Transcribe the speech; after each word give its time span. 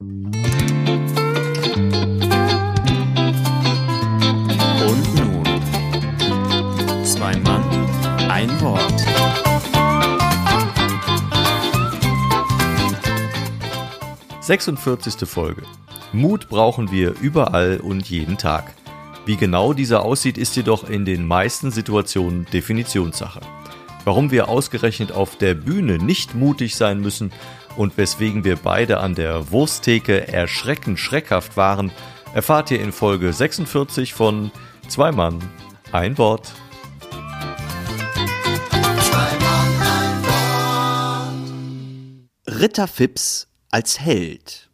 Und 0.00 0.14
nun, 5.16 5.42
zwei 7.04 7.34
Mann, 7.38 7.64
ein 8.30 8.48
Wort. 8.60 8.94
Sechsundvierzigste 14.40 15.26
Folge. 15.26 15.62
Mut 16.12 16.48
brauchen 16.48 16.92
wir 16.92 17.16
überall 17.20 17.80
und 17.80 18.08
jeden 18.08 18.38
Tag. 18.38 18.72
Wie 19.26 19.36
genau 19.36 19.72
dieser 19.72 20.04
aussieht, 20.04 20.38
ist 20.38 20.54
jedoch 20.54 20.88
in 20.88 21.06
den 21.06 21.26
meisten 21.26 21.72
Situationen 21.72 22.46
Definitionssache. 22.52 23.40
Warum 24.04 24.30
wir 24.30 24.48
ausgerechnet 24.48 25.10
auf 25.10 25.36
der 25.38 25.54
Bühne 25.54 25.98
nicht 25.98 26.36
mutig 26.36 26.76
sein 26.76 27.00
müssen 27.00 27.32
und 27.78 27.96
weswegen 27.96 28.42
wir 28.42 28.56
beide 28.56 28.98
an 28.98 29.14
der 29.14 29.52
Wursttheke 29.52 30.26
erschreckend 30.26 30.98
schreckhaft 30.98 31.56
waren, 31.56 31.92
erfahrt 32.34 32.72
ihr 32.72 32.80
in 32.80 32.92
Folge 32.92 33.32
46 33.32 34.14
von 34.14 34.50
Zwei 34.88 35.12
Mann, 35.12 35.38
ein 35.92 36.18
Wort. 36.18 36.52
Ritter 42.48 42.88
Phipps 42.88 43.46
als 43.70 44.00
Held. 44.00 44.68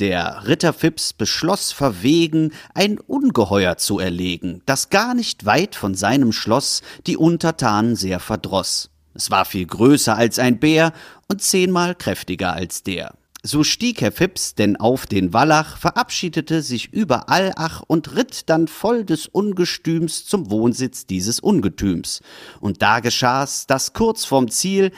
Der 0.00 0.46
Ritter 0.48 0.72
Phipps 0.72 1.12
beschloss 1.12 1.70
verwegen, 1.70 2.52
ein 2.74 2.98
Ungeheuer 2.98 3.76
zu 3.76 4.00
erlegen, 4.00 4.60
das 4.66 4.90
gar 4.90 5.14
nicht 5.14 5.46
weit 5.46 5.76
von 5.76 5.94
seinem 5.94 6.32
Schloss 6.32 6.82
die 7.06 7.16
Untertanen 7.16 7.94
sehr 7.94 8.18
verdross. 8.18 8.90
Es 9.16 9.30
war 9.30 9.46
viel 9.46 9.66
größer 9.66 10.14
als 10.14 10.38
ein 10.38 10.58
Bär 10.58 10.92
und 11.26 11.40
zehnmal 11.40 11.94
kräftiger 11.94 12.52
als 12.52 12.82
der. 12.82 13.14
So 13.42 13.64
stieg 13.64 14.02
Herr 14.02 14.12
Phipps 14.12 14.54
denn 14.54 14.76
auf 14.76 15.06
den 15.06 15.32
Wallach, 15.32 15.78
verabschiedete 15.78 16.60
sich 16.60 16.92
überall 16.92 17.52
ach 17.56 17.82
und 17.86 18.14
ritt 18.14 18.50
dann 18.50 18.68
voll 18.68 19.04
des 19.04 19.26
Ungestüms 19.26 20.26
zum 20.26 20.50
Wohnsitz 20.50 21.06
dieses 21.06 21.40
Ungetüms. 21.40 22.20
Und 22.60 22.82
da 22.82 23.00
geschah's, 23.00 23.66
dass 23.66 23.94
kurz 23.94 24.24
vorm 24.24 24.50
Ziel 24.50 24.90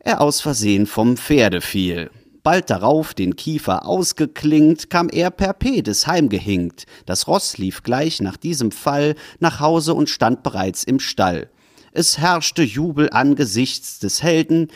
er 0.00 0.20
aus 0.20 0.40
Versehen 0.40 0.86
vom 0.86 1.16
Pferde 1.16 1.60
fiel. 1.60 2.10
Bald 2.42 2.70
darauf, 2.70 3.12
den 3.12 3.36
Kiefer 3.36 3.86
ausgeklingt, 3.86 4.88
kam 4.88 5.10
er 5.10 5.30
per 5.30 5.52
Pedes 5.52 6.06
heimgehinkt. 6.06 6.86
Das 7.04 7.28
Ross 7.28 7.58
lief 7.58 7.82
gleich 7.82 8.20
nach 8.20 8.38
diesem 8.38 8.72
Fall 8.72 9.14
nach 9.38 9.60
Hause 9.60 9.92
und 9.94 10.08
stand 10.08 10.42
bereits 10.42 10.82
im 10.82 10.98
Stall. 10.98 11.50
Es 11.92 12.18
herrschte 12.18 12.62
Jubel 12.62 13.10
angesichts 13.10 13.98
des 13.98 14.22
Helden, 14.22 14.68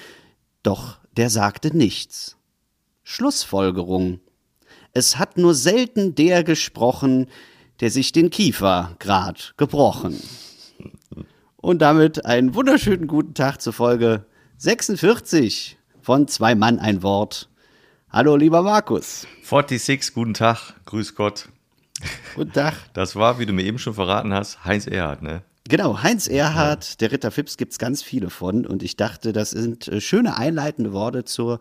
doch 0.62 0.98
der 1.16 1.30
sagte 1.30 1.76
nichts. 1.76 2.36
Schlussfolgerung. 3.04 4.20
Es 4.92 5.18
hat 5.18 5.36
nur 5.36 5.54
selten 5.54 6.14
der 6.14 6.42
gesprochen, 6.42 7.28
der 7.80 7.90
sich 7.90 8.12
den 8.12 8.30
Kiefer 8.30 8.96
grad 8.98 9.54
gebrochen. 9.56 10.20
Und 11.56 11.82
damit 11.82 12.24
einen 12.24 12.54
wunderschönen 12.54 13.06
guten 13.06 13.34
Tag 13.34 13.60
zur 13.60 13.72
Folge 13.72 14.26
46 14.58 15.78
von 16.00 16.28
Zwei 16.28 16.54
Mann 16.54 16.78
ein 16.78 17.02
Wort. 17.02 17.48
Hallo, 18.10 18.36
lieber 18.36 18.62
Markus. 18.62 19.26
46, 19.42 20.14
guten 20.14 20.34
Tag, 20.34 20.74
grüß 20.84 21.14
Gott. 21.14 21.48
Guten 22.34 22.52
Tag. 22.52 22.74
Das 22.92 23.16
war, 23.16 23.38
wie 23.38 23.46
du 23.46 23.52
mir 23.52 23.64
eben 23.64 23.78
schon 23.78 23.94
verraten 23.94 24.32
hast, 24.32 24.64
Heinz 24.64 24.86
Erhardt, 24.86 25.22
ne? 25.22 25.42
Genau, 25.66 26.02
Heinz 26.02 26.28
Erhardt, 26.28 27.00
der 27.00 27.10
Ritter 27.10 27.30
Phipps, 27.30 27.56
gibt's 27.56 27.78
ganz 27.78 28.02
viele 28.02 28.28
von. 28.28 28.66
Und 28.66 28.82
ich 28.82 28.96
dachte, 28.96 29.32
das 29.32 29.50
sind 29.50 29.88
äh, 29.88 29.98
schöne 30.02 30.36
einleitende 30.36 30.92
Worte 30.92 31.24
zur 31.24 31.58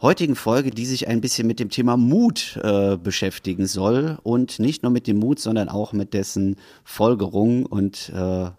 heutigen 0.00 0.36
Folge, 0.36 0.70
die 0.70 0.86
sich 0.86 1.08
ein 1.08 1.20
bisschen 1.20 1.48
mit 1.48 1.58
dem 1.58 1.68
Thema 1.68 1.96
Mut 1.96 2.60
äh, 2.62 2.96
beschäftigen 2.96 3.66
soll. 3.66 4.18
Und 4.22 4.60
nicht 4.60 4.84
nur 4.84 4.92
mit 4.92 5.08
dem 5.08 5.18
Mut, 5.18 5.40
sondern 5.40 5.68
auch 5.68 5.92
mit 5.92 6.14
dessen 6.14 6.58
Folgerung. 6.84 7.66
Und 7.66 8.12
äh, 8.14 8.50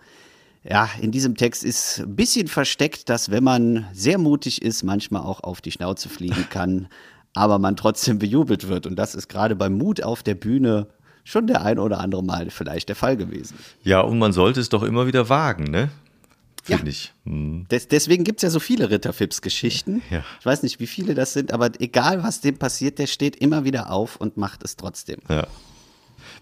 ja, 0.64 0.90
in 1.00 1.12
diesem 1.12 1.36
Text 1.36 1.64
ist 1.64 2.02
ein 2.02 2.18
bisschen 2.18 2.50
versteckt, 2.50 3.08
dass 3.08 3.32
wenn 3.32 3.46
man 3.46 3.88
sehr 3.94 4.18
mutig 4.18 4.62
ist, 4.62 4.84
manchmal 4.84 5.22
auch 5.22 5.42
auf 5.42 5.62
die 5.62 5.72
Schnauze 5.72 6.10
fliegen 6.10 6.48
kann, 6.50 6.90
aber 7.34 7.60
man 7.60 7.78
trotzdem 7.78 8.20
bejubelt 8.20 8.68
wird. 8.68 8.88
Und 8.88 8.98
das 8.98 9.16
ist 9.16 9.30
gerade 9.30 9.56
beim 9.56 9.78
Mut 9.78 10.04
auf 10.04 10.22
der 10.22 10.36
Bühne 10.36 10.88
schon 11.24 11.48
der 11.48 11.64
ein 11.64 11.80
oder 11.80 12.00
andere 12.00 12.24
Mal 12.24 12.50
vielleicht 12.50 12.90
der 12.90 12.96
Fall 12.96 13.18
gewesen. 13.18 13.58
Ja, 13.84 14.02
und 14.02 14.20
man 14.20 14.34
sollte 14.34 14.60
es 14.60 14.70
doch 14.70 14.84
immer 14.84 15.08
wieder 15.08 15.30
wagen, 15.30 15.66
ne? 15.66 15.90
Finde 16.64 16.84
Ja. 16.84 16.90
ich. 16.90 17.12
Hm. 17.26 17.66
Des, 17.72 17.88
deswegen 17.88 18.24
gibt's 18.24 18.44
ja 18.44 18.50
so 18.52 18.60
viele 18.60 18.90
Ritterfips-Geschichten. 18.92 20.02
Ja. 20.12 20.24
Ich 20.40 20.46
weiß 20.46 20.62
nicht, 20.64 20.80
wie 20.80 20.88
viele 20.88 21.16
das 21.16 21.34
sind, 21.34 21.52
aber 21.54 21.72
egal, 21.80 22.24
was 22.24 22.42
dem 22.42 22.58
passiert, 22.58 23.00
der 23.00 23.08
steht 23.08 23.36
immer 23.38 23.64
wieder 23.66 23.92
auf 23.92 24.16
und 24.18 24.38
macht 24.38 24.64
es 24.64 24.76
trotzdem. 24.78 25.20
Ja. 25.28 25.48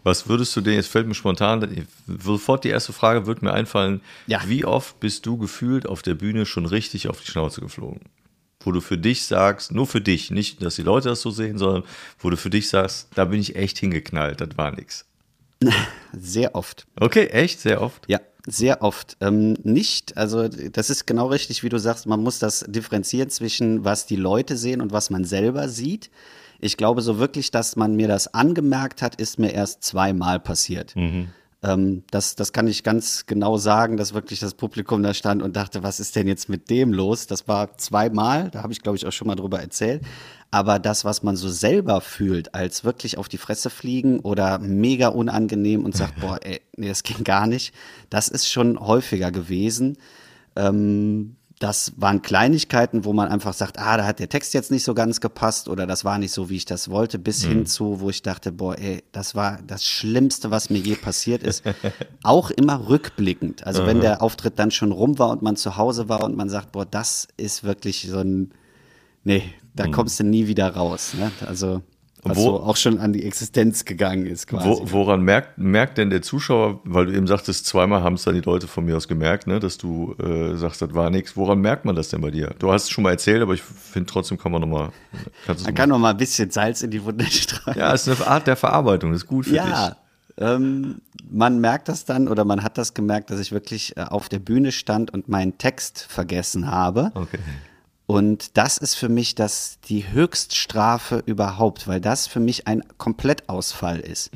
Was 0.03 0.27
würdest 0.29 0.55
du 0.55 0.61
denn, 0.61 0.75
jetzt 0.75 0.87
fällt 0.89 1.07
mir 1.07 1.13
spontan, 1.15 1.85
sofort 2.07 2.63
die 2.63 2.69
erste 2.69 2.93
Frage 2.93 3.25
wird 3.27 3.41
mir 3.41 3.53
einfallen, 3.53 4.01
Ja. 4.27 4.41
wie 4.45 4.63
oft 4.65 4.99
bist 4.99 5.25
du 5.25 5.37
gefühlt 5.37 5.87
auf 5.87 6.01
der 6.01 6.15
Bühne 6.15 6.45
schon 6.45 6.65
richtig 6.65 7.07
auf 7.09 7.21
die 7.21 7.29
Schnauze 7.31 7.59
geflogen? 7.61 8.01
Wo 8.69 8.71
du 8.71 8.81
für 8.81 8.99
dich 8.99 9.23
sagst, 9.23 9.71
nur 9.71 9.87
für 9.87 9.99
dich, 9.99 10.29
nicht, 10.29 10.61
dass 10.61 10.75
die 10.75 10.83
Leute 10.83 11.09
das 11.09 11.21
so 11.21 11.31
sehen, 11.31 11.57
sondern 11.57 11.81
wo 12.19 12.29
du 12.29 12.37
für 12.37 12.51
dich 12.51 12.69
sagst, 12.69 13.07
da 13.15 13.25
bin 13.25 13.39
ich 13.39 13.55
echt 13.55 13.79
hingeknallt, 13.79 14.41
das 14.41 14.49
war 14.57 14.69
nix. 14.69 15.05
Sehr 16.13 16.53
oft. 16.53 16.85
Okay, 16.99 17.25
echt, 17.29 17.61
sehr 17.61 17.81
oft. 17.81 18.07
Ja, 18.07 18.19
sehr 18.45 18.83
oft. 18.83 19.17
Ähm, 19.21 19.53
nicht, 19.63 20.17
also 20.17 20.47
das 20.47 20.91
ist 20.91 21.07
genau 21.07 21.29
richtig, 21.29 21.63
wie 21.63 21.69
du 21.69 21.79
sagst, 21.79 22.05
man 22.05 22.21
muss 22.21 22.37
das 22.37 22.63
differenzieren 22.67 23.31
zwischen, 23.31 23.83
was 23.83 24.05
die 24.05 24.15
Leute 24.17 24.55
sehen 24.55 24.81
und 24.81 24.91
was 24.91 25.09
man 25.09 25.25
selber 25.25 25.67
sieht. 25.67 26.11
Ich 26.59 26.77
glaube 26.77 27.01
so 27.01 27.17
wirklich, 27.17 27.49
dass 27.49 27.75
man 27.75 27.95
mir 27.95 28.07
das 28.07 28.35
angemerkt 28.35 29.01
hat, 29.01 29.15
ist 29.15 29.39
mir 29.39 29.51
erst 29.51 29.83
zweimal 29.83 30.39
passiert. 30.39 30.95
Ähm, 31.61 32.03
das, 32.09 32.35
das 32.35 32.53
kann 32.53 32.67
ich 32.67 32.83
ganz 32.83 33.25
genau 33.25 33.57
sagen, 33.57 33.97
dass 33.97 34.13
wirklich 34.13 34.39
das 34.39 34.53
Publikum 34.53 35.03
da 35.03 35.13
stand 35.13 35.43
und 35.43 35.55
dachte, 35.55 35.83
was 35.83 35.99
ist 35.99 36.15
denn 36.15 36.27
jetzt 36.27 36.47
mit 36.47 36.69
dem 36.69 36.93
los? 36.93 37.27
Das 37.27 37.47
war 37.47 37.77
zweimal, 37.77 38.49
da 38.49 38.63
habe 38.63 38.71
ich 38.71 38.81
glaube 38.81 38.97
ich 38.97 39.05
auch 39.05 39.11
schon 39.11 39.27
mal 39.27 39.35
drüber 39.35 39.59
erzählt. 39.59 40.03
Aber 40.51 40.79
das, 40.79 41.05
was 41.05 41.21
man 41.21 41.35
so 41.35 41.49
selber 41.49 42.01
fühlt, 42.01 42.55
als 42.55 42.83
wirklich 42.83 43.17
auf 43.17 43.27
die 43.27 43.37
Fresse 43.37 43.69
fliegen 43.69 44.19
oder 44.21 44.57
mega 44.57 45.09
unangenehm 45.09 45.85
und 45.85 45.95
sagt, 45.95 46.19
boah, 46.21 46.39
ey, 46.41 46.61
nee, 46.77 46.87
das 46.87 47.03
ging 47.03 47.23
gar 47.23 47.45
nicht, 47.45 47.73
das 48.09 48.29
ist 48.29 48.49
schon 48.49 48.79
häufiger 48.79 49.31
gewesen. 49.31 49.97
Ähm, 50.55 51.35
das 51.59 51.91
waren 51.97 52.21
Kleinigkeiten, 52.21 53.03
wo 53.03 53.11
man 53.11 53.27
einfach 53.27 53.53
sagt, 53.53 53.79
ah, 53.79 53.97
da 53.97 54.05
hat 54.05 54.19
der 54.19 54.29
Text 54.29 54.53
jetzt 54.53 54.71
nicht 54.71 54.85
so 54.85 54.93
ganz 54.93 55.19
gepasst 55.19 55.67
oder 55.67 55.85
das 55.85 56.05
war 56.05 56.17
nicht 56.17 56.31
so, 56.31 56.49
wie 56.49 56.55
ich 56.55 56.63
das 56.63 56.89
wollte, 56.89 57.19
bis 57.19 57.43
hin 57.43 57.65
zu, 57.65 57.99
wo 57.99 58.09
ich 58.09 58.21
dachte, 58.21 58.53
boah, 58.53 58.77
ey, 58.79 59.03
das 59.11 59.35
war 59.35 59.59
das 59.67 59.83
Schlimmste, 59.83 60.51
was 60.51 60.69
mir 60.69 60.77
je 60.77 60.95
passiert 60.95 61.43
ist. 61.43 61.63
Auch 62.23 62.49
immer 62.49 62.87
rückblickend. 62.87 63.67
Also 63.67 63.85
wenn 63.85 63.99
der 63.99 64.21
Auftritt 64.21 64.57
dann 64.57 64.71
schon 64.71 64.93
rum 64.93 65.19
war 65.19 65.29
und 65.31 65.41
man 65.41 65.57
zu 65.57 65.75
Hause 65.75 66.07
war 66.07 66.23
und 66.23 66.37
man 66.37 66.49
sagt, 66.49 66.71
boah, 66.71 66.85
das 66.85 67.27
ist 67.35 67.65
wirklich 67.65 68.07
so 68.09 68.19
ein, 68.19 68.53
nee, 69.25 69.43
da 69.75 69.87
kommst 69.87 70.17
du 70.21 70.23
nie 70.23 70.47
wieder 70.47 70.73
raus. 70.73 71.13
Ne? 71.13 71.29
Also 71.45 71.81
was 72.23 72.37
Wo- 72.37 72.57
auch 72.57 72.75
schon 72.75 72.99
an 72.99 73.13
die 73.13 73.23
Existenz 73.25 73.85
gegangen 73.85 74.25
ist 74.25 74.47
quasi. 74.47 74.67
Wo, 74.67 74.81
woran 74.91 75.21
merkt, 75.21 75.57
merkt 75.57 75.97
denn 75.97 76.09
der 76.09 76.21
Zuschauer, 76.21 76.81
weil 76.83 77.05
du 77.05 77.13
eben 77.13 77.27
sagtest, 77.27 77.65
zweimal 77.65 78.03
haben 78.03 78.15
es 78.15 78.23
dann 78.23 78.33
die 78.35 78.41
Leute 78.41 78.67
von 78.67 78.83
mir 78.85 78.97
aus 78.97 79.07
gemerkt, 79.07 79.47
ne, 79.47 79.59
dass 79.59 79.77
du 79.77 80.15
äh, 80.21 80.55
sagst, 80.57 80.81
das 80.81 80.93
war 80.93 81.09
nichts. 81.09 81.37
Woran 81.37 81.59
merkt 81.61 81.85
man 81.85 81.95
das 81.95 82.09
denn 82.09 82.19
bei 82.21 82.31
dir? 82.31 82.53
Du 82.59 82.71
hast 82.71 82.83
es 82.83 82.89
schon 82.89 83.03
mal 83.05 83.11
erzählt, 83.11 83.41
aber 83.41 83.53
ich 83.53 83.61
finde 83.61 84.11
trotzdem 84.11 84.37
kann 84.37 84.51
man 84.51 84.61
nochmal. 84.61 84.89
man 85.63 85.73
kann 85.75 85.89
noch 85.89 85.97
mal 85.99 86.11
ein 86.11 86.17
bisschen 86.17 86.51
Salz 86.51 86.81
in 86.81 86.91
die 86.91 87.03
Wunde 87.03 87.25
streuen. 87.31 87.77
Ja, 87.77 87.93
es 87.93 88.05
ist 88.07 88.21
eine 88.21 88.29
Art 88.29 88.47
der 88.47 88.55
Verarbeitung, 88.57 89.11
das 89.11 89.21
ist 89.21 89.27
gut 89.27 89.45
für 89.45 89.55
Ja, 89.55 89.95
ähm, 90.37 91.01
man 91.29 91.59
merkt 91.59 91.87
das 91.89 92.05
dann 92.05 92.27
oder 92.27 92.43
man 92.45 92.63
hat 92.63 92.77
das 92.77 92.93
gemerkt, 92.93 93.29
dass 93.29 93.39
ich 93.39 93.51
wirklich 93.51 93.95
äh, 93.97 94.01
auf 94.01 94.29
der 94.29 94.39
Bühne 94.39 94.71
stand 94.71 95.11
und 95.13 95.27
meinen 95.29 95.57
Text 95.57 96.05
vergessen 96.09 96.69
habe. 96.71 97.11
dich. 97.13 97.21
Okay. 97.23 97.39
Und 98.09 98.57
das 98.57 98.79
ist 98.79 98.95
für 98.95 99.07
mich 99.07 99.35
das 99.35 99.77
die 99.87 100.11
Höchststrafe 100.11 101.21
überhaupt, 101.27 101.87
weil 101.87 102.01
das 102.01 102.25
für 102.25 102.39
mich 102.39 102.65
ein 102.65 102.81
Komplettausfall 102.97 103.99
ist. 103.99 104.31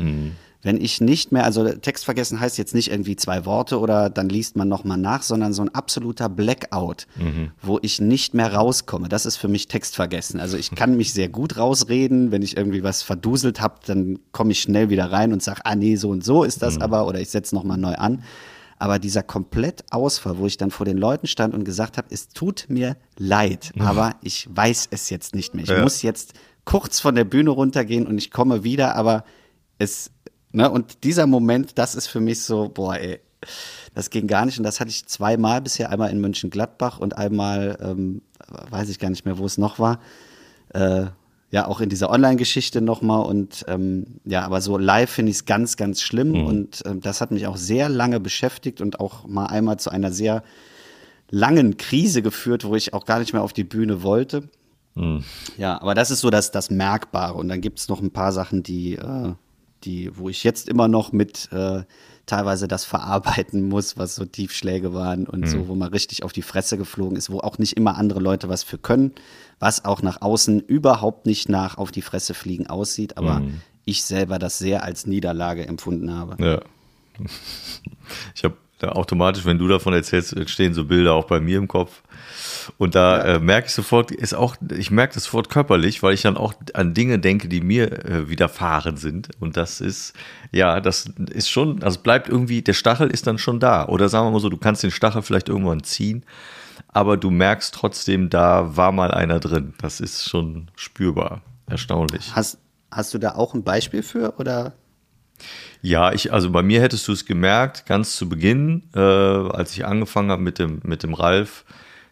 Wenn 0.62 0.80
ich 0.80 1.02
nicht 1.02 1.32
mehr, 1.32 1.44
also 1.44 1.68
Text 1.68 2.06
vergessen 2.06 2.40
heißt 2.40 2.60
jetzt 2.60 2.76
nicht 2.76 2.92
irgendwie 2.92 3.16
zwei 3.16 3.46
Worte 3.46 3.80
oder 3.80 4.12
dann 4.12 4.30
liest 4.30 4.56
man 4.58 4.68
nochmal 4.68 5.00
nach, 5.00 5.24
sondern 5.24 5.54
so 5.54 5.64
ein 5.64 5.74
absoluter 5.74 6.30
Blackout, 6.30 7.08
wo 7.64 7.80
ich 7.82 8.00
nicht 8.00 8.36
mehr 8.36 8.54
rauskomme. 8.54 9.10
Das 9.10 9.26
ist 9.26 9.38
für 9.38 9.48
mich 9.48 9.68
Text 9.68 9.96
vergessen. 9.96 10.40
Also 10.40 10.56
ich 10.56 10.70
kann 10.70 10.96
mich 10.96 11.12
sehr 11.12 11.28
gut 11.28 11.58
rausreden, 11.58 12.32
wenn 12.32 12.44
ich 12.44 12.56
irgendwie 12.56 12.84
was 12.84 13.02
verduselt 13.02 13.60
habe, 13.60 13.80
dann 13.88 14.20
komme 14.32 14.52
ich 14.52 14.62
schnell 14.62 14.92
wieder 14.92 15.12
rein 15.12 15.34
und 15.34 15.42
sage, 15.42 15.62
ah 15.64 15.76
nee, 15.76 15.96
so 15.96 16.10
und 16.12 16.24
so 16.24 16.44
ist 16.44 16.62
das 16.62 16.80
aber 16.80 17.08
oder 17.08 17.20
ich 17.20 17.32
setze 17.32 17.56
nochmal 17.56 17.80
neu 17.80 17.96
an. 17.96 18.22
Aber 18.80 19.00
dieser 19.00 19.24
Komplettausfall, 19.24 20.38
wo 20.38 20.46
ich 20.46 20.58
dann 20.58 20.72
vor 20.72 20.86
den 20.86 20.98
Leuten 20.98 21.28
stand 21.28 21.54
und 21.54 21.64
gesagt 21.64 21.98
habe, 21.98 22.08
es 22.12 22.30
tut 22.30 22.66
mir 22.68 22.98
leid, 23.18 23.72
aber 23.80 24.16
ich 24.22 24.48
weiß 24.52 24.88
es 24.92 25.10
jetzt 25.10 25.36
nicht 25.36 25.54
mehr. 25.54 25.64
Ich 25.64 25.70
Ja. 25.70 25.82
muss 25.82 26.02
jetzt 26.02 26.34
kurz 26.66 27.00
von 27.00 27.16
der 27.16 27.24
Bühne 27.26 27.50
runtergehen 27.52 28.08
und 28.08 28.18
ich 28.18 28.32
komme 28.32 28.64
wieder, 28.64 28.96
aber 28.96 29.24
es, 29.78 30.12
ne, 30.52 30.70
und 30.70 31.04
dieser 31.04 31.28
Moment, 31.28 31.78
das 31.78 31.96
ist 31.96 32.08
für 32.08 32.20
mich 32.20 32.42
so, 32.44 32.70
boah, 32.70 32.96
ey, 32.96 33.20
das 33.94 34.10
ging 34.10 34.28
gar 34.28 34.46
nicht. 34.46 34.58
Und 34.58 34.64
das 34.64 34.80
hatte 34.80 34.90
ich 34.90 35.06
zweimal 35.06 35.62
bisher, 35.62 35.90
einmal 35.90 36.10
in 36.12 36.22
Mönchengladbach 36.22 37.00
und 37.00 37.18
einmal, 37.18 37.78
ähm, 37.82 38.22
weiß 38.70 38.90
ich 38.90 39.00
gar 39.00 39.10
nicht 39.10 39.26
mehr, 39.26 39.38
wo 39.38 39.46
es 39.46 39.58
noch 39.58 39.80
war. 39.80 40.00
Äh, 40.74 41.08
ja 41.54 41.68
auch 41.68 41.82
in 41.82 41.90
dieser 41.90 42.10
Online-Geschichte 42.10 42.82
nochmal. 42.82 43.24
Und 43.26 43.64
ähm, 43.68 44.20
ja, 44.26 44.44
aber 44.44 44.60
so 44.60 44.76
live 44.80 45.12
finde 45.12 45.30
ich 45.30 45.38
es 45.38 45.46
ganz, 45.46 45.78
ganz 45.78 46.02
schlimm. 46.02 46.30
Mhm. 46.30 46.46
Und 46.48 46.84
ähm, 46.88 47.00
das 47.00 47.22
hat 47.22 47.30
mich 47.30 47.46
auch 47.46 47.58
sehr 47.58 47.90
lange 47.90 48.20
beschäftigt 48.20 48.82
und 48.82 49.00
auch 49.00 49.28
mal 49.28 49.46
einmal 49.46 49.78
zu 49.78 49.92
einer 49.92 50.12
sehr 50.12 50.44
langen 51.30 51.78
Krise 51.78 52.24
geführt, 52.24 52.66
wo 52.66 52.76
ich 52.76 52.96
auch 52.96 53.06
gar 53.06 53.20
nicht 53.20 53.34
mehr 53.34 53.44
auf 53.44 53.54
die 53.54 53.64
Bühne 53.64 54.02
wollte. 54.02 54.50
Mhm. 54.96 55.24
Ja, 55.56 55.80
aber 55.80 55.94
das 55.94 56.10
ist 56.10 56.22
so 56.22 56.32
das, 56.32 56.50
das 56.50 56.72
Merkbare. 56.72 57.36
Und 57.36 57.50
dann 57.50 57.62
gibt 57.62 57.78
es 57.78 57.88
noch 57.88 58.02
ein 58.02 58.12
paar 58.12 58.32
Sachen, 58.32 58.64
die, 58.64 58.96
äh, 58.96 59.34
die, 59.84 60.18
wo 60.18 60.30
ich 60.30 60.44
jetzt 60.44 60.68
immer 60.68 60.88
noch 60.88 61.12
mit 61.12 61.50
äh, 61.52 61.84
teilweise 62.26 62.68
das 62.68 62.86
verarbeiten 62.86 63.68
muss, 63.68 63.98
was 63.98 64.16
so 64.16 64.26
Tiefschläge 64.26 64.94
waren 64.94 65.28
und 65.28 65.42
mhm. 65.42 65.48
so, 65.48 65.68
wo 65.68 65.76
man 65.76 65.90
richtig 65.90 66.24
auf 66.24 66.34
die 66.34 66.42
Fresse 66.42 66.78
geflogen 66.78 67.18
ist, 67.18 67.30
wo 67.30 67.40
auch 67.40 67.58
nicht 67.58 67.76
immer 67.76 67.98
andere 67.98 68.20
Leute 68.20 68.50
was 68.50 68.64
für 68.64 68.78
können, 68.78 69.12
was 69.60 69.86
auch 69.86 70.02
nach 70.02 70.22
außen 70.22 70.62
überhaupt 70.62 71.26
nicht 71.26 71.50
nach 71.50 71.78
auf 71.78 71.92
die 71.92 72.02
Fresse 72.02 72.34
fliegen 72.34 72.68
aussieht, 72.68 73.18
aber 73.18 73.42
mhm. 73.42 73.62
ich 73.86 74.04
selber 74.04 74.40
das 74.40 74.58
sehr 74.58 74.84
als 74.84 75.06
Niederlage 75.06 75.68
empfunden 75.68 76.14
habe. 76.14 76.44
Ja. 76.44 76.62
Ich 78.36 78.44
habe 78.44 78.58
automatisch, 78.90 79.46
wenn 79.46 79.58
du 79.58 79.68
davon 79.68 79.94
erzählst, 79.94 80.34
entstehen 80.34 80.74
so 80.74 80.86
Bilder 80.86 81.14
auch 81.14 81.26
bei 81.26 81.40
mir 81.40 81.58
im 81.58 81.68
Kopf. 81.68 82.02
Und 82.78 82.96
da 82.96 83.18
ja. 83.18 83.24
äh, 83.36 83.40
merke 83.40 83.68
ich 83.68 83.74
sofort, 83.74 84.12
ist 84.12 84.34
auch, 84.34 84.56
ich 84.76 84.92
merke 84.92 85.16
das 85.16 85.26
sofort 85.26 85.50
körperlich, 85.50 86.02
weil 86.04 86.14
ich 86.14 86.22
dann 86.22 86.38
auch 86.38 86.54
an 86.74 86.94
Dinge 86.94 87.20
denke, 87.20 87.48
die 87.48 87.62
mir 87.62 88.06
äh, 88.06 88.30
widerfahren 88.30 88.98
sind. 88.98 89.30
Und 89.40 89.58
das 89.58 89.82
ist, 89.82 90.14
ja, 90.52 90.80
das 90.80 91.10
ist 91.32 91.50
schon, 91.50 91.84
also 91.84 92.00
bleibt 92.00 92.30
irgendwie, 92.30 92.62
der 92.62 92.74
Stachel 92.74 93.10
ist 93.10 93.28
dann 93.28 93.38
schon 93.38 93.60
da. 93.60 93.88
Oder 93.88 94.10
sagen 94.10 94.28
wir 94.28 94.32
mal 94.32 94.40
so, 94.40 94.50
du 94.50 94.58
kannst 94.58 94.84
den 94.84 94.92
Stachel 94.92 95.22
vielleicht 95.22 95.50
irgendwann 95.50 95.84
ziehen, 95.84 96.24
aber 96.88 97.18
du 97.18 97.32
merkst 97.32 97.74
trotzdem, 97.74 98.30
da 98.30 98.76
war 98.78 98.92
mal 98.92 99.12
einer 99.12 99.40
drin. 99.40 99.74
Das 99.82 100.00
ist 100.00 100.30
schon 100.30 100.70
spürbar. 100.76 101.42
Erstaunlich. 101.68 102.36
Hast, 102.36 102.60
hast 102.92 103.14
du 103.14 103.18
da 103.18 103.36
auch 103.36 103.54
ein 103.54 103.64
Beispiel 103.64 104.04
für 104.04 104.36
oder? 104.38 104.74
Ja, 105.82 106.14
ich, 106.14 106.32
also 106.32 106.50
bei 106.50 106.64
mir 106.64 106.82
hättest 106.82 107.08
du 107.08 107.12
es 107.12 107.26
gemerkt, 107.26 107.86
ganz 107.86 108.16
zu 108.16 108.30
Beginn, 108.30 108.84
äh, 108.96 109.00
als 109.00 109.74
ich 109.74 109.86
angefangen 109.86 110.32
habe 110.32 110.42
mit 110.42 110.60
dem, 110.60 110.80
mit 110.84 111.04
dem 111.04 111.14
Ralf, 111.14 111.66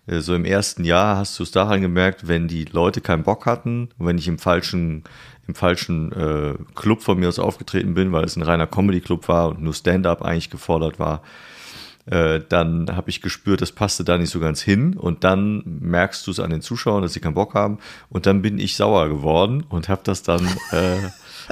äh, 0.07 0.19
so 0.19 0.35
im 0.35 0.45
ersten 0.45 0.83
Jahr 0.83 1.17
hast 1.17 1.39
du 1.39 1.43
es 1.43 1.51
daran 1.51 1.81
gemerkt, 1.81 2.27
wenn 2.27 2.47
die 2.47 2.65
Leute 2.65 3.01
keinen 3.01 3.23
Bock 3.23 3.45
hatten, 3.45 3.89
wenn 3.97 4.17
ich 4.17 4.27
im 4.27 4.39
falschen, 4.39 5.03
im 5.47 5.55
falschen 5.55 6.11
äh, 6.11 6.55
Club 6.75 7.01
von 7.01 7.19
mir 7.19 7.29
aus 7.29 7.39
aufgetreten 7.39 7.93
bin, 7.93 8.11
weil 8.11 8.25
es 8.25 8.35
ein 8.35 8.43
reiner 8.43 8.67
Comedy-Club 8.67 9.27
war 9.27 9.49
und 9.49 9.61
nur 9.61 9.73
Stand-up 9.73 10.21
eigentlich 10.21 10.49
gefordert 10.49 10.99
war, 10.99 11.21
äh, 12.07 12.41
dann 12.49 12.87
habe 12.95 13.09
ich 13.09 13.21
gespürt, 13.21 13.61
das 13.61 13.71
passte 13.71 14.03
da 14.03 14.17
nicht 14.17 14.31
so 14.31 14.39
ganz 14.39 14.61
hin. 14.61 14.97
Und 14.97 15.23
dann 15.23 15.63
merkst 15.65 16.25
du 16.25 16.31
es 16.31 16.39
an 16.39 16.49
den 16.49 16.61
Zuschauern, 16.61 17.03
dass 17.03 17.13
sie 17.13 17.19
keinen 17.19 17.35
Bock 17.35 17.53
haben. 17.53 17.77
Und 18.09 18.25
dann 18.25 18.41
bin 18.41 18.57
ich 18.59 18.75
sauer 18.75 19.07
geworden 19.07 19.63
und 19.69 19.87
habe 19.87 20.01
das 20.03 20.23
dann 20.23 20.45
äh, 20.71 20.97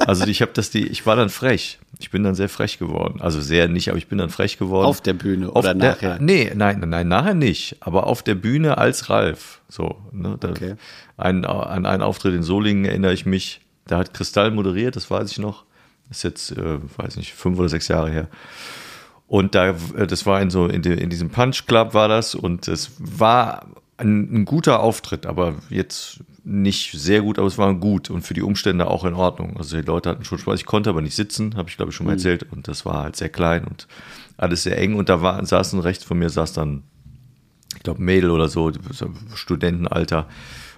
also 0.06 0.26
ich 0.26 0.42
habe 0.42 0.52
das 0.54 0.70
die, 0.70 0.88
ich 0.88 1.06
war 1.06 1.16
dann 1.16 1.30
frech. 1.30 1.80
Ich 2.00 2.12
bin 2.12 2.24
dann 2.24 2.36
sehr 2.36 2.50
frech 2.50 2.80
geworden. 2.80 3.22
Also 3.22 3.42
sehr 3.42 3.68
nicht, 3.68 3.90
aber 3.90 3.98
ich 3.98 4.08
bin 4.08 4.18
dann 4.18 4.30
frech 4.30 4.58
geworden. 4.58 4.86
Auf 4.86 5.02
der 5.02 5.14
Bühne 5.14 5.52
oder 5.52 5.74
der, 5.74 5.92
nachher? 5.92 6.18
Nee, 6.20 6.52
nein, 6.56 6.82
nein, 6.88 7.08
nachher 7.08 7.34
nicht. 7.34 7.78
Aber 7.82 8.08
auf 8.08 8.24
der 8.24 8.36
Bühne 8.36 8.78
als 8.78 9.10
Ralf. 9.10 9.62
So, 9.68 9.98
ne, 10.12 10.38
okay. 10.44 10.76
ein, 11.18 11.46
an 11.46 11.86
einen 11.86 12.04
Auftritt 12.04 12.34
in 12.34 12.44
Solingen 12.44 12.86
erinnere 12.86 13.14
ich 13.14 13.26
mich. 13.26 13.62
Da 13.86 13.98
hat 13.98 14.14
Kristall 14.14 14.52
moderiert, 14.52 14.96
das 14.96 15.10
weiß 15.10 15.32
ich 15.32 15.40
noch. 15.40 15.66
Das 16.08 16.18
ist 16.18 16.24
jetzt, 16.24 16.52
äh, 16.58 16.80
weiß 16.98 17.18
nicht, 17.18 17.34
fünf 17.34 17.60
oder 17.60 17.70
sechs 17.70 17.88
Jahre 17.88 18.10
her. 18.10 18.28
Und 19.28 19.54
da, 19.54 19.70
äh, 19.70 20.08
das 20.08 20.26
war 20.26 20.42
in 20.42 20.50
so, 20.50 20.68
in, 20.68 20.82
de, 20.82 21.00
in 21.00 21.10
diesem 21.10 21.30
Punch 21.30 21.66
Club 21.68 21.94
war 21.94 22.08
das 22.08 22.34
und 22.36 22.68
es 22.68 22.92
war 22.98 23.68
ein, 23.98 24.34
ein, 24.34 24.46
guter 24.46 24.80
Auftritt, 24.80 25.26
aber 25.26 25.56
jetzt 25.70 26.22
nicht 26.50 26.94
sehr 26.94 27.22
gut, 27.22 27.38
aber 27.38 27.48
es 27.48 27.58
war 27.58 27.74
gut 27.76 28.10
und 28.10 28.24
für 28.24 28.34
die 28.34 28.42
Umstände 28.42 28.88
auch 28.88 29.06
in 29.06 29.14
Ordnung. 29.14 29.56
Also 29.58 29.78
die 29.78 29.86
Leute 29.86 30.10
hatten 30.10 30.26
schon 30.26 30.40
Spaß. 30.40 30.60
Ich 30.60 30.66
konnte 30.66 30.90
aber 30.90 31.02
nicht 31.02 31.16
sitzen, 31.16 31.56
habe 31.56 31.70
ich 31.70 31.78
glaube 31.78 31.92
ich 31.92 31.96
schon 31.96 32.08
mal 32.08 32.14
mhm. 32.14 32.18
erzählt. 32.18 32.46
Und 32.52 32.68
das 32.68 32.86
war 32.86 33.04
halt 33.04 33.16
sehr 33.16 33.30
klein 33.30 33.66
und 33.66 33.88
alles 34.38 34.64
sehr 34.64 34.78
eng. 34.78 34.96
Und 34.96 35.10
da 35.10 35.22
war, 35.22 35.46
saßen 35.46 35.80
rechts 35.80 36.04
von 36.04 36.18
mir, 36.18 36.30
saß 36.30 36.54
dann, 36.54 36.84
ich 37.76 37.84
glaube, 37.84 38.02
Mädel 38.02 38.32
oder 38.32 38.50
so, 38.50 38.72
Studentenalter 39.36 40.28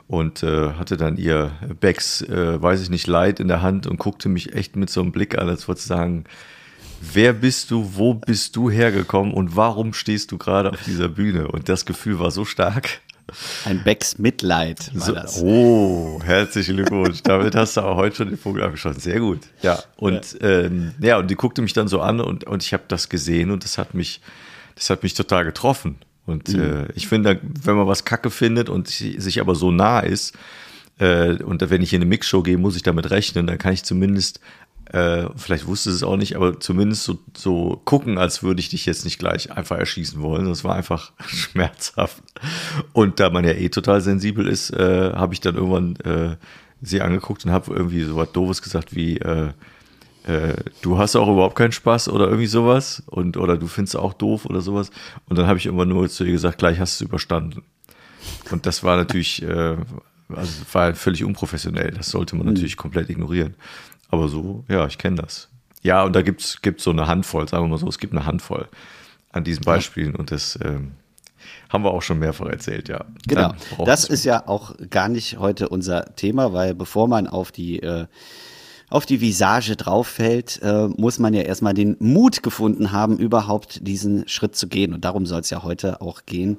und 0.07 0.43
äh, 0.43 0.73
hatte 0.73 0.97
dann 0.97 1.15
ihr 1.15 1.51
Becks, 1.79 2.21
äh, 2.21 2.61
weiß 2.61 2.81
ich 2.81 2.89
nicht, 2.89 3.07
Leid 3.07 3.39
in 3.39 3.47
der 3.47 3.61
Hand 3.61 3.87
und 3.87 3.97
guckte 3.97 4.27
mich 4.27 4.53
echt 4.53 4.75
mit 4.75 4.89
so 4.89 5.01
einem 5.01 5.13
Blick 5.13 5.37
an, 5.37 5.47
als 5.47 5.69
würde 5.69 5.79
ich 5.79 5.85
sagen, 5.85 6.25
wer 6.99 7.31
bist 7.31 7.71
du, 7.71 7.93
wo 7.95 8.13
bist 8.13 8.57
du 8.57 8.69
hergekommen 8.69 9.33
und 9.33 9.55
warum 9.55 9.93
stehst 9.93 10.33
du 10.33 10.37
gerade 10.37 10.71
auf 10.71 10.83
dieser 10.83 11.07
Bühne? 11.07 11.47
Und 11.47 11.69
das 11.69 11.85
Gefühl 11.85 12.19
war 12.19 12.29
so 12.29 12.43
stark. 12.43 12.99
Ein 13.65 13.83
Becks 13.83 14.17
Mitleid 14.17 14.91
war 14.93 15.05
so, 15.05 15.13
das. 15.13 15.41
Oh, 15.41 16.19
herzlichen 16.23 16.77
Glückwunsch. 16.77 17.21
Damit 17.23 17.55
hast 17.55 17.77
du 17.77 17.81
auch 17.81 17.97
heute 17.97 18.15
schon 18.17 18.29
den 18.29 18.37
Vogel 18.37 18.63
abgeschossen. 18.63 18.99
Sehr 18.99 19.19
gut. 19.19 19.39
Ja, 19.61 19.79
und 19.97 20.37
ja, 20.41 20.49
ähm, 20.49 20.93
ja 20.99 21.17
und 21.17 21.29
die 21.29 21.35
guckte 21.35 21.61
mich 21.61 21.73
dann 21.73 21.87
so 21.87 22.01
an 22.01 22.19
und, 22.19 22.43
und 22.45 22.63
ich 22.63 22.73
habe 22.73 22.83
das 22.87 23.09
gesehen 23.09 23.51
und 23.51 23.63
das 23.63 23.77
hat 23.77 23.93
mich, 23.93 24.21
das 24.75 24.89
hat 24.89 25.03
mich 25.03 25.13
total 25.13 25.45
getroffen. 25.45 25.97
Und 26.25 26.49
mhm. 26.49 26.61
äh, 26.61 26.91
ich 26.95 27.07
finde, 27.07 27.39
wenn 27.41 27.75
man 27.75 27.87
was 27.87 28.05
Kacke 28.05 28.29
findet 28.29 28.69
und 28.69 28.87
sich 28.87 29.39
aber 29.41 29.55
so 29.55 29.71
nah 29.71 29.99
ist, 29.99 30.37
äh, 31.01 31.43
und 31.43 31.67
wenn 31.69 31.81
ich 31.81 31.93
in 31.93 32.01
eine 32.01 32.09
Mixshow 32.09 32.43
gehe, 32.43 32.57
muss 32.57 32.75
ich 32.75 32.83
damit 32.83 33.09
rechnen, 33.09 33.47
dann 33.47 33.57
kann 33.57 33.73
ich 33.73 33.83
zumindest 33.83 34.39
äh, 34.85 35.29
vielleicht 35.37 35.67
wusste 35.67 35.89
es 35.89 36.03
auch 36.03 36.17
nicht, 36.17 36.35
aber 36.35 36.59
zumindest 36.59 37.05
so, 37.05 37.17
so 37.35 37.81
gucken, 37.85 38.17
als 38.17 38.43
würde 38.43 38.59
ich 38.59 38.69
dich 38.69 38.85
jetzt 38.85 39.05
nicht 39.05 39.19
gleich 39.19 39.51
einfach 39.51 39.77
erschießen 39.77 40.21
wollen. 40.21 40.45
Das 40.45 40.63
war 40.65 40.75
einfach 40.75 41.13
schmerzhaft. 41.27 42.21
Und 42.91 43.19
da 43.19 43.29
man 43.29 43.45
ja 43.45 43.51
eh 43.51 43.69
total 43.69 44.01
sensibel 44.01 44.47
ist, 44.47 44.71
äh, 44.71 45.13
habe 45.13 45.33
ich 45.33 45.39
dann 45.39 45.55
irgendwann 45.55 45.95
äh, 45.97 46.35
sie 46.81 47.01
angeguckt 47.01 47.45
und 47.45 47.51
habe 47.51 47.73
irgendwie 47.73 48.03
so 48.03 48.17
was 48.17 48.31
Doofes 48.33 48.61
gesagt 48.61 48.93
wie, 48.93 49.17
äh, 49.17 49.53
äh, 50.25 50.55
du 50.81 50.97
hast 50.97 51.15
auch 51.15 51.29
überhaupt 51.29 51.55
keinen 51.55 51.71
Spaß 51.71 52.09
oder 52.09 52.25
irgendwie 52.25 52.47
sowas 52.47 53.01
und 53.07 53.37
oder 53.37 53.57
du 53.57 53.67
findest 53.67 53.95
auch 53.95 54.13
doof 54.13 54.45
oder 54.45 54.61
sowas. 54.61 54.91
Und 55.29 55.39
dann 55.39 55.47
habe 55.47 55.57
ich 55.57 55.67
irgendwann 55.67 55.89
nur 55.89 56.09
zu 56.09 56.25
ihr 56.25 56.33
gesagt, 56.33 56.57
gleich 56.57 56.79
hast 56.79 56.99
du 56.99 57.05
es 57.05 57.07
überstanden. 57.07 57.63
Und 58.51 58.65
das 58.65 58.83
war 58.83 58.97
natürlich, 58.97 59.41
äh, 59.41 59.77
also 60.35 60.51
war 60.73 60.93
völlig 60.95 61.23
unprofessionell. 61.23 61.91
Das 61.91 62.09
sollte 62.09 62.35
man 62.35 62.45
mhm. 62.45 62.53
natürlich 62.53 62.77
komplett 62.77 63.09
ignorieren. 63.09 63.55
Aber 64.09 64.27
so, 64.27 64.63
ja, 64.67 64.85
ich 64.87 64.97
kenne 64.97 65.17
das. 65.17 65.49
Ja, 65.81 66.03
und 66.03 66.15
da 66.15 66.21
gibt 66.21 66.41
es 66.41 66.59
so 66.77 66.91
eine 66.91 67.07
Handvoll, 67.07 67.47
sagen 67.47 67.63
wir 67.65 67.69
mal 67.69 67.77
so, 67.77 67.87
es 67.87 67.97
gibt 67.97 68.13
eine 68.13 68.25
Handvoll 68.25 68.67
an 69.31 69.43
diesen 69.43 69.63
Beispielen 69.63 70.15
und 70.15 70.31
das 70.31 70.59
ähm, 70.63 70.91
haben 71.69 71.83
wir 71.83 71.91
auch 71.91 72.01
schon 72.01 72.19
mehrfach 72.19 72.47
erzählt, 72.47 72.89
ja. 72.89 73.05
Genau. 73.27 73.53
Das 73.85 74.03
ist 74.03 74.25
ja 74.25 74.47
auch 74.47 74.75
gar 74.89 75.09
nicht 75.09 75.39
heute 75.39 75.69
unser 75.69 76.15
Thema, 76.15 76.53
weil 76.53 76.75
bevor 76.75 77.07
man 77.07 77.27
auf 77.27 77.51
die 77.51 77.79
äh, 77.81 78.05
auf 78.89 79.05
die 79.05 79.21
Visage 79.21 79.77
drauffällt, 79.77 80.59
äh, 80.61 80.87
muss 80.89 81.17
man 81.17 81.33
ja 81.33 81.43
erstmal 81.43 81.73
den 81.73 81.95
Mut 81.99 82.43
gefunden 82.43 82.91
haben, 82.91 83.17
überhaupt 83.17 83.87
diesen 83.87 84.27
Schritt 84.27 84.57
zu 84.57 84.67
gehen. 84.67 84.93
Und 84.93 85.05
darum 85.05 85.25
soll 85.25 85.39
es 85.39 85.49
ja 85.49 85.63
heute 85.63 86.01
auch 86.01 86.25
gehen, 86.25 86.57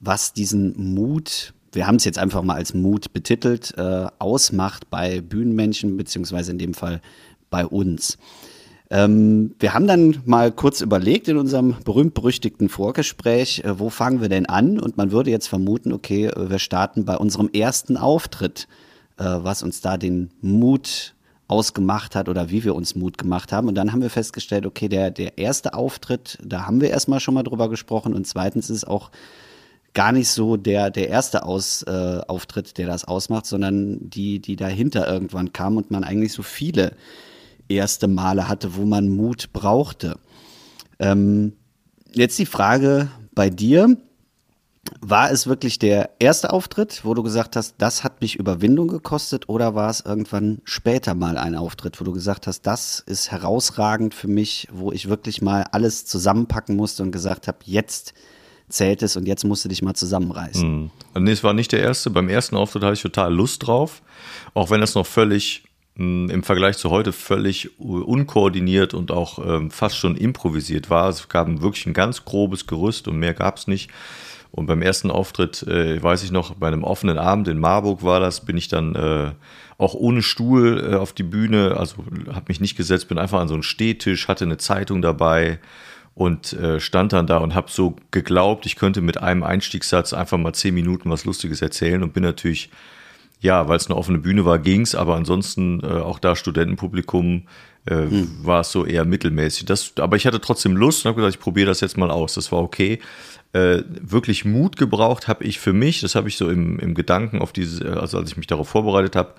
was 0.00 0.32
diesen 0.32 0.94
Mut 0.94 1.52
wir 1.76 1.86
haben 1.86 1.96
es 1.96 2.04
jetzt 2.04 2.18
einfach 2.18 2.42
mal 2.42 2.54
als 2.54 2.74
Mut 2.74 3.12
betitelt, 3.12 3.74
äh, 3.76 4.06
ausmacht 4.18 4.90
bei 4.90 5.20
Bühnenmenschen, 5.20 5.96
beziehungsweise 5.96 6.50
in 6.50 6.58
dem 6.58 6.74
Fall 6.74 7.00
bei 7.50 7.64
uns. 7.64 8.18
Ähm, 8.90 9.54
wir 9.58 9.74
haben 9.74 9.86
dann 9.86 10.22
mal 10.24 10.52
kurz 10.52 10.80
überlegt 10.80 11.28
in 11.28 11.36
unserem 11.36 11.76
berühmt-berüchtigten 11.84 12.68
Vorgespräch, 12.68 13.62
äh, 13.64 13.78
wo 13.78 13.90
fangen 13.90 14.20
wir 14.20 14.28
denn 14.28 14.46
an? 14.46 14.78
Und 14.78 14.96
man 14.96 15.10
würde 15.10 15.30
jetzt 15.30 15.48
vermuten, 15.48 15.92
okay, 15.92 16.26
äh, 16.26 16.50
wir 16.50 16.58
starten 16.58 17.04
bei 17.04 17.16
unserem 17.16 17.50
ersten 17.52 17.96
Auftritt, 17.96 18.68
äh, 19.18 19.24
was 19.24 19.62
uns 19.62 19.80
da 19.80 19.96
den 19.96 20.30
Mut 20.40 21.14
ausgemacht 21.48 22.16
hat 22.16 22.28
oder 22.28 22.50
wie 22.50 22.64
wir 22.64 22.74
uns 22.74 22.94
Mut 22.94 23.18
gemacht 23.18 23.52
haben. 23.52 23.68
Und 23.68 23.74
dann 23.74 23.92
haben 23.92 24.02
wir 24.02 24.10
festgestellt, 24.10 24.66
okay, 24.66 24.88
der, 24.88 25.10
der 25.10 25.38
erste 25.38 25.74
Auftritt, 25.74 26.38
da 26.42 26.66
haben 26.66 26.80
wir 26.80 26.90
erstmal 26.90 27.20
schon 27.20 27.34
mal 27.34 27.42
drüber 27.42 27.68
gesprochen. 27.68 28.14
Und 28.14 28.26
zweitens 28.26 28.70
ist 28.70 28.78
es 28.78 28.84
auch 28.84 29.10
gar 29.94 30.12
nicht 30.12 30.28
so 30.28 30.56
der, 30.56 30.90
der 30.90 31.08
erste 31.08 31.44
Aus, 31.44 31.82
äh, 31.82 32.20
Auftritt, 32.26 32.78
der 32.78 32.86
das 32.86 33.04
ausmacht, 33.04 33.46
sondern 33.46 34.10
die, 34.10 34.40
die 34.40 34.56
dahinter 34.56 35.08
irgendwann 35.08 35.52
kam 35.52 35.76
und 35.76 35.90
man 35.90 36.04
eigentlich 36.04 36.32
so 36.32 36.42
viele 36.42 36.92
erste 37.68 38.08
Male 38.08 38.48
hatte, 38.48 38.76
wo 38.76 38.84
man 38.84 39.08
Mut 39.08 39.52
brauchte. 39.52 40.18
Ähm, 40.98 41.54
jetzt 42.12 42.38
die 42.38 42.46
Frage 42.46 43.10
bei 43.34 43.50
dir. 43.50 43.96
War 45.00 45.32
es 45.32 45.48
wirklich 45.48 45.80
der 45.80 46.10
erste 46.20 46.52
Auftritt, 46.52 47.04
wo 47.04 47.12
du 47.14 47.24
gesagt 47.24 47.56
hast, 47.56 47.74
das 47.78 48.04
hat 48.04 48.20
mich 48.20 48.36
Überwindung 48.36 48.86
gekostet, 48.86 49.48
oder 49.48 49.74
war 49.74 49.90
es 49.90 50.00
irgendwann 50.00 50.60
später 50.62 51.16
mal 51.16 51.38
ein 51.38 51.56
Auftritt, 51.56 52.00
wo 52.00 52.04
du 52.04 52.12
gesagt 52.12 52.46
hast, 52.46 52.68
das 52.68 53.00
ist 53.00 53.32
herausragend 53.32 54.14
für 54.14 54.28
mich, 54.28 54.68
wo 54.72 54.92
ich 54.92 55.08
wirklich 55.08 55.42
mal 55.42 55.64
alles 55.72 56.06
zusammenpacken 56.06 56.76
musste 56.76 57.02
und 57.02 57.10
gesagt 57.10 57.48
habe, 57.48 57.58
jetzt 57.64 58.14
zählt 58.68 59.02
es 59.02 59.16
und 59.16 59.26
jetzt 59.26 59.44
musst 59.44 59.64
du 59.64 59.68
dich 59.68 59.82
mal 59.82 59.94
zusammenreißen. 59.94 60.90
Mhm. 61.14 61.22
Nee, 61.22 61.32
es 61.32 61.44
war 61.44 61.52
nicht 61.52 61.72
der 61.72 61.80
erste. 61.80 62.10
Beim 62.10 62.28
ersten 62.28 62.56
Auftritt 62.56 62.82
hatte 62.82 62.94
ich 62.94 63.02
total 63.02 63.32
Lust 63.32 63.66
drauf, 63.66 64.02
auch 64.54 64.70
wenn 64.70 64.80
das 64.80 64.94
noch 64.94 65.06
völlig 65.06 65.64
mh, 65.96 66.32
im 66.32 66.42
Vergleich 66.42 66.76
zu 66.76 66.90
heute 66.90 67.12
völlig 67.12 67.78
unkoordiniert 67.78 68.94
und 68.94 69.10
auch 69.10 69.38
ähm, 69.44 69.70
fast 69.70 69.96
schon 69.96 70.16
improvisiert 70.16 70.90
war. 70.90 71.08
Es 71.08 71.28
gab 71.28 71.48
wirklich 71.60 71.86
ein 71.86 71.94
ganz 71.94 72.24
grobes 72.24 72.66
Gerüst 72.66 73.08
und 73.08 73.18
mehr 73.18 73.34
gab 73.34 73.58
es 73.58 73.66
nicht. 73.66 73.90
Und 74.52 74.66
beim 74.66 74.80
ersten 74.80 75.10
Auftritt, 75.10 75.62
äh, 75.64 76.02
weiß 76.02 76.22
ich 76.22 76.30
noch, 76.30 76.54
bei 76.54 76.68
einem 76.68 76.82
offenen 76.82 77.18
Abend 77.18 77.46
in 77.48 77.58
Marburg 77.58 78.02
war 78.02 78.20
das, 78.20 78.44
bin 78.44 78.56
ich 78.56 78.68
dann 78.68 78.94
äh, 78.94 79.32
auch 79.76 79.94
ohne 79.94 80.22
Stuhl 80.22 80.92
äh, 80.92 80.96
auf 80.96 81.12
die 81.12 81.24
Bühne, 81.24 81.76
also 81.76 81.96
habe 82.28 82.46
mich 82.48 82.60
nicht 82.60 82.76
gesetzt, 82.76 83.08
bin 83.08 83.18
einfach 83.18 83.40
an 83.40 83.48
so 83.48 83.54
einen 83.54 83.62
Stehtisch, 83.62 84.28
hatte 84.28 84.44
eine 84.44 84.56
Zeitung 84.56 85.02
dabei 85.02 85.58
und 86.16 86.54
äh, 86.54 86.80
stand 86.80 87.12
dann 87.12 87.26
da 87.26 87.36
und 87.36 87.54
habe 87.54 87.70
so 87.70 87.94
geglaubt, 88.10 88.64
ich 88.64 88.76
könnte 88.76 89.02
mit 89.02 89.20
einem 89.20 89.42
Einstiegssatz 89.42 90.14
einfach 90.14 90.38
mal 90.38 90.54
zehn 90.54 90.72
Minuten 90.72 91.10
was 91.10 91.26
Lustiges 91.26 91.60
erzählen 91.60 92.02
und 92.02 92.14
bin 92.14 92.22
natürlich, 92.22 92.70
ja, 93.40 93.68
weil 93.68 93.76
es 93.76 93.86
eine 93.86 93.96
offene 93.96 94.16
Bühne 94.16 94.46
war, 94.46 94.58
ging's, 94.58 94.94
aber 94.94 95.14
ansonsten 95.14 95.80
äh, 95.80 95.86
auch 95.86 96.18
da 96.18 96.34
Studentenpublikum 96.34 97.42
äh, 97.84 97.96
hm. 97.96 98.30
war 98.42 98.62
es 98.62 98.72
so 98.72 98.86
eher 98.86 99.04
mittelmäßig. 99.04 99.66
Das, 99.66 99.92
aber 99.98 100.16
ich 100.16 100.26
hatte 100.26 100.40
trotzdem 100.40 100.74
Lust 100.74 101.04
und 101.04 101.10
habe 101.10 101.20
gesagt, 101.20 101.36
ich 101.36 101.40
probiere 101.40 101.66
das 101.66 101.82
jetzt 101.82 101.98
mal 101.98 102.10
aus. 102.10 102.32
Das 102.32 102.50
war 102.50 102.62
okay. 102.62 102.98
Äh, 103.52 103.82
wirklich 104.00 104.46
Mut 104.46 104.78
gebraucht 104.78 105.28
habe 105.28 105.44
ich 105.44 105.60
für 105.60 105.74
mich, 105.74 106.00
das 106.00 106.14
habe 106.14 106.28
ich 106.28 106.38
so 106.38 106.48
im, 106.48 106.78
im 106.78 106.94
Gedanken 106.94 107.42
auf 107.42 107.52
diese, 107.52 108.00
also 108.00 108.16
als 108.16 108.30
ich 108.30 108.38
mich 108.38 108.46
darauf 108.46 108.70
vorbereitet 108.70 109.16
habe, 109.16 109.34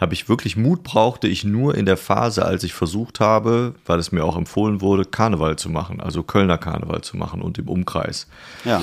habe 0.00 0.14
ich 0.14 0.28
wirklich 0.28 0.56
Mut 0.56 0.82
brauchte 0.82 1.28
ich 1.28 1.44
nur 1.44 1.74
in 1.74 1.84
der 1.84 1.98
Phase, 1.98 2.44
als 2.44 2.64
ich 2.64 2.72
versucht 2.72 3.20
habe, 3.20 3.74
weil 3.84 3.98
es 3.98 4.12
mir 4.12 4.24
auch 4.24 4.36
empfohlen 4.36 4.80
wurde, 4.80 5.04
Karneval 5.04 5.56
zu 5.56 5.68
machen, 5.68 6.00
also 6.00 6.22
Kölner 6.22 6.56
Karneval 6.56 7.02
zu 7.02 7.18
machen 7.18 7.42
und 7.42 7.58
im 7.58 7.68
Umkreis. 7.68 8.26
Ja. 8.64 8.82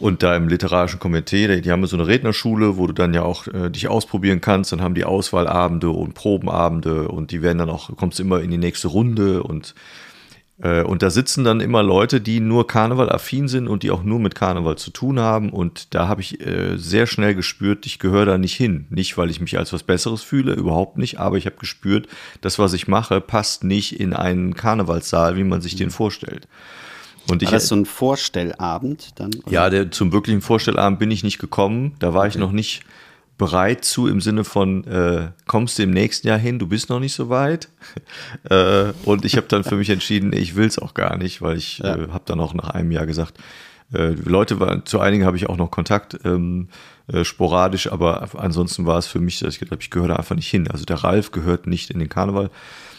Und 0.00 0.22
da 0.22 0.36
im 0.36 0.48
literarischen 0.48 1.00
Komitee, 1.00 1.60
die, 1.60 1.70
haben 1.72 1.84
so 1.86 1.96
eine 1.96 2.06
Rednerschule, 2.06 2.76
wo 2.76 2.86
du 2.86 2.92
dann 2.92 3.14
ja 3.14 3.22
auch 3.22 3.48
äh, 3.48 3.68
dich 3.68 3.88
ausprobieren 3.88 4.40
kannst. 4.40 4.70
Dann 4.70 4.80
haben 4.80 4.94
die 4.94 5.04
Auswahlabende 5.04 5.90
und 5.90 6.14
Probenabende 6.14 7.08
und 7.08 7.32
die 7.32 7.42
werden 7.42 7.58
dann 7.58 7.70
auch, 7.70 7.96
kommst 7.96 8.20
immer 8.20 8.40
in 8.40 8.50
die 8.50 8.58
nächste 8.58 8.88
Runde 8.88 9.42
und 9.42 9.74
und 10.60 11.02
da 11.02 11.10
sitzen 11.10 11.44
dann 11.44 11.60
immer 11.60 11.84
Leute, 11.84 12.20
die 12.20 12.40
nur 12.40 12.66
Karneval-affin 12.66 13.46
sind 13.46 13.68
und 13.68 13.84
die 13.84 13.92
auch 13.92 14.02
nur 14.02 14.18
mit 14.18 14.34
Karneval 14.34 14.76
zu 14.76 14.90
tun 14.90 15.20
haben. 15.20 15.50
Und 15.50 15.94
da 15.94 16.08
habe 16.08 16.20
ich 16.20 16.44
äh, 16.44 16.76
sehr 16.76 17.06
schnell 17.06 17.36
gespürt, 17.36 17.86
ich 17.86 18.00
gehöre 18.00 18.26
da 18.26 18.38
nicht 18.38 18.56
hin. 18.56 18.86
Nicht, 18.90 19.16
weil 19.16 19.30
ich 19.30 19.40
mich 19.40 19.56
als 19.56 19.72
was 19.72 19.84
Besseres 19.84 20.22
fühle, 20.22 20.54
überhaupt 20.54 20.98
nicht, 20.98 21.20
aber 21.20 21.36
ich 21.36 21.46
habe 21.46 21.56
gespürt, 21.56 22.08
das, 22.40 22.58
was 22.58 22.72
ich 22.72 22.88
mache, 22.88 23.20
passt 23.20 23.62
nicht 23.62 24.00
in 24.00 24.12
einen 24.12 24.54
Karnevalssaal, 24.54 25.36
wie 25.36 25.44
man 25.44 25.60
sich 25.60 25.76
den 25.76 25.90
vorstellt. 25.90 26.48
Und 27.30 27.42
ich, 27.42 27.48
war 27.48 27.54
das 27.54 27.68
so 27.68 27.76
ein 27.76 27.84
Vorstellabend 27.84 29.10
dann? 29.20 29.30
Oder? 29.44 29.52
Ja, 29.52 29.70
der, 29.70 29.90
zum 29.92 30.12
wirklichen 30.12 30.40
Vorstellabend 30.40 30.98
bin 30.98 31.10
ich 31.10 31.22
nicht 31.22 31.38
gekommen. 31.38 31.94
Da 32.00 32.14
war 32.14 32.22
okay. 32.22 32.30
ich 32.30 32.36
noch 32.36 32.52
nicht 32.52 32.82
bereit 33.38 33.84
zu 33.84 34.08
im 34.08 34.20
Sinne 34.20 34.44
von, 34.44 34.84
äh, 34.84 35.28
kommst 35.46 35.78
du 35.78 35.84
im 35.84 35.90
nächsten 35.92 36.26
Jahr 36.26 36.38
hin, 36.38 36.58
du 36.58 36.66
bist 36.66 36.90
noch 36.90 37.00
nicht 37.00 37.14
so 37.14 37.30
weit. 37.30 37.68
äh, 38.50 38.92
und 39.04 39.24
ich 39.24 39.36
habe 39.36 39.46
dann 39.46 39.64
für 39.64 39.76
mich 39.76 39.88
entschieden, 39.90 40.32
ich 40.32 40.56
will 40.56 40.66
es 40.66 40.78
auch 40.78 40.92
gar 40.92 41.16
nicht, 41.16 41.40
weil 41.40 41.56
ich 41.56 41.78
ja. 41.78 41.96
äh, 41.96 42.08
habe 42.10 42.24
dann 42.26 42.40
auch 42.40 42.52
nach 42.52 42.70
einem 42.70 42.90
Jahr 42.90 43.06
gesagt, 43.06 43.38
äh, 43.94 44.08
Leute, 44.08 44.60
waren, 44.60 44.84
zu 44.84 45.00
einigen 45.00 45.24
habe 45.24 45.36
ich 45.36 45.48
auch 45.48 45.56
noch 45.56 45.70
Kontakt, 45.70 46.18
ähm, 46.24 46.68
äh, 47.06 47.24
sporadisch, 47.24 47.90
aber 47.90 48.28
ansonsten 48.36 48.84
war 48.84 48.98
es 48.98 49.06
für 49.06 49.20
mich, 49.20 49.38
dass 49.38 49.54
ich 49.54 49.60
gedacht 49.60 49.72
habe, 49.72 49.82
ich 49.82 49.90
gehöre 49.90 50.08
da 50.08 50.16
einfach 50.16 50.36
nicht 50.36 50.50
hin. 50.50 50.68
Also 50.68 50.84
der 50.84 50.96
Ralf 50.96 51.30
gehört 51.30 51.66
nicht 51.66 51.90
in 51.90 52.00
den 52.00 52.08
Karneval. 52.08 52.50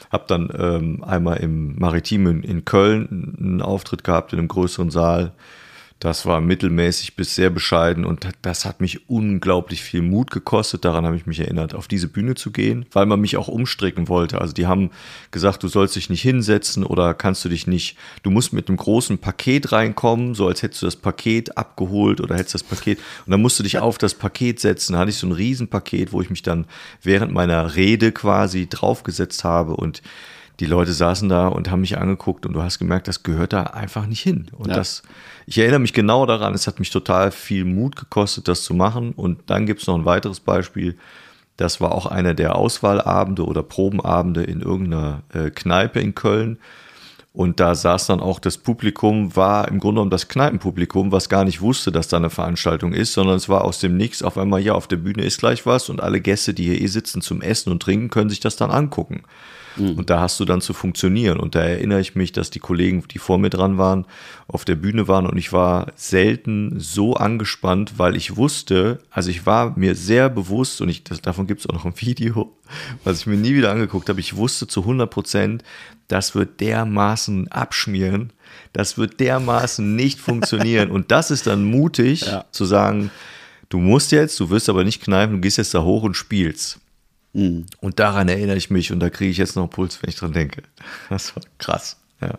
Hab 0.09 0.27
dann 0.27 0.49
ähm, 0.57 1.03
einmal 1.03 1.37
im 1.37 1.75
Maritim 1.77 2.25
in, 2.25 2.43
in 2.43 2.65
Köln 2.65 3.35
einen 3.39 3.61
Auftritt 3.61 4.03
gehabt 4.03 4.33
in 4.33 4.39
einem 4.39 4.47
größeren 4.47 4.89
Saal 4.89 5.33
das 5.99 6.25
war 6.25 6.39
mittelmäßig 6.39 7.17
bis 7.17 7.35
sehr 7.35 7.49
bescheiden 7.49 8.05
und 8.05 8.25
das 8.41 8.63
hat 8.63 8.79
mich 8.79 9.09
unglaublich 9.09 9.81
viel 9.81 10.01
Mut 10.01 10.31
gekostet. 10.31 10.85
Daran 10.85 11.05
habe 11.05 11.17
ich 11.17 11.25
mich 11.25 11.41
erinnert, 11.41 11.75
auf 11.75 11.89
diese 11.89 12.07
Bühne 12.07 12.35
zu 12.35 12.51
gehen, 12.51 12.85
weil 12.93 13.05
man 13.05 13.19
mich 13.19 13.35
auch 13.35 13.49
umstricken 13.49 14.07
wollte. 14.07 14.39
Also 14.39 14.53
die 14.53 14.65
haben 14.65 14.91
gesagt, 15.31 15.61
du 15.61 15.67
sollst 15.67 15.97
dich 15.97 16.09
nicht 16.09 16.21
hinsetzen 16.21 16.85
oder 16.85 17.13
kannst 17.13 17.43
du 17.43 17.49
dich 17.49 17.67
nicht, 17.67 17.97
du 18.23 18.31
musst 18.31 18.53
mit 18.53 18.69
einem 18.69 18.77
großen 18.77 19.17
Paket 19.17 19.73
reinkommen, 19.73 20.35
so 20.35 20.47
als 20.47 20.63
hättest 20.63 20.83
du 20.83 20.85
das 20.85 20.95
Paket 20.95 21.57
abgeholt 21.57 22.21
oder 22.21 22.35
hättest 22.35 22.55
das 22.55 22.63
Paket 22.63 22.99
und 23.25 23.31
dann 23.31 23.41
musst 23.41 23.59
du 23.59 23.63
dich 23.63 23.79
auf 23.79 23.97
das 23.97 24.13
Paket 24.13 24.61
setzen. 24.61 24.93
Da 24.93 24.99
hatte 24.99 25.09
ich 25.09 25.17
so 25.17 25.27
ein 25.27 25.33
Riesenpaket, 25.33 26.13
wo 26.13 26.21
ich 26.21 26.29
mich 26.29 26.43
dann 26.43 26.65
während 27.03 27.33
meiner 27.33 27.75
Rede 27.75 28.13
quasi 28.13 28.67
draufgesetzt 28.69 29.43
habe 29.43 29.75
und 29.75 30.01
die 30.59 30.65
Leute 30.65 30.91
saßen 30.91 31.29
da 31.29 31.47
und 31.47 31.71
haben 31.71 31.81
mich 31.81 31.97
angeguckt 31.97 32.45
und 32.45 32.53
du 32.53 32.61
hast 32.61 32.79
gemerkt, 32.79 33.07
das 33.07 33.23
gehört 33.23 33.53
da 33.53 33.63
einfach 33.63 34.05
nicht 34.05 34.21
hin. 34.21 34.47
Und 34.57 34.67
ja. 34.69 34.75
das, 34.75 35.03
ich 35.45 35.57
erinnere 35.57 35.79
mich 35.79 35.93
genau 35.93 36.25
daran, 36.25 36.53
es 36.53 36.67
hat 36.67 36.79
mich 36.79 36.89
total 36.89 37.31
viel 37.31 37.63
Mut 37.63 37.95
gekostet, 37.95 38.47
das 38.47 38.63
zu 38.63 38.73
machen. 38.73 39.13
Und 39.13 39.49
dann 39.49 39.65
gibt 39.65 39.81
es 39.81 39.87
noch 39.87 39.95
ein 39.95 40.05
weiteres 40.05 40.41
Beispiel. 40.41 40.97
Das 41.55 41.79
war 41.79 41.93
auch 41.93 42.05
einer 42.05 42.33
der 42.33 42.55
Auswahlabende 42.55 43.45
oder 43.45 43.63
Probenabende 43.63 44.43
in 44.43 44.61
irgendeiner 44.61 45.21
äh, 45.33 45.49
Kneipe 45.49 46.01
in 46.01 46.13
Köln. 46.13 46.57
Und 47.31 47.59
da 47.61 47.75
saß 47.75 48.07
dann 48.07 48.19
auch 48.19 48.39
das 48.39 48.57
Publikum, 48.57 49.35
war 49.35 49.67
im 49.69 49.79
Grunde 49.79 49.99
genommen 49.99 50.11
das 50.11 50.27
Kneipenpublikum, 50.27 51.11
was 51.11 51.29
gar 51.29 51.45
nicht 51.45 51.61
wusste, 51.61 51.91
dass 51.91 52.09
da 52.09 52.17
eine 52.17 52.29
Veranstaltung 52.29 52.91
ist, 52.91 53.13
sondern 53.13 53.37
es 53.37 53.47
war 53.47 53.63
aus 53.63 53.79
dem 53.79 53.95
Nix 53.95 54.23
auf 54.23 54.37
einmal, 54.37 54.59
ja, 54.59 54.73
auf 54.73 54.87
der 54.87 54.97
Bühne 54.97 55.23
ist 55.23 55.39
gleich 55.39 55.65
was 55.65 55.89
und 55.89 56.01
alle 56.01 56.19
Gäste, 56.19 56.53
die 56.53 56.63
hier 56.63 56.81
eh 56.81 56.87
sitzen 56.87 57.21
zum 57.21 57.41
Essen 57.41 57.71
und 57.71 57.81
Trinken, 57.81 58.09
können 58.09 58.29
sich 58.29 58.39
das 58.41 58.57
dann 58.57 58.71
angucken. 58.71 59.23
Mhm. 59.79 59.93
Und 59.93 60.09
da 60.09 60.19
hast 60.19 60.39
du 60.39 60.45
dann 60.45 60.61
zu 60.61 60.73
funktionieren. 60.73 61.39
Und 61.39 61.55
da 61.55 61.61
erinnere 61.61 62.01
ich 62.01 62.15
mich, 62.15 62.31
dass 62.31 62.49
die 62.49 62.59
Kollegen, 62.59 63.03
die 63.09 63.19
vor 63.19 63.37
mir 63.37 63.49
dran 63.49 63.77
waren, 63.77 64.05
auf 64.47 64.65
der 64.65 64.75
Bühne 64.75 65.07
waren 65.07 65.27
und 65.27 65.37
ich 65.37 65.53
war 65.53 65.91
selten 65.95 66.79
so 66.79 67.13
angespannt, 67.13 67.93
weil 67.97 68.15
ich 68.15 68.35
wusste, 68.35 68.99
also 69.11 69.29
ich 69.29 69.45
war 69.45 69.77
mir 69.77 69.95
sehr 69.95 70.27
bewusst 70.29 70.81
und 70.81 70.89
ich, 70.89 71.03
das, 71.03 71.21
davon 71.21 71.45
gibt 71.45 71.61
es 71.61 71.69
auch 71.69 71.73
noch 71.73 71.85
ein 71.85 71.93
Video, 71.95 72.51
was 73.03 73.19
ich 73.19 73.27
mir 73.27 73.37
nie 73.37 73.53
wieder 73.53 73.71
angeguckt 73.71 74.09
habe. 74.09 74.19
Ich 74.19 74.35
wusste 74.35 74.67
zu 74.67 74.81
100 74.81 75.09
Prozent, 75.09 75.63
das 76.07 76.33
wird 76.33 76.59
dermaßen 76.59 77.49
abschmieren, 77.49 78.33
das 78.73 78.97
wird 78.97 79.19
dermaßen 79.19 79.95
nicht 79.95 80.19
funktionieren. 80.19 80.89
Und 80.91 81.11
das 81.11 81.29
ist 81.29 81.45
dann 81.45 81.63
mutig 81.63 82.21
ja. 82.21 82.45
zu 82.51 82.65
sagen, 82.65 83.11
du 83.69 83.77
musst 83.77 84.11
jetzt, 84.11 84.39
du 84.39 84.49
wirst 84.49 84.67
aber 84.69 84.83
nicht 84.83 85.03
kneifen, 85.03 85.35
du 85.35 85.41
gehst 85.41 85.57
jetzt 85.57 85.75
da 85.75 85.83
hoch 85.83 86.03
und 86.03 86.15
spielst. 86.15 86.79
Mhm. 87.33 87.65
Und 87.79 87.99
daran 87.99 88.27
erinnere 88.27 88.57
ich 88.57 88.69
mich 88.69 88.91
und 88.91 88.99
da 88.99 89.09
kriege 89.09 89.31
ich 89.31 89.37
jetzt 89.37 89.55
noch 89.55 89.69
Puls, 89.69 90.01
wenn 90.01 90.09
ich 90.09 90.15
dran 90.15 90.33
denke. 90.33 90.63
Das 91.09 91.35
war 91.35 91.43
krass. 91.57 91.97
Ja. 92.21 92.37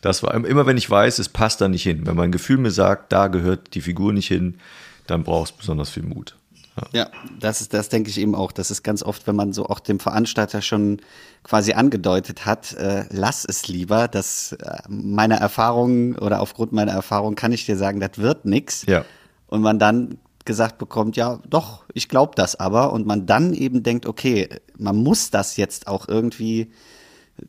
Das 0.00 0.22
war 0.22 0.34
immer, 0.34 0.66
wenn 0.66 0.76
ich 0.76 0.88
weiß, 0.88 1.18
es 1.18 1.28
passt 1.28 1.60
da 1.60 1.68
nicht 1.68 1.82
hin. 1.82 2.06
Wenn 2.06 2.16
mein 2.16 2.32
Gefühl 2.32 2.58
mir 2.58 2.70
sagt, 2.70 3.12
da 3.12 3.28
gehört 3.28 3.74
die 3.74 3.80
Figur 3.80 4.12
nicht 4.12 4.28
hin, 4.28 4.58
dann 5.06 5.24
brauchst 5.24 5.54
du 5.54 5.58
besonders 5.58 5.90
viel 5.90 6.02
Mut. 6.02 6.36
Ja. 6.76 6.88
ja, 6.92 7.10
das 7.40 7.62
ist, 7.62 7.72
das 7.72 7.88
denke 7.88 8.10
ich 8.10 8.18
eben 8.18 8.34
auch. 8.34 8.52
Das 8.52 8.70
ist 8.70 8.82
ganz 8.82 9.02
oft, 9.02 9.26
wenn 9.26 9.34
man 9.34 9.54
so 9.54 9.66
auch 9.66 9.80
dem 9.80 9.98
Veranstalter 9.98 10.60
schon 10.60 11.00
quasi 11.42 11.72
angedeutet 11.72 12.44
hat, 12.44 12.74
äh, 12.74 13.06
lass 13.10 13.46
es 13.46 13.66
lieber. 13.66 14.08
Das 14.08 14.52
äh, 14.52 14.82
meiner 14.88 15.36
Erfahrung 15.36 16.16
oder 16.16 16.40
aufgrund 16.40 16.72
meiner 16.72 16.92
Erfahrung 16.92 17.34
kann 17.34 17.52
ich 17.52 17.64
dir 17.64 17.78
sagen, 17.78 18.00
das 18.00 18.18
wird 18.18 18.44
nichts. 18.44 18.84
Ja. 18.86 19.06
Und 19.46 19.62
man 19.62 19.78
dann 19.78 20.18
gesagt 20.46 20.78
bekommt, 20.78 21.16
ja, 21.16 21.40
doch, 21.48 21.84
ich 21.92 22.08
glaube 22.08 22.32
das 22.36 22.56
aber. 22.56 22.92
Und 22.92 23.06
man 23.06 23.26
dann 23.26 23.52
eben 23.52 23.82
denkt, 23.82 24.06
okay, 24.06 24.48
man 24.78 24.96
muss 24.96 25.30
das 25.30 25.56
jetzt 25.56 25.86
auch 25.88 26.08
irgendwie 26.08 26.70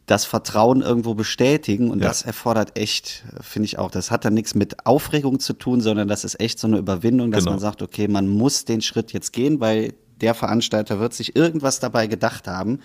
das 0.06 0.26
Vertrauen 0.26 0.82
irgendwo 0.82 1.14
bestätigen 1.14 1.90
und 1.92 2.02
ja. 2.02 2.10
das 2.10 2.24
erfordert 2.24 2.78
echt, 2.78 3.24
finde 3.40 3.68
ich 3.68 3.80
auch, 3.80 3.90
das 3.90 4.12
hat 4.12 4.26
dann 4.26 4.34
nichts 4.34 4.54
mit 4.54 4.86
Aufregung 4.86 5.40
zu 5.40 5.54
tun, 5.54 5.80
sondern 5.80 6.10
das 6.10 6.26
ist 6.26 6.42
echt 6.42 6.60
so 6.60 6.68
eine 6.68 6.78
Überwindung, 6.78 7.32
dass 7.32 7.46
genau. 7.46 7.52
man 7.52 7.60
sagt, 7.62 7.82
okay, 7.82 8.10
man 8.10 8.28
muss 8.28 8.66
den 8.66 8.82
Schritt 8.82 9.14
jetzt 9.14 9.32
gehen, 9.32 9.62
weil 9.62 9.94
der 10.20 10.34
Veranstalter 10.34 11.00
wird 11.00 11.14
sich 11.14 11.38
irgendwas 11.38 11.80
dabei 11.80 12.08
gedacht 12.08 12.48
haben, 12.48 12.80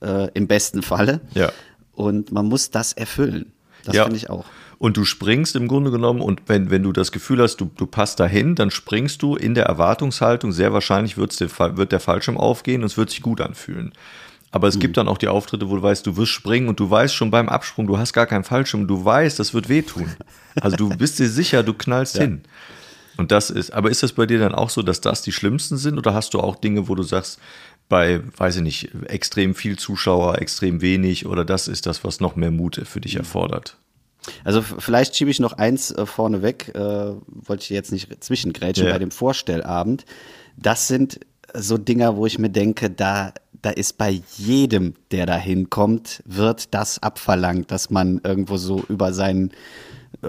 äh, 0.00 0.30
im 0.34 0.46
besten 0.46 0.82
Falle. 0.82 1.20
Ja. 1.34 1.50
Und 1.92 2.30
man 2.30 2.46
muss 2.46 2.70
das 2.70 2.92
erfüllen. 2.92 3.52
Das 3.84 3.96
ja. 3.96 4.04
finde 4.04 4.18
ich 4.18 4.30
auch 4.30 4.44
und 4.78 4.96
du 4.96 5.04
springst 5.04 5.56
im 5.56 5.68
Grunde 5.68 5.90
genommen 5.90 6.20
und 6.20 6.42
wenn, 6.46 6.70
wenn 6.70 6.82
du 6.82 6.92
das 6.92 7.12
Gefühl 7.12 7.40
hast, 7.40 7.56
du, 7.56 7.70
du 7.76 7.86
passt 7.86 8.20
dahin, 8.20 8.54
dann 8.54 8.70
springst 8.70 9.22
du 9.22 9.36
in 9.36 9.54
der 9.54 9.64
Erwartungshaltung, 9.66 10.52
sehr 10.52 10.72
wahrscheinlich 10.72 11.16
wird's 11.16 11.36
der, 11.36 11.48
wird 11.76 11.92
der 11.92 12.00
Fallschirm 12.00 12.36
aufgehen 12.36 12.82
und 12.82 12.86
es 12.86 12.96
wird 12.96 13.10
sich 13.10 13.22
gut 13.22 13.40
anfühlen. 13.40 13.92
Aber 14.50 14.68
es 14.68 14.76
mhm. 14.76 14.80
gibt 14.80 14.96
dann 14.96 15.08
auch 15.08 15.18
die 15.18 15.28
Auftritte, 15.28 15.68
wo 15.68 15.76
du 15.76 15.82
weißt, 15.82 16.06
du 16.06 16.16
wirst 16.16 16.32
springen 16.32 16.68
und 16.68 16.80
du 16.80 16.90
weißt 16.90 17.14
schon 17.14 17.30
beim 17.30 17.48
Absprung, 17.48 17.86
du 17.86 17.98
hast 17.98 18.12
gar 18.12 18.26
keinen 18.26 18.44
Fallschirm, 18.44 18.86
du 18.86 19.04
weißt, 19.04 19.38
das 19.38 19.54
wird 19.54 19.68
wehtun. 19.68 20.14
Also 20.58 20.76
du 20.76 20.88
bist 20.88 21.18
dir 21.18 21.28
sicher, 21.28 21.62
du 21.62 21.74
knallst 21.74 22.16
ja. 22.16 22.22
hin. 22.22 22.40
Und 23.18 23.30
das 23.30 23.50
ist, 23.50 23.72
aber 23.72 23.90
ist 23.90 24.02
das 24.02 24.12
bei 24.12 24.24
dir 24.24 24.38
dann 24.38 24.54
auch 24.54 24.70
so, 24.70 24.82
dass 24.82 25.02
das 25.02 25.20
die 25.20 25.32
schlimmsten 25.32 25.76
sind 25.76 25.98
oder 25.98 26.14
hast 26.14 26.32
du 26.32 26.40
auch 26.40 26.56
Dinge, 26.56 26.88
wo 26.88 26.94
du 26.94 27.02
sagst, 27.02 27.38
bei, 27.88 28.20
weiß 28.36 28.56
ich 28.56 28.62
nicht, 28.62 28.90
extrem 29.06 29.54
viel 29.54 29.78
Zuschauer, 29.78 30.40
extrem 30.40 30.80
wenig 30.80 31.26
oder 31.26 31.44
das 31.44 31.68
ist 31.68 31.86
das, 31.86 32.04
was 32.04 32.20
noch 32.20 32.36
mehr 32.36 32.50
Mut 32.50 32.80
für 32.84 33.00
dich 33.00 33.14
mhm. 33.14 33.20
erfordert? 33.20 33.76
Also 34.44 34.62
vielleicht 34.62 35.16
schiebe 35.16 35.30
ich 35.30 35.40
noch 35.40 35.54
eins 35.54 35.90
äh, 35.90 36.06
vorne 36.06 36.42
weg, 36.42 36.72
äh, 36.74 36.78
wollte 36.78 37.62
ich 37.62 37.70
jetzt 37.70 37.92
nicht 37.92 38.22
zwischengrätschen 38.22 38.86
ja. 38.86 38.92
bei 38.92 38.98
dem 38.98 39.10
Vorstellabend. 39.10 40.04
Das 40.56 40.88
sind 40.88 41.20
so 41.54 41.78
Dinger, 41.78 42.16
wo 42.16 42.26
ich 42.26 42.38
mir 42.38 42.50
denke, 42.50 42.90
da, 42.90 43.32
da 43.62 43.70
ist 43.70 43.98
bei 43.98 44.20
jedem, 44.36 44.94
der 45.10 45.26
da 45.26 45.36
hinkommt, 45.36 46.22
wird 46.26 46.74
das 46.74 47.02
abverlangt, 47.02 47.70
dass 47.70 47.90
man 47.90 48.20
irgendwo 48.24 48.56
so 48.56 48.82
über 48.88 49.12
seinen 49.12 49.52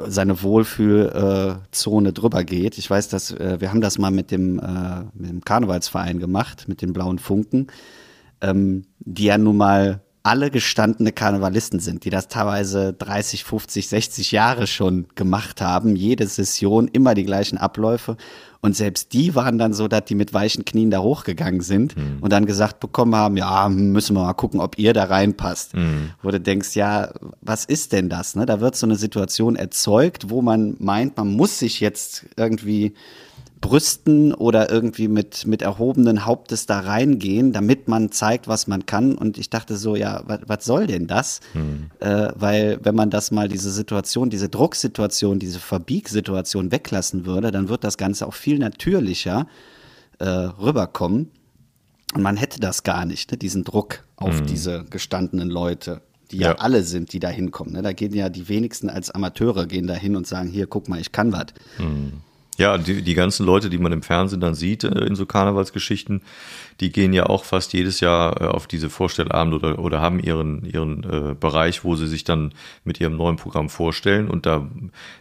seine 0.06 0.42
Wohlfühlzone 0.42 2.14
drüber 2.14 2.44
geht. 2.44 2.78
Ich 2.78 2.90
weiß, 2.90 3.10
dass 3.10 3.32
äh, 3.32 3.60
wir 3.60 3.70
haben 3.70 3.82
das 3.82 3.98
mal 3.98 4.12
mit 4.12 4.32
dem, 4.32 4.60
äh, 4.60 5.04
mit 5.14 5.30
dem 5.30 5.42
Karnevalsverein 5.42 6.20
gemacht, 6.20 6.68
mit 6.68 6.82
den 6.82 6.94
blauen 6.94 7.20
Funken, 7.20 7.68
ähm, 8.42 8.86
die 9.00 9.26
ja 9.26 9.38
nun 9.38 9.58
mal 9.58 10.02
alle 10.28 10.52
gestandene 10.52 11.14
Karnevalisten 11.14 11.80
sind, 11.80 12.04
die 12.04 12.10
das 12.10 12.28
teilweise 12.28 12.92
30, 12.92 13.46
50, 13.46 13.88
60 13.88 14.32
Jahre 14.34 14.68
schon 14.68 15.08
gemacht 15.16 15.62
haben. 15.62 15.96
Jede 15.96 16.28
Session, 16.28 16.90
immer 16.90 17.16
die 17.16 17.24
gleichen 17.24 17.58
Abläufe. 17.58 18.18
Und 18.60 18.76
selbst 18.76 19.14
die 19.14 19.36
waren 19.36 19.58
dann 19.58 19.72
so, 19.72 19.88
dass 19.88 20.04
die 20.04 20.16
mit 20.16 20.34
weichen 20.34 20.66
Knien 20.66 20.92
da 20.92 21.00
hochgegangen 21.00 21.62
sind 21.62 21.96
mhm. 21.96 22.18
und 22.20 22.34
dann 22.34 22.46
gesagt 22.46 22.82
bekommen 22.82 23.16
haben, 23.16 23.38
ja, 23.38 23.70
müssen 23.70 24.18
wir 24.18 24.24
mal 24.24 24.34
gucken, 24.34 24.60
ob 24.60 24.78
ihr 24.78 24.92
da 24.92 25.06
reinpasst. 25.06 25.76
Mhm. 25.76 26.10
Wo 26.22 26.30
du 26.30 26.42
denkst, 26.42 26.76
ja, 26.76 27.14
was 27.40 27.64
ist 27.64 27.94
denn 27.94 28.10
das? 28.10 28.36
Ne? 28.36 28.46
Da 28.46 28.60
wird 28.60 28.76
so 28.76 28.86
eine 28.86 28.98
Situation 28.98 29.56
erzeugt, 29.56 30.30
wo 30.30 30.42
man 30.42 30.76
meint, 30.80 31.16
man 31.16 31.30
muss 31.30 31.58
sich 31.58 31.80
jetzt 31.80 32.26
irgendwie 32.36 32.96
brüsten 33.62 34.34
oder 34.34 34.72
irgendwie 34.72 35.08
mit, 35.08 35.48
mit 35.48 35.62
erhobenen 35.62 36.26
Hauptes 36.26 36.66
da 36.66 36.80
reingehen, 36.80 37.54
damit 37.54 37.88
man 37.88 38.12
zeigt, 38.12 38.48
was 38.48 38.68
man 38.68 38.86
kann. 38.86 39.16
Und 39.16 39.38
ich 39.38 39.50
dachte 39.50 39.78
so, 39.78 39.96
ja, 39.96 40.24
was 40.26 40.66
soll 40.66 40.88
denn 40.88 41.08
das? 41.08 41.40
Hm. 41.54 41.90
Äh, 42.00 42.30
weil 42.36 42.80
wenn 42.84 42.96
man 42.96 43.10
das 43.10 43.32
mal, 43.32 43.48
diese 43.48 43.72
Situation, 43.72 44.30
diese 44.30 44.50
Drucksituation, 44.50 45.40
diese 45.40 45.60
Verbiegsituation 45.60 46.72
weglassen 46.72 47.26
würde, 47.26 47.52
dann 47.52 47.70
wird 47.70 47.84
das 47.84 47.98
Ganze 47.98 48.28
auch 48.28 48.34
viel 48.34 48.60
natürlicher 48.60 49.48
äh, 50.20 50.26
rüberkommen. 50.28 51.32
Und 52.14 52.22
man 52.22 52.38
hätte 52.38 52.60
das 52.60 52.84
gar 52.84 53.06
nicht, 53.06 53.32
ne, 53.32 53.38
diesen 53.38 53.64
Druck 53.64 54.04
auf 54.16 54.40
hm. 54.40 54.46
diese 54.46 54.86
gestandenen 54.90 55.50
Leute 55.50 56.02
die 56.32 56.40
ja, 56.40 56.50
ja, 56.50 56.56
alle 56.56 56.84
sind, 56.84 57.14
die 57.14 57.20
da 57.20 57.30
hinkommen. 57.30 57.74
Ne? 57.74 57.82
Da 57.82 57.94
gehen 57.94 58.14
ja 58.14 58.28
die 58.28 58.50
wenigsten 58.50 58.90
als 58.90 59.12
Amateure 59.12 59.66
gehen 59.66 59.88
da 59.88 59.94
hin 59.94 60.18
und 60.18 60.28
sagen, 60.28 60.50
hier, 60.50 60.68
guck 60.68 60.90
mal, 60.90 61.00
ich 61.00 61.14
kann 61.14 61.32
was. 61.32 61.48
Hm. 61.78 62.22
Ja, 62.58 62.80
die, 62.80 63.04
die 63.04 63.14
ganzen 63.14 63.46
Leute, 63.46 63.70
die 63.70 63.78
man 63.78 63.92
im 63.92 64.02
Fernsehen 64.02 64.42
dann 64.42 64.56
sieht 64.56 64.84
äh, 64.84 65.06
in 65.06 65.16
so 65.16 65.28
Karnevalsgeschichten, 65.28 66.22
die 66.80 66.92
gehen 66.92 67.14
ja 67.14 67.28
auch 67.28 67.44
fast 67.44 67.74
jedes 67.74 68.00
Jahr 68.00 68.42
äh, 68.42 68.46
auf 68.46 68.66
diese 68.66 68.90
Vorstellabend 68.90 69.54
oder, 69.54 69.80
oder 69.80 70.02
haben 70.02 70.20
ihren, 70.20 70.66
ihren 70.66 71.04
äh, 71.04 71.36
Bereich, 71.36 71.84
wo 71.84 71.96
sie 71.96 72.08
sich 72.08 72.24
dann 72.24 72.54
mit 72.84 73.00
ihrem 73.00 73.16
neuen 73.16 73.36
Programm 73.36 73.70
vorstellen. 73.70 74.28
Und 74.28 74.48
da, 74.48 74.68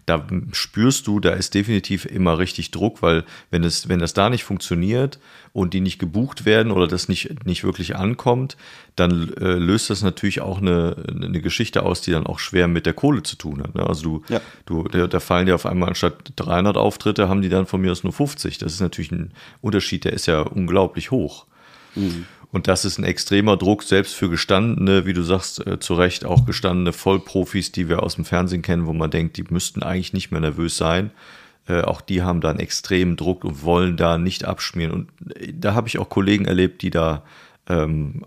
da 0.07 0.27
spürst 0.53 1.07
du, 1.07 1.21
da 1.21 1.31
ist 1.31 1.53
definitiv 1.53 2.07
immer 2.07 2.39
richtig 2.39 2.71
Druck, 2.71 3.03
weil 3.03 3.25
wenn 3.51 3.65
es, 3.65 3.89
wenn 3.89 3.99
das 3.99 4.15
da 4.15 4.31
nicht 4.31 4.45
funktioniert 4.45 5.19
und 5.57 5.73
die 5.73 5.81
nicht 5.81 5.99
gebucht 5.99 6.45
werden 6.45 6.71
oder 6.71 6.87
das 6.87 7.09
nicht, 7.09 7.47
nicht 7.47 7.65
wirklich 7.65 7.97
ankommt, 7.97 8.59
dann 8.95 9.33
äh, 9.39 9.55
löst 9.55 9.89
das 9.89 10.03
natürlich 10.03 10.43
auch 10.43 10.59
eine, 10.59 10.97
eine 11.09 11.41
Geschichte 11.41 11.83
aus, 11.83 12.03
die 12.03 12.11
dann 12.11 12.27
auch 12.27 12.41
schwer 12.41 12.69
mit 12.69 12.85
der 12.85 12.93
Kohle 12.93 13.23
zu 13.23 13.37
tun 13.37 13.63
hat. 13.63 13.75
Ne? 13.75 13.87
Also 13.87 14.03
du, 14.03 14.23
ja. 14.29 14.43
du, 14.67 14.83
da, 14.83 15.19
fallen 15.19 15.47
dir 15.47 15.55
auf 15.55 15.65
einmal 15.65 15.89
anstatt 15.89 16.35
300 16.37 16.77
Auftritte, 16.77 17.31
haben 17.31 17.41
die 17.41 17.49
dann 17.49 17.65
von 17.65 17.81
mir 17.81 17.91
aus 17.91 18.05
nur 18.05 18.13
50. 18.13 18.59
Das 18.59 18.75
ist 18.75 18.81
natürlich 18.81 19.11
ein 19.13 19.33
Unterschied, 19.63 20.05
der 20.05 20.13
ist 20.13 20.27
ja 20.27 20.43
unglaublich 20.43 21.11
hoch. 21.11 21.47
Mhm. 21.95 22.27
Und 22.53 22.69
das 22.69 22.85
ist 22.85 22.99
ein 22.99 23.05
extremer 23.05 23.57
Druck, 23.57 23.83
selbst 23.83 24.15
für 24.15 24.29
gestandene, 24.29 25.07
wie 25.07 25.15
du 25.15 25.23
sagst, 25.23 25.67
äh, 25.67 25.81
zu 25.81 25.95
Recht 25.95 26.27
auch 26.27 26.45
gestandene 26.45 26.93
Vollprofis, 26.93 27.73
die 27.73 27.89
wir 27.89 28.03
aus 28.03 28.17
dem 28.17 28.27
Fernsehen 28.27 28.61
kennen, 28.61 28.87
wo 28.87 28.93
man 28.93 29.11
denkt, 29.11 29.39
die 29.39 29.45
müssten 29.49 29.83
eigentlich 29.83 30.13
nicht 30.13 30.33
mehr 30.33 30.43
nervös 30.43 30.77
sein. 30.77 31.13
Äh, 31.69 31.83
auch 31.83 32.01
die 32.01 32.23
haben 32.23 32.41
da 32.41 32.51
einen 32.51 32.61
extremen 32.61 33.17
Druck 33.17 33.45
und 33.45 33.63
wollen 33.63 33.97
da 33.97 34.19
nicht 34.19 34.45
abschmieren. 34.45 34.93
Und 34.93 35.37
äh, 35.37 35.53
da 35.53 35.75
habe 35.75 35.89
ich 35.89 35.99
auch 35.99 36.09
Kollegen 36.09 36.45
erlebt, 36.45 36.83
die 36.83 36.91
da 36.91 37.23
ähm, 37.69 38.25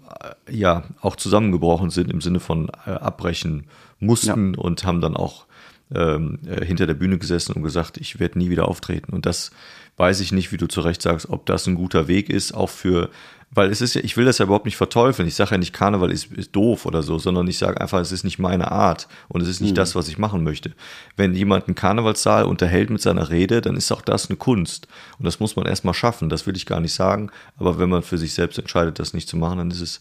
ja 0.50 0.84
auch 1.01 1.15
zusammengebrochen 1.15 1.89
sind 1.89 2.12
im 2.12 2.22
Sinne 2.22 2.39
von 2.39 2.69
äh, 2.86 2.91
abbrechen 2.91 3.65
mussten 4.00 4.53
ja. 4.53 4.60
und 4.60 4.86
haben 4.86 5.01
dann 5.01 5.15
auch 5.15 5.46
ähm, 5.93 6.39
äh, 6.46 6.63
hinter 6.65 6.88
der 6.88 6.93
Bühne 6.93 7.17
gesessen 7.17 7.53
und 7.53 7.63
gesagt, 7.63 7.98
ich 7.98 8.19
werde 8.19 8.38
nie 8.38 8.50
wieder 8.50 8.67
auftreten. 8.67 9.13
Und 9.13 9.25
das 9.25 9.51
weiß 9.98 10.19
ich 10.19 10.31
nicht, 10.31 10.51
wie 10.51 10.58
du 10.58 10.67
zu 10.67 10.81
Recht 10.81 11.01
sagst, 11.01 11.29
ob 11.29 11.46
das 11.46 11.67
ein 11.67 11.75
guter 11.75 12.08
Weg 12.08 12.29
ist, 12.29 12.53
auch 12.53 12.69
für 12.69 13.10
weil 13.51 13.72
es 13.72 13.82
ist 13.82 13.96
ja, 13.96 14.01
ich 14.03 14.15
will 14.15 14.25
das 14.25 14.38
ja 14.38 14.46
überhaupt 14.46 14.65
nicht 14.65 14.77
verteufeln. 14.77 15.27
Ich 15.27 15.36
sage 15.36 15.51
ja 15.51 15.58
nicht, 15.58 15.74
Karneval 15.74 16.12
ist, 16.12 16.32
ist 16.34 16.56
doof 16.56 16.86
oder 16.86 17.01
so, 17.01 17.18
sondern 17.18 17.48
ich 17.48 17.58
sage 17.58 17.82
einfach, 17.82 18.00
es 18.00 18.12
ist 18.12 18.24
nicht 18.24 18.38
meine 18.38 18.72
Art 18.72 19.08
und 19.27 19.41
es 19.41 19.48
ist 19.48 19.60
nicht 19.60 19.72
mhm. 19.72 19.75
das, 19.75 19.96
was 19.96 20.08
ich 20.08 20.20
machen 20.20 20.44
möchte. 20.44 20.72
Wenn 21.15 21.34
jemand 21.34 21.68
einen 21.68 21.75
Karnevalssaal 21.75 22.46
unterhält 22.46 22.91
mit 22.91 23.01
seiner 23.01 23.29
Rede, 23.29 23.62
dann 23.62 23.75
ist 23.75 23.91
auch 23.91 24.01
das 24.01 24.29
eine 24.29 24.38
Kunst. 24.38 24.88
Und 25.18 25.25
das 25.25 25.39
muss 25.39 25.56
man 25.56 25.65
erstmal 25.65 25.96
schaffen, 25.96 26.29
das 26.29 26.46
will 26.46 26.56
ich 26.56 26.68
gar 26.68 26.79
nicht 26.79 26.94
sagen. 26.94 27.32
Aber 27.58 27.79
wenn 27.79 27.89
man 27.89 28.03
für 28.03 28.20
sich 28.20 28.34
selbst 28.34 28.60
entscheidet, 28.60 29.00
das 29.00 29.13
nicht 29.13 29.27
zu 29.27 29.38
machen, 29.38 29.58
dann 29.58 29.72
ist 29.72 29.82
es, 29.82 30.00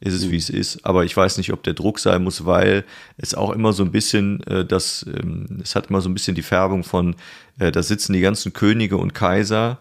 ist 0.00 0.14
es, 0.14 0.30
wie 0.30 0.36
es 0.36 0.50
ist. 0.50 0.84
Aber 0.84 1.04
ich 1.04 1.16
weiß 1.16 1.38
nicht, 1.38 1.52
ob 1.52 1.62
der 1.62 1.74
Druck 1.74 2.00
sein 2.00 2.24
muss, 2.24 2.46
weil 2.46 2.84
es 3.16 3.32
auch 3.34 3.52
immer 3.52 3.72
so 3.72 3.84
ein 3.84 3.92
bisschen, 3.92 4.42
äh, 4.48 4.64
das, 4.64 5.06
ähm, 5.06 5.60
es 5.62 5.76
hat 5.76 5.86
immer 5.88 6.00
so 6.00 6.08
ein 6.08 6.14
bisschen 6.14 6.34
die 6.34 6.42
Färbung 6.42 6.82
von, 6.82 7.14
äh, 7.60 7.70
da 7.70 7.82
sitzen 7.82 8.12
die 8.12 8.20
ganzen 8.20 8.52
Könige 8.52 8.96
und 8.96 9.14
Kaiser 9.14 9.78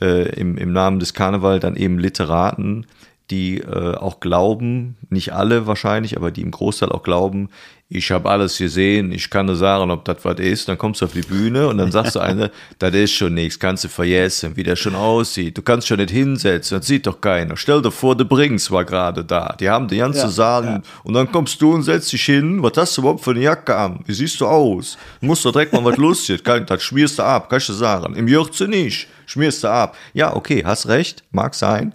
äh, 0.00 0.28
im, 0.38 0.56
im 0.56 0.72
Namen 0.72 1.00
des 1.00 1.14
Karneval 1.14 1.60
dann 1.60 1.76
eben 1.76 1.98
Literaten, 1.98 2.86
die 3.30 3.58
äh, 3.58 3.94
auch 3.94 4.20
glauben, 4.20 4.96
nicht 5.10 5.32
alle 5.32 5.66
wahrscheinlich, 5.66 6.16
aber 6.16 6.30
die 6.30 6.42
im 6.42 6.50
Großteil 6.50 6.90
auch 6.90 7.02
glauben, 7.02 7.50
ich 7.90 8.10
habe 8.10 8.28
alles 8.28 8.58
gesehen, 8.58 9.12
ich 9.12 9.30
kann 9.30 9.46
nur 9.46 9.56
sagen, 9.56 9.90
ob 9.90 10.04
das 10.04 10.18
was 10.22 10.38
ist. 10.38 10.68
Dann 10.68 10.76
kommst 10.76 11.00
du 11.00 11.06
auf 11.06 11.12
die 11.14 11.22
Bühne 11.22 11.68
und 11.68 11.78
dann 11.78 11.90
sagst 11.90 12.16
du 12.16 12.20
eine, 12.20 12.50
das 12.78 12.94
ist 12.94 13.12
schon 13.12 13.32
nichts, 13.32 13.58
kannst 13.58 13.84
du 13.84 13.88
vergessen, 13.88 14.54
wie 14.56 14.62
der 14.62 14.76
schon 14.76 14.94
aussieht. 14.94 15.56
Du 15.56 15.62
kannst 15.62 15.88
schon 15.88 15.96
nicht 15.96 16.10
hinsetzen, 16.10 16.78
das 16.78 16.86
sieht 16.86 17.06
doch 17.06 17.18
keiner. 17.18 17.56
Stell 17.56 17.80
dir 17.80 17.90
vor, 17.90 18.14
der 18.14 18.24
Brings 18.24 18.70
war 18.70 18.84
gerade 18.84 19.24
da. 19.24 19.56
Die 19.58 19.70
haben 19.70 19.88
die 19.88 19.96
ganze 19.96 20.20
ja, 20.20 20.28
Saal 20.28 20.64
ja. 20.64 20.82
und 21.02 21.14
dann 21.14 21.32
kommst 21.32 21.62
du 21.62 21.72
und 21.72 21.82
setzt 21.82 22.12
dich 22.12 22.24
hin. 22.26 22.62
Was 22.62 22.76
hast 22.76 22.94
du 22.98 23.00
überhaupt 23.00 23.24
für 23.24 23.30
eine 23.30 23.40
Jacke 23.40 23.74
an? 23.74 24.00
Wie 24.04 24.12
siehst 24.12 24.38
du 24.42 24.46
aus? 24.46 24.98
Musst 25.22 25.46
du 25.46 25.50
direkt 25.50 25.72
mal 25.72 25.84
was 25.84 25.96
Lustiges. 25.98 26.42
Das 26.42 26.82
schmierst 26.82 27.18
du 27.18 27.22
ab, 27.22 27.48
kannst 27.48 27.70
du 27.70 27.72
sagen. 27.72 28.14
Im 28.16 28.28
Jürze 28.28 28.68
nicht, 28.68 29.08
schmierst 29.24 29.64
du 29.64 29.68
ab. 29.68 29.96
Ja, 30.12 30.36
okay, 30.36 30.62
hast 30.62 30.88
recht, 30.88 31.24
mag 31.30 31.54
sein. 31.54 31.94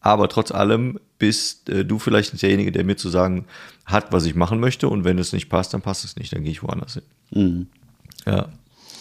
Aber 0.00 0.30
trotz 0.30 0.50
allem 0.50 0.98
bist 1.18 1.68
äh, 1.68 1.84
du 1.84 1.98
vielleicht 1.98 2.40
derjenige, 2.40 2.72
der 2.72 2.84
mir 2.84 2.96
zu 2.96 3.08
sagen 3.08 3.46
hat, 3.84 4.12
was 4.12 4.26
ich 4.26 4.34
machen 4.34 4.60
möchte. 4.60 4.88
Und 4.88 5.04
wenn 5.04 5.18
es 5.18 5.32
nicht 5.32 5.48
passt, 5.48 5.74
dann 5.74 5.82
passt 5.82 6.04
es 6.04 6.16
nicht. 6.16 6.32
Dann 6.34 6.42
gehe 6.42 6.52
ich 6.52 6.62
woanders 6.62 6.94
hin. 6.94 7.02
Mhm. 7.30 7.66
Ja, 8.26 8.48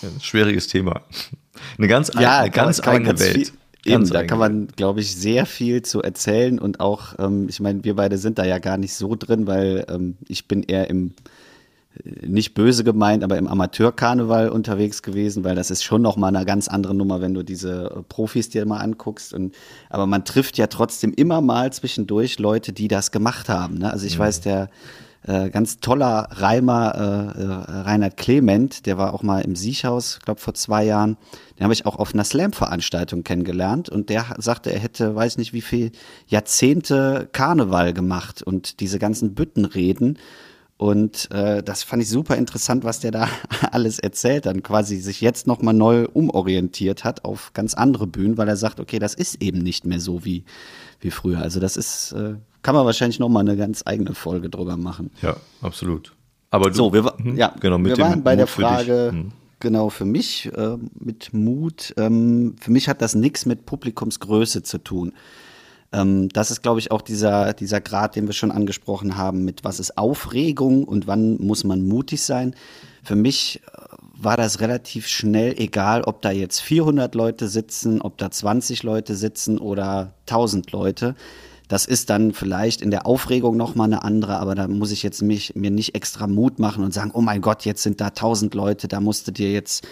ein 0.03 0.21
schwieriges 0.21 0.67
Thema. 0.67 1.01
Eine 1.77 1.87
ganz, 1.87 2.11
ja, 2.19 2.39
eine 2.39 2.51
ganz 2.51 2.81
kann, 2.81 2.95
eigene 2.95 3.17
Welt. 3.17 3.53
Viel, 3.83 3.93
eben, 3.93 4.09
da 4.09 4.25
kann 4.25 4.39
man, 4.39 4.67
glaube 4.75 4.99
ich, 4.99 5.15
sehr 5.15 5.45
viel 5.45 5.83
zu 5.83 6.01
erzählen 6.01 6.59
und 6.59 6.81
auch, 6.81 7.15
ähm, 7.17 7.47
ich 7.47 7.61
meine, 7.61 7.81
wir 7.85 7.95
beide 7.95 8.17
sind 8.17 8.37
da 8.37 8.45
ja 8.45 8.59
gar 8.59 8.77
nicht 8.77 8.93
so 8.93 9.15
drin, 9.15 9.47
weil 9.47 9.85
ähm, 9.87 10.17
ich 10.27 10.49
bin 10.49 10.63
eher 10.63 10.89
im 10.89 11.13
nicht 12.03 12.53
böse 12.53 12.83
gemeint, 12.83 13.23
aber 13.23 13.37
im 13.37 13.47
Amateurkarneval 13.47 14.49
unterwegs 14.49 15.01
gewesen, 15.01 15.43
weil 15.43 15.55
das 15.55 15.71
ist 15.71 15.83
schon 15.83 16.01
noch 16.01 16.17
mal 16.17 16.27
eine 16.27 16.45
ganz 16.45 16.67
andere 16.67 16.93
Nummer, 16.93 17.21
wenn 17.21 17.33
du 17.33 17.43
diese 17.43 17.91
äh, 17.91 18.03
Profis 18.03 18.49
dir 18.49 18.65
mal 18.65 18.79
anguckst. 18.79 19.33
Und, 19.33 19.55
aber 19.89 20.05
man 20.05 20.25
trifft 20.25 20.57
ja 20.57 20.67
trotzdem 20.67 21.13
immer 21.13 21.41
mal 21.41 21.71
zwischendurch 21.71 22.39
Leute, 22.39 22.73
die 22.73 22.87
das 22.87 23.11
gemacht 23.11 23.49
haben. 23.49 23.77
Ne? 23.77 23.91
Also 23.91 24.05
ich 24.05 24.17
mhm. 24.17 24.23
weiß, 24.23 24.41
der 24.41 24.69
äh, 25.27 25.49
ganz 25.49 25.79
toller 25.79 26.27
Reimer 26.31 27.33
äh, 27.35 27.41
äh, 27.41 27.81
Reinhard 27.81 28.17
Clement, 28.17 28.85
der 28.85 28.99
war 28.99 29.13
auch 29.13 29.23
mal 29.23 29.41
im 29.41 29.55
Siechhaus, 29.55 30.19
glaube 30.23 30.39
vor 30.39 30.53
zwei 30.53 30.83
Jahren. 30.83 31.17
Den 31.57 31.63
habe 31.63 31.73
ich 31.73 31.85
auch 31.87 31.95
auf 31.95 32.13
einer 32.13 32.23
Slam-Veranstaltung 32.23 33.23
kennengelernt 33.23 33.89
und 33.89 34.09
der 34.09 34.35
sagte, 34.37 34.71
er 34.71 34.79
hätte, 34.79 35.15
weiß 35.15 35.37
nicht 35.37 35.53
wie 35.53 35.61
viel 35.61 35.91
Jahrzehnte 36.27 37.27
Karneval 37.31 37.93
gemacht 37.93 38.43
und 38.43 38.79
diese 38.81 38.99
ganzen 38.99 39.33
Büttenreden 39.33 40.19
und 40.77 41.31
äh, 41.31 41.63
das 41.63 41.83
fand 41.83 42.01
ich 42.03 42.09
super 42.09 42.35
interessant, 42.35 42.83
was 42.83 42.99
der 42.99 43.11
da 43.11 43.29
alles 43.71 43.97
erzählt, 43.99 44.45
dann 44.45 44.61
quasi 44.61 44.97
sich 44.97 45.21
jetzt 45.21 45.47
nochmal 45.47 45.73
neu 45.73 46.05
umorientiert 46.11 47.05
hat 47.05 47.23
auf 47.23 47.53
ganz 47.53 47.73
andere 47.73 48.07
Bühnen, 48.07 48.37
weil 48.37 48.49
er 48.49 48.57
sagt, 48.57 48.81
okay, 48.81 48.99
das 48.99 49.13
ist 49.13 49.41
eben 49.41 49.59
nicht 49.59 49.85
mehr 49.85 50.01
so 50.01 50.25
wie, 50.25 50.43
wie 50.99 51.11
früher. 51.11 51.39
Also 51.39 51.61
das 51.61 51.77
ist, 51.77 52.11
äh, 52.11 52.35
kann 52.61 52.75
man 52.75 52.85
wahrscheinlich 52.85 53.19
nochmal 53.19 53.47
eine 53.47 53.55
ganz 53.55 53.83
eigene 53.85 54.13
Folge 54.15 54.49
drüber 54.49 54.75
machen. 54.75 55.11
Ja, 55.21 55.37
absolut. 55.61 56.13
Aber 56.49 56.69
du, 56.69 56.75
so, 56.75 56.93
wir, 56.93 57.05
hm, 57.17 57.37
ja, 57.37 57.53
genau, 57.59 57.77
mit 57.77 57.97
wir 57.97 58.03
waren 58.03 58.23
bei 58.23 58.31
Mut 58.31 58.39
der 58.39 58.47
Frage, 58.47 59.09
hm. 59.11 59.31
genau, 59.61 59.89
für 59.89 60.05
mich 60.05 60.51
äh, 60.57 60.77
mit 60.99 61.33
Mut, 61.33 61.93
ähm, 61.95 62.57
für 62.59 62.71
mich 62.71 62.89
hat 62.89 63.01
das 63.01 63.15
nichts 63.15 63.45
mit 63.45 63.65
Publikumsgröße 63.65 64.63
zu 64.63 64.79
tun. 64.79 65.13
Ähm, 65.95 66.29
das 66.29 66.51
ist, 66.51 66.61
glaube 66.61 66.79
ich, 66.79 66.91
auch 66.91 67.01
dieser, 67.01 67.53
dieser 67.53 67.79
Grad, 67.79 68.15
den 68.15 68.27
wir 68.27 68.33
schon 68.33 68.51
angesprochen 68.51 69.17
haben, 69.17 69.45
mit 69.45 69.63
was 69.63 69.79
ist 69.79 69.97
Aufregung 69.97 70.83
und 70.83 71.07
wann 71.07 71.37
muss 71.37 71.63
man 71.63 71.87
mutig 71.87 72.21
sein. 72.21 72.53
Für 73.03 73.15
mich 73.15 73.61
äh, 73.65 73.81
war 74.17 74.35
das 74.35 74.59
relativ 74.59 75.07
schnell 75.07 75.55
egal, 75.57 76.03
ob 76.03 76.21
da 76.21 76.31
jetzt 76.31 76.59
400 76.61 77.15
Leute 77.15 77.47
sitzen, 77.47 78.01
ob 78.01 78.17
da 78.17 78.29
20 78.29 78.83
Leute 78.83 79.15
sitzen 79.15 79.57
oder 79.57 80.13
1000 80.27 80.71
Leute. 80.71 81.15
Das 81.67 81.85
ist 81.85 82.09
dann 82.09 82.33
vielleicht 82.33 82.81
in 82.81 82.91
der 82.91 83.07
Aufregung 83.07 83.57
nochmal 83.57 83.87
eine 83.87 84.03
andere, 84.03 84.37
aber 84.37 84.53
da 84.53 84.67
muss 84.67 84.91
ich 84.91 85.01
jetzt 85.01 85.21
mich, 85.21 85.55
mir 85.55 85.71
nicht 85.71 85.95
extra 85.95 86.27
Mut 86.27 86.59
machen 86.59 86.83
und 86.83 86.93
sagen, 86.93 87.11
oh 87.13 87.21
mein 87.21 87.41
Gott, 87.41 87.65
jetzt 87.65 87.81
sind 87.81 88.01
da 88.01 88.07
1000 88.07 88.53
Leute, 88.53 88.87
da 88.87 88.99
musst 88.99 89.27
du 89.27 89.31
dir 89.31 89.51
jetzt 89.51 89.87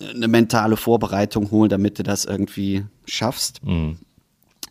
eine 0.00 0.28
mentale 0.28 0.76
Vorbereitung 0.76 1.50
holen, 1.50 1.70
damit 1.70 1.98
du 1.98 2.02
das 2.02 2.26
irgendwie 2.26 2.84
schaffst. 3.06 3.64
Mhm 3.64 3.96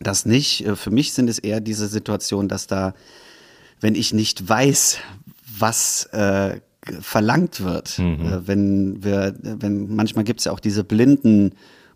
das 0.06 0.26
nicht. 0.26 0.66
Äh, 0.66 0.76
für 0.76 0.90
mich 0.90 1.12
sind 1.12 1.28
es 1.28 1.38
eher 1.38 1.60
diese 1.60 1.88
Situationen, 1.88 2.48
dass 2.48 2.66
da, 2.66 2.94
wenn 3.80 3.94
ich 3.94 4.12
nicht 4.12 4.48
weiß, 4.48 4.98
was 5.58 6.06
äh, 6.12 6.60
verlangt 7.00 7.62
wird, 7.62 7.98
mhm. 7.98 8.20
äh, 8.20 8.46
wenn 8.46 9.04
wir, 9.04 9.34
wenn 9.40 9.94
manchmal 9.94 10.24
gibt 10.24 10.40
es 10.40 10.44
ja 10.44 10.52
auch 10.52 10.60
diese 10.60 10.84
blinden 10.84 11.52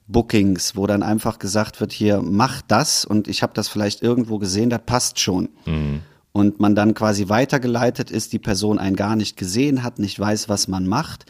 Bookings, 0.06 0.74
wo 0.74 0.86
dann 0.86 1.02
einfach 1.02 1.38
gesagt 1.38 1.80
wird, 1.80 1.92
hier 1.92 2.22
mach 2.22 2.62
das 2.62 3.04
und 3.04 3.28
ich 3.28 3.42
habe 3.42 3.52
das 3.54 3.68
vielleicht 3.68 4.02
irgendwo 4.02 4.38
gesehen, 4.38 4.70
das 4.70 4.80
passt 4.86 5.20
schon. 5.20 5.50
Mhm. 5.66 6.00
und 6.32 6.60
man 6.60 6.74
dann 6.74 6.94
quasi 6.94 7.28
weitergeleitet 7.28 8.10
ist, 8.10 8.32
die 8.32 8.38
Person 8.38 8.78
einen 8.78 8.96
gar 8.96 9.16
nicht 9.16 9.36
gesehen 9.36 9.82
hat, 9.82 9.98
nicht 9.98 10.18
weiß, 10.18 10.48
was 10.48 10.68
man 10.68 10.86
macht. 10.86 11.26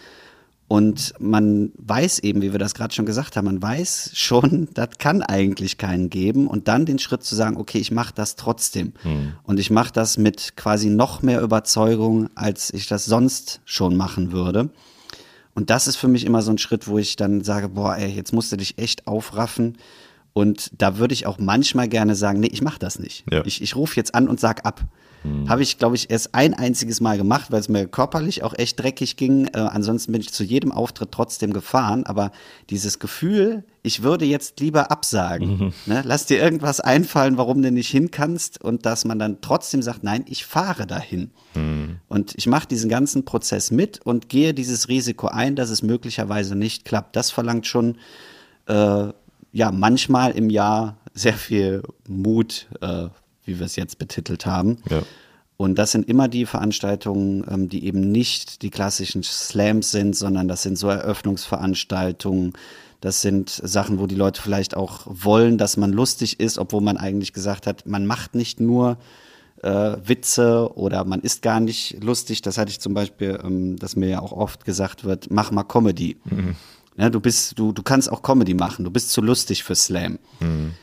Und 0.68 1.14
man 1.18 1.72
weiß 1.78 2.18
eben, 2.20 2.42
wie 2.42 2.52
wir 2.52 2.58
das 2.58 2.74
gerade 2.74 2.94
schon 2.94 3.06
gesagt 3.06 3.36
haben, 3.36 3.46
man 3.46 3.62
weiß 3.62 4.10
schon, 4.14 4.68
das 4.74 4.98
kann 4.98 5.22
eigentlich 5.22 5.78
keinen 5.78 6.10
geben. 6.10 6.46
Und 6.46 6.68
dann 6.68 6.84
den 6.84 6.98
Schritt 6.98 7.24
zu 7.24 7.34
sagen, 7.34 7.56
okay, 7.56 7.78
ich 7.78 7.90
mache 7.90 8.12
das 8.14 8.36
trotzdem. 8.36 8.92
Mhm. 9.02 9.32
Und 9.44 9.58
ich 9.58 9.70
mache 9.70 9.92
das 9.92 10.18
mit 10.18 10.56
quasi 10.56 10.90
noch 10.90 11.22
mehr 11.22 11.40
Überzeugung, 11.40 12.28
als 12.34 12.72
ich 12.72 12.86
das 12.86 13.06
sonst 13.06 13.60
schon 13.64 13.96
machen 13.96 14.30
würde. 14.32 14.70
Und 15.54 15.70
das 15.70 15.88
ist 15.88 15.96
für 15.96 16.08
mich 16.08 16.24
immer 16.24 16.42
so 16.42 16.52
ein 16.52 16.58
Schritt, 16.58 16.86
wo 16.86 16.98
ich 16.98 17.16
dann 17.16 17.42
sage, 17.42 17.70
boah, 17.70 17.96
ey, 17.96 18.10
jetzt 18.10 18.32
musst 18.32 18.52
du 18.52 18.56
dich 18.56 18.78
echt 18.78 19.06
aufraffen 19.08 19.76
und 20.38 20.70
da 20.78 20.98
würde 20.98 21.14
ich 21.14 21.26
auch 21.26 21.38
manchmal 21.38 21.88
gerne 21.88 22.14
sagen, 22.14 22.38
nee, 22.38 22.50
ich 22.52 22.62
mache 22.62 22.78
das 22.78 23.00
nicht. 23.00 23.24
Ja. 23.28 23.44
Ich, 23.44 23.60
ich 23.60 23.74
rufe 23.74 23.96
jetzt 23.96 24.14
an 24.14 24.28
und 24.28 24.38
sag 24.38 24.64
ab. 24.64 24.82
Hm. 25.22 25.48
Habe 25.48 25.62
ich, 25.62 25.78
glaube 25.78 25.96
ich, 25.96 26.10
erst 26.10 26.34
ein 26.34 26.54
einziges 26.54 27.00
Mal 27.00 27.16
gemacht, 27.18 27.50
weil 27.50 27.60
es 27.60 27.68
mir 27.68 27.86
körperlich 27.86 28.42
auch 28.42 28.54
echt 28.56 28.80
dreckig 28.80 29.16
ging. 29.16 29.46
Äh, 29.46 29.58
ansonsten 29.58 30.12
bin 30.12 30.20
ich 30.20 30.32
zu 30.32 30.44
jedem 30.44 30.72
Auftritt 30.72 31.12
trotzdem 31.12 31.52
gefahren. 31.52 32.04
Aber 32.04 32.32
dieses 32.70 32.98
Gefühl, 32.98 33.64
ich 33.82 34.02
würde 34.02 34.24
jetzt 34.24 34.60
lieber 34.60 34.90
absagen. 34.90 35.58
Mhm. 35.58 35.72
Ne? 35.86 36.02
Lass 36.04 36.26
dir 36.26 36.40
irgendwas 36.40 36.80
einfallen, 36.80 37.36
warum 37.36 37.62
du 37.62 37.70
nicht 37.70 37.90
hin 37.90 38.10
kannst. 38.10 38.62
Und 38.62 38.86
dass 38.86 39.04
man 39.04 39.18
dann 39.18 39.40
trotzdem 39.40 39.82
sagt, 39.82 40.04
nein, 40.04 40.24
ich 40.28 40.44
fahre 40.44 40.86
dahin. 40.86 41.30
Mhm. 41.54 41.98
Und 42.08 42.34
ich 42.36 42.46
mache 42.46 42.68
diesen 42.68 42.88
ganzen 42.88 43.24
Prozess 43.24 43.70
mit 43.70 44.00
und 44.04 44.28
gehe 44.28 44.54
dieses 44.54 44.88
Risiko 44.88 45.28
ein, 45.28 45.56
dass 45.56 45.70
es 45.70 45.82
möglicherweise 45.82 46.54
nicht 46.54 46.84
klappt. 46.84 47.16
Das 47.16 47.30
verlangt 47.30 47.66
schon 47.66 47.96
äh, 48.66 49.08
ja 49.52 49.72
manchmal 49.72 50.32
im 50.32 50.50
Jahr 50.50 50.96
sehr 51.14 51.34
viel 51.34 51.82
Mut, 52.06 52.66
äh, 52.80 53.08
wie 53.48 53.58
wir 53.58 53.66
es 53.66 53.74
jetzt 53.74 53.98
betitelt 53.98 54.46
haben. 54.46 54.78
Ja. 54.88 55.02
Und 55.56 55.76
das 55.76 55.90
sind 55.90 56.08
immer 56.08 56.28
die 56.28 56.46
Veranstaltungen, 56.46 57.44
ähm, 57.50 57.68
die 57.68 57.84
eben 57.84 58.12
nicht 58.12 58.62
die 58.62 58.70
klassischen 58.70 59.24
Slams 59.24 59.90
sind, 59.90 60.14
sondern 60.14 60.46
das 60.46 60.62
sind 60.62 60.78
so 60.78 60.88
Eröffnungsveranstaltungen. 60.88 62.52
Das 63.00 63.22
sind 63.22 63.50
Sachen, 63.50 63.98
wo 63.98 64.06
die 64.06 64.14
Leute 64.14 64.40
vielleicht 64.40 64.76
auch 64.76 65.02
wollen, 65.06 65.58
dass 65.58 65.76
man 65.76 65.92
lustig 65.92 66.38
ist, 66.38 66.58
obwohl 66.58 66.80
man 66.80 66.96
eigentlich 66.96 67.32
gesagt 67.32 67.66
hat, 67.66 67.86
man 67.86 68.06
macht 68.06 68.36
nicht 68.36 68.60
nur 68.60 68.98
äh, 69.62 69.96
Witze 70.04 70.70
oder 70.76 71.04
man 71.04 71.20
ist 71.20 71.42
gar 71.42 71.58
nicht 71.58 72.02
lustig. 72.04 72.42
Das 72.42 72.56
hatte 72.56 72.70
ich 72.70 72.78
zum 72.78 72.94
Beispiel, 72.94 73.40
ähm, 73.42 73.76
dass 73.76 73.96
mir 73.96 74.08
ja 74.08 74.20
auch 74.20 74.32
oft 74.32 74.64
gesagt 74.64 75.04
wird, 75.04 75.28
mach 75.30 75.50
mal 75.50 75.64
Comedy. 75.64 76.18
Mhm. 76.24 76.54
Ja, 76.96 77.10
du 77.10 77.20
bist, 77.20 77.58
du, 77.58 77.72
du 77.72 77.82
kannst 77.82 78.10
auch 78.10 78.22
Comedy 78.22 78.54
machen, 78.54 78.84
du 78.84 78.90
bist 78.90 79.10
zu 79.10 79.22
lustig 79.22 79.64
für 79.64 79.74
Slam. 79.74 80.18
Mhm. 80.40 80.74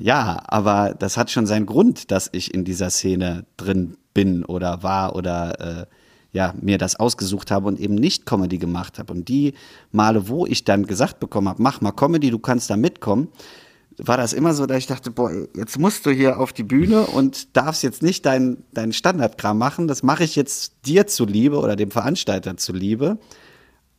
Ja, 0.00 0.40
aber 0.46 0.94
das 0.98 1.16
hat 1.16 1.30
schon 1.30 1.46
seinen 1.46 1.66
Grund, 1.66 2.10
dass 2.10 2.28
ich 2.32 2.54
in 2.54 2.64
dieser 2.64 2.90
Szene 2.90 3.44
drin 3.56 3.96
bin 4.14 4.44
oder 4.44 4.82
war 4.82 5.16
oder 5.16 5.60
äh, 5.60 5.86
ja, 6.32 6.54
mir 6.60 6.78
das 6.78 6.96
ausgesucht 6.96 7.50
habe 7.50 7.68
und 7.68 7.80
eben 7.80 7.94
nicht 7.94 8.26
Comedy 8.26 8.58
gemacht 8.58 8.98
habe. 8.98 9.12
Und 9.12 9.28
die 9.28 9.54
Male, 9.92 10.28
wo 10.28 10.46
ich 10.46 10.64
dann 10.64 10.86
gesagt 10.86 11.20
bekommen 11.20 11.48
habe, 11.48 11.62
mach 11.62 11.80
mal 11.80 11.92
Comedy, 11.92 12.30
du 12.30 12.38
kannst 12.38 12.70
da 12.70 12.76
mitkommen, 12.76 13.28
war 13.96 14.16
das 14.16 14.32
immer 14.32 14.54
so, 14.54 14.66
dass 14.66 14.78
ich 14.78 14.86
dachte, 14.86 15.10
boah, 15.10 15.32
jetzt 15.56 15.78
musst 15.78 16.06
du 16.06 16.10
hier 16.10 16.38
auf 16.38 16.52
die 16.52 16.62
Bühne 16.62 17.06
und 17.06 17.56
darfst 17.56 17.82
jetzt 17.82 18.02
nicht 18.02 18.24
deinen 18.26 18.62
dein 18.72 18.92
Standardkram 18.92 19.58
machen. 19.58 19.88
Das 19.88 20.04
mache 20.04 20.22
ich 20.22 20.36
jetzt 20.36 20.74
dir 20.86 21.06
zuliebe 21.08 21.58
oder 21.58 21.74
dem 21.74 21.90
Veranstalter 21.90 22.56
zuliebe. 22.56 23.18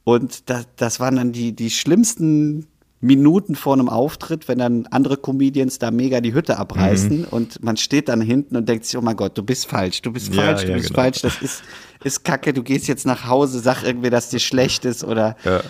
Und 0.06 0.50
das, 0.50 0.68
das 0.78 1.00
waren 1.00 1.18
dann 1.18 1.32
die, 1.34 1.54
die 1.54 1.70
schlimmsten 1.70 2.68
Minuten 3.02 3.56
vor 3.56 3.74
einem 3.74 3.88
Auftritt, 3.88 4.48
wenn 4.48 4.60
dann 4.60 4.86
andere 4.88 5.18
Comedians 5.18 5.80
da 5.80 5.90
mega 5.90 6.20
die 6.20 6.34
Hütte 6.34 6.58
abreißen 6.58 7.20
mhm. 7.20 7.28
und 7.32 7.64
man 7.64 7.78
steht 7.78 8.10
dann 8.10 8.20
hinten 8.20 8.58
und 8.58 8.68
denkt 8.68 8.86
sich, 8.86 8.98
oh 8.98 9.02
mein 9.02 9.16
Gott, 9.16 9.38
du 9.38 9.44
bist 9.44 9.68
falsch, 9.68 10.02
du 10.02 10.12
bist 10.12 10.34
falsch, 10.34 10.64
ja, 10.64 10.68
du 10.68 10.74
bist 10.74 10.90
genau. 10.90 11.02
falsch, 11.02 11.22
das 11.22 11.42
ist, 11.42 11.64
ist 12.04 12.26
kacke, 12.26 12.52
du 12.52 12.62
gehst 12.62 12.88
jetzt 12.88 13.06
nach 13.06 13.26
Hause, 13.26 13.60
sag 13.60 13.84
irgendwie, 13.84 14.10
dass 14.10 14.30
dir 14.30 14.40
schlecht 14.40 14.84
ist 14.84 15.04
oder 15.04 15.38
ja. 15.46 15.62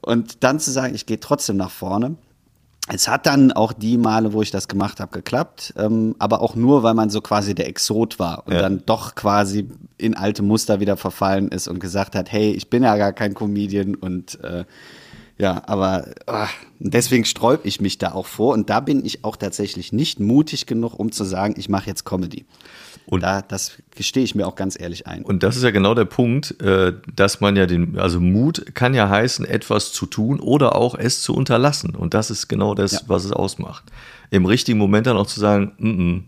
und 0.00 0.44
dann 0.44 0.60
zu 0.60 0.70
sagen, 0.70 0.94
ich 0.94 1.06
gehe 1.06 1.18
trotzdem 1.18 1.56
nach 1.56 1.70
vorne 1.70 2.16
es 2.92 3.08
hat 3.08 3.26
dann 3.26 3.52
auch 3.52 3.72
die 3.72 3.98
Male, 3.98 4.32
wo 4.32 4.42
ich 4.42 4.50
das 4.50 4.66
gemacht 4.66 5.00
habe, 5.00 5.12
geklappt, 5.12 5.74
ähm, 5.76 6.16
aber 6.18 6.40
auch 6.40 6.56
nur, 6.56 6.82
weil 6.82 6.94
man 6.94 7.10
so 7.10 7.20
quasi 7.20 7.54
der 7.54 7.68
Exot 7.68 8.18
war 8.18 8.46
und 8.46 8.54
ja. 8.54 8.62
dann 8.62 8.82
doch 8.84 9.14
quasi 9.14 9.68
in 9.96 10.16
alte 10.16 10.42
Muster 10.42 10.80
wieder 10.80 10.96
verfallen 10.96 11.48
ist 11.48 11.68
und 11.68 11.78
gesagt 11.78 12.16
hat, 12.16 12.32
hey, 12.32 12.50
ich 12.50 12.68
bin 12.68 12.82
ja 12.82 12.96
gar 12.96 13.12
kein 13.12 13.34
Comedian 13.34 13.94
und 13.94 14.42
äh, 14.42 14.64
ja, 15.40 15.62
aber 15.66 16.08
ach, 16.26 16.52
deswegen 16.78 17.24
sträub 17.24 17.64
ich 17.64 17.80
mich 17.80 17.96
da 17.96 18.12
auch 18.12 18.26
vor 18.26 18.52
und 18.52 18.68
da 18.68 18.80
bin 18.80 19.02
ich 19.02 19.24
auch 19.24 19.36
tatsächlich 19.36 19.90
nicht 19.90 20.20
mutig 20.20 20.66
genug, 20.66 20.98
um 20.98 21.12
zu 21.12 21.24
sagen, 21.24 21.54
ich 21.56 21.70
mache 21.70 21.86
jetzt 21.86 22.04
Comedy. 22.04 22.44
Und 23.06 23.22
da, 23.22 23.40
das 23.40 23.78
gestehe 23.96 24.22
ich 24.22 24.34
mir 24.34 24.46
auch 24.46 24.54
ganz 24.54 24.78
ehrlich 24.78 25.06
ein. 25.06 25.22
Und 25.22 25.42
das 25.42 25.56
ist 25.56 25.62
ja 25.62 25.70
genau 25.70 25.94
der 25.94 26.04
Punkt, 26.04 26.60
äh, 26.60 26.92
dass 27.16 27.40
man 27.40 27.56
ja 27.56 27.64
den, 27.64 27.98
also 27.98 28.20
Mut 28.20 28.74
kann 28.74 28.92
ja 28.92 29.08
heißen, 29.08 29.46
etwas 29.46 29.92
zu 29.92 30.04
tun 30.04 30.40
oder 30.40 30.76
auch 30.76 30.94
es 30.94 31.22
zu 31.22 31.34
unterlassen. 31.34 31.96
Und 31.96 32.12
das 32.12 32.30
ist 32.30 32.48
genau 32.48 32.74
das, 32.74 32.92
ja. 32.92 33.00
was 33.06 33.24
es 33.24 33.32
ausmacht. 33.32 33.84
Im 34.30 34.44
richtigen 34.44 34.78
Moment 34.78 35.06
dann 35.06 35.16
auch 35.16 35.26
zu 35.26 35.40
sagen, 35.40 35.72
mm 35.78 35.88
-mm, 35.88 36.22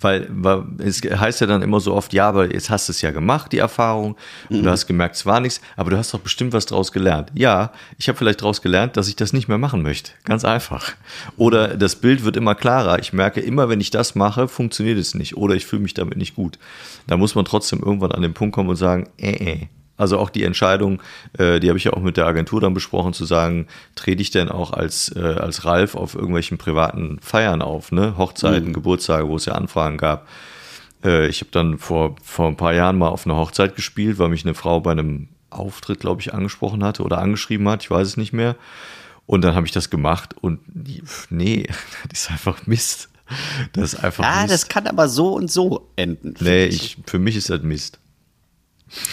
weil, 0.00 0.26
weil 0.30 0.64
es 0.78 1.00
heißt 1.02 1.40
ja 1.40 1.46
dann 1.46 1.62
immer 1.62 1.80
so 1.80 1.94
oft, 1.94 2.12
ja, 2.12 2.28
aber 2.28 2.52
jetzt 2.52 2.70
hast 2.70 2.88
du 2.88 2.92
es 2.92 3.00
ja 3.00 3.10
gemacht, 3.10 3.52
die 3.52 3.58
Erfahrung, 3.58 4.16
und 4.50 4.58
mhm. 4.58 4.62
du 4.64 4.70
hast 4.70 4.86
gemerkt, 4.86 5.16
es 5.16 5.24
war 5.24 5.40
nichts, 5.40 5.60
aber 5.76 5.90
du 5.90 5.96
hast 5.96 6.12
doch 6.12 6.20
bestimmt 6.20 6.52
was 6.52 6.66
draus 6.66 6.92
gelernt. 6.92 7.30
Ja, 7.34 7.72
ich 7.98 8.08
habe 8.08 8.18
vielleicht 8.18 8.42
draus 8.42 8.60
gelernt, 8.60 8.96
dass 8.96 9.08
ich 9.08 9.16
das 9.16 9.32
nicht 9.32 9.48
mehr 9.48 9.58
machen 9.58 9.82
möchte. 9.82 10.12
Ganz 10.24 10.44
einfach. 10.44 10.92
Oder 11.36 11.76
das 11.76 11.96
Bild 11.96 12.24
wird 12.24 12.36
immer 12.36 12.54
klarer. 12.54 12.98
Ich 12.98 13.12
merke 13.12 13.40
immer, 13.40 13.68
wenn 13.68 13.80
ich 13.80 13.90
das 13.90 14.14
mache, 14.14 14.48
funktioniert 14.48 14.98
es 14.98 15.14
nicht. 15.14 15.36
Oder 15.36 15.54
ich 15.54 15.66
fühle 15.66 15.82
mich 15.82 15.94
damit 15.94 16.16
nicht 16.16 16.34
gut. 16.34 16.58
Da 17.06 17.16
muss 17.16 17.34
man 17.34 17.44
trotzdem 17.44 17.80
irgendwann 17.80 18.12
an 18.12 18.22
den 18.22 18.34
Punkt 18.34 18.54
kommen 18.54 18.68
und 18.68 18.76
sagen, 18.76 19.08
äh, 19.18 19.30
äh, 19.30 19.66
also 19.96 20.18
auch 20.18 20.30
die 20.30 20.44
Entscheidung, 20.44 21.02
äh, 21.38 21.60
die 21.60 21.68
habe 21.68 21.78
ich 21.78 21.84
ja 21.84 21.92
auch 21.92 22.02
mit 22.02 22.16
der 22.16 22.26
Agentur 22.26 22.60
dann 22.60 22.74
besprochen, 22.74 23.12
zu 23.12 23.24
sagen, 23.24 23.66
trete 23.94 24.22
ich 24.22 24.30
denn 24.30 24.48
auch 24.48 24.72
als, 24.72 25.14
äh, 25.16 25.20
als 25.20 25.64
Ralf 25.64 25.94
auf 25.94 26.14
irgendwelchen 26.14 26.58
privaten 26.58 27.18
Feiern 27.20 27.62
auf, 27.62 27.92
ne? 27.92 28.16
Hochzeiten, 28.16 28.68
mhm. 28.68 28.74
Geburtstage, 28.74 29.28
wo 29.28 29.36
es 29.36 29.46
ja 29.46 29.54
Anfragen 29.54 29.96
gab. 29.96 30.26
Äh, 31.04 31.28
ich 31.28 31.40
habe 31.40 31.50
dann 31.50 31.78
vor, 31.78 32.16
vor 32.22 32.48
ein 32.48 32.56
paar 32.56 32.74
Jahren 32.74 32.98
mal 32.98 33.08
auf 33.08 33.26
einer 33.26 33.36
Hochzeit 33.36 33.74
gespielt, 33.76 34.18
weil 34.18 34.28
mich 34.28 34.44
eine 34.44 34.54
Frau 34.54 34.80
bei 34.80 34.92
einem 34.92 35.28
Auftritt, 35.50 36.00
glaube 36.00 36.20
ich, 36.20 36.34
angesprochen 36.34 36.84
hatte 36.84 37.02
oder 37.02 37.18
angeschrieben 37.18 37.68
hat, 37.68 37.82
ich 37.82 37.90
weiß 37.90 38.06
es 38.06 38.16
nicht 38.16 38.32
mehr. 38.32 38.56
Und 39.26 39.42
dann 39.42 39.54
habe 39.54 39.66
ich 39.66 39.72
das 39.72 39.90
gemacht 39.90 40.34
und 40.40 40.60
die, 40.66 41.02
nee, 41.30 41.66
das 42.08 42.22
ist 42.22 42.30
einfach 42.30 42.66
Mist. 42.66 43.08
Das 43.72 43.94
ist 43.94 44.04
einfach 44.04 44.22
Ja, 44.22 44.42
Mist. 44.42 44.52
das 44.52 44.68
kann 44.68 44.86
aber 44.86 45.08
so 45.08 45.34
und 45.34 45.50
so 45.50 45.88
enden. 45.96 46.34
Nee, 46.40 46.66
ich, 46.66 46.98
für 47.06 47.18
mich 47.18 47.36
ist 47.36 47.50
das 47.50 47.62
Mist. 47.62 47.98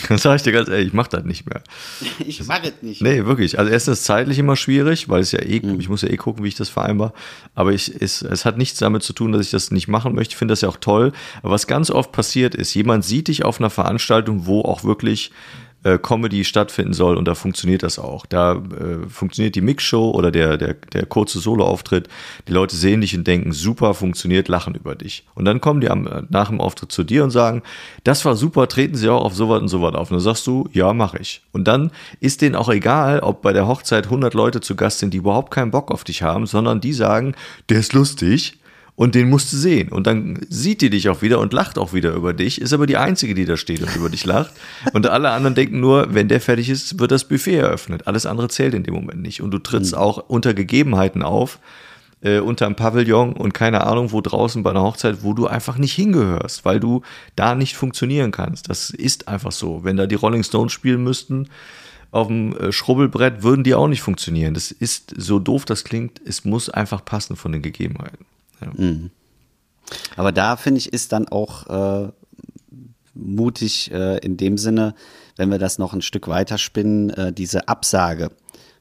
Dann 0.07 0.19
sage 0.19 0.36
ich 0.36 0.43
dir 0.43 0.51
ganz 0.51 0.69
ehrlich, 0.69 0.88
ich 0.88 0.93
mache 0.93 1.09
das 1.09 1.23
nicht 1.23 1.49
mehr. 1.49 1.63
Ich 2.25 2.45
mache 2.45 2.67
es 2.67 2.81
nicht. 2.81 3.01
Nee, 3.01 3.25
wirklich. 3.25 3.57
Also 3.59 3.71
erstens 3.71 3.93
ist 3.93 3.99
es 3.99 4.05
zeitlich 4.05 4.39
immer 4.39 4.55
schwierig, 4.55 5.09
weil 5.09 5.21
es 5.21 5.31
ja 5.31 5.41
eh, 5.41 5.59
mhm. 5.59 5.79
ich 5.79 5.89
muss 5.89 6.03
ja 6.03 6.09
eh 6.09 6.17
gucken, 6.17 6.43
wie 6.43 6.47
ich 6.47 6.55
das 6.55 6.69
vereinbar. 6.69 7.13
Aber 7.55 7.73
ich, 7.73 7.93
es, 8.01 8.21
es 8.21 8.45
hat 8.45 8.57
nichts 8.57 8.79
damit 8.79 9.03
zu 9.03 9.13
tun, 9.13 9.31
dass 9.31 9.41
ich 9.41 9.51
das 9.51 9.71
nicht 9.71 9.88
machen 9.88 10.13
möchte. 10.13 10.33
Ich 10.33 10.38
finde 10.38 10.51
das 10.51 10.62
ja 10.62 10.69
auch 10.69 10.77
toll. 10.77 11.12
Aber 11.41 11.51
was 11.51 11.67
ganz 11.67 11.89
oft 11.89 12.12
passiert 12.12 12.55
ist, 12.55 12.73
jemand 12.73 13.03
sieht 13.03 13.27
dich 13.27 13.43
auf 13.43 13.59
einer 13.59 13.69
Veranstaltung, 13.69 14.45
wo 14.45 14.62
auch 14.62 14.83
wirklich 14.83 15.31
äh, 15.84 15.98
Comedy 15.98 16.43
stattfinden 16.43 16.93
soll 16.93 17.17
und 17.17 17.26
da 17.28 17.36
funktioniert 17.36 17.84
das 17.84 18.00
auch. 18.00 18.26
Da 18.26 18.54
äh, 18.54 19.08
funktioniert 19.10 19.56
die 19.56 19.62
Mixshow 19.62 20.12
oder 20.12 20.32
der, 20.32 20.58
der, 20.58 20.74
der 20.74 21.06
kurze 21.06 21.39
Soloauftritt. 21.39 22.08
Die 22.48 22.52
Leute 22.52 22.76
sehen 22.76 23.02
dich 23.02 23.15
und 23.15 23.28
denken, 23.28 23.52
super, 23.52 23.93
funktioniert, 23.93 24.48
lachen 24.48 24.76
über 24.76 24.96
dich. 24.96 25.26
Und 25.36 25.46
dann 25.46 25.62
kommen 25.62 25.82
die 25.82 25.89
am, 25.89 26.28
nach 26.30 26.50
dem 26.50 26.62
Auftritt 26.62 26.91
zu 26.91 27.04
dir 27.04 27.24
und 27.24 27.32
sagen, 27.32 27.62
das 28.04 28.26
war 28.26 28.36
super, 28.36 28.67
treten 28.67 28.96
Sie 28.96 29.10
auch 29.10 29.24
auf 29.24 29.36
sowas 29.36 29.62
und 29.62 29.67
sowas 29.67 29.93
auf. 29.96 30.10
Und 30.10 30.15
dann 30.15 30.24
sagst 30.24 30.48
du, 30.48 30.67
ja, 30.72 30.93
mache 30.93 31.19
ich. 31.19 31.41
Und 31.52 31.67
dann 31.67 31.91
ist 32.19 32.41
denen 32.41 32.56
auch 32.56 32.69
egal, 32.69 33.19
ob 33.19 33.41
bei 33.41 33.54
der 33.54 33.67
Hochzeit 33.67 34.06
100 34.06 34.34
Leute 34.34 34.62
zu 34.62 34.76
Gast 34.76 35.00
sind, 35.00 35.13
die 35.13 35.17
überhaupt 35.17 35.52
keinen 35.52 35.72
Bock 35.72 35.91
auf 35.91 36.04
dich 36.04 36.24
haben, 36.24 36.46
sondern 36.46 36.82
die 36.82 36.93
sagen, 36.93 37.36
der 37.69 37.80
ist 37.80 37.93
lustig, 37.93 38.58
und 38.95 39.15
den 39.15 39.29
musst 39.29 39.51
du 39.51 39.58
sehen. 39.58 39.89
Und 39.89 40.06
dann 40.06 40.39
sieht 40.49 40.82
die 40.82 40.89
dich 40.89 41.10
auch 41.10 41.21
wieder 41.21 41.39
und 41.39 41.51
lacht 41.51 41.77
auch 41.77 41.93
wieder 41.93 42.13
über 42.13 42.34
dich, 42.34 42.62
ist 42.62 42.73
aber 42.73 42.86
die 42.86 42.97
Einzige, 42.97 43.34
die 43.34 43.45
da 43.45 43.58
steht 43.58 43.82
und 43.82 43.95
über 43.95 44.10
dich 44.10 44.25
lacht. 44.25 44.53
Und 44.93 45.08
alle 45.08 45.32
anderen 45.32 45.56
denken 45.56 45.79
nur, 45.79 46.13
wenn 46.13 46.27
der 46.27 46.41
fertig 46.41 46.69
ist, 46.69 46.99
wird 46.99 47.12
das 47.12 47.27
Buffet 47.27 47.56
eröffnet. 47.56 48.08
Alles 48.08 48.25
andere 48.25 48.49
zählt 48.49 48.73
in 48.73 48.84
dem 48.84 48.93
Moment 48.93 49.21
nicht. 49.21 49.41
Und 49.41 49.51
du 49.51 49.58
trittst 49.58 49.93
mhm. 49.93 49.97
auch 49.97 50.17
unter 50.29 50.53
Gegebenheiten 50.53 51.23
auf, 51.23 51.60
äh, 52.21 52.39
unter 52.39 52.67
einem 52.67 52.75
Pavillon 52.75 53.34
und 53.34 53.53
keine 53.53 53.86
Ahnung, 53.86 54.12
wo 54.12 54.21
draußen 54.21 54.62
bei 54.62 54.69
einer 54.69 54.84
Hochzeit, 54.84 55.23
wo 55.23 55.34
du 55.34 55.47
einfach 55.47 55.77
nicht 55.79 55.93
hingehörst, 55.93 56.63
weil 56.63 56.79
du 56.79 57.01
da 57.36 57.56
nicht 57.56 57.75
funktionieren 57.75 58.29
kannst. 58.29 58.69
Das 58.69 58.91
ist 58.91 59.27
einfach 59.27 59.51
so. 59.51 59.84
Wenn 59.84 59.97
da 59.97 60.06
die 60.06 60.15
Rolling 60.15 60.43
Stones 60.43 60.71
spielen 60.71 61.03
müssten, 61.03 61.49
auf 62.12 62.27
dem 62.27 62.56
äh, 62.58 62.71
Schrubbelbrett 62.71 63.41
würden 63.41 63.63
die 63.63 63.73
auch 63.73 63.88
nicht 63.88 64.03
funktionieren. 64.03 64.53
Das 64.53 64.69
ist 64.69 65.15
so 65.17 65.39
doof, 65.39 65.65
das 65.65 65.84
klingt. 65.84 66.21
Es 66.23 66.45
muss 66.45 66.69
einfach 66.69 67.03
passen 67.03 67.36
von 67.36 67.51
den 67.51 67.63
Gegebenheiten. 67.63 68.25
Ja. 68.65 68.71
Mhm. 68.76 69.12
Aber 70.15 70.32
da 70.32 70.56
finde 70.56 70.80
ich, 70.80 70.91
ist 70.91 71.12
dann 71.12 71.28
auch 71.28 71.67
äh, 71.67 72.12
mutig 73.13 73.91
äh, 73.91 74.17
in 74.19 74.38
dem 74.38 74.58
Sinne, 74.58 74.95
wenn 75.36 75.52
wir 75.52 75.60
das 75.60 75.78
noch 75.78 75.93
ein 75.93 76.02
Stück 76.02 76.28
weiter 76.28 76.58
spinnen, 76.58 77.10
äh, 77.12 77.34
diese 77.34 77.67
Absage 77.67 78.32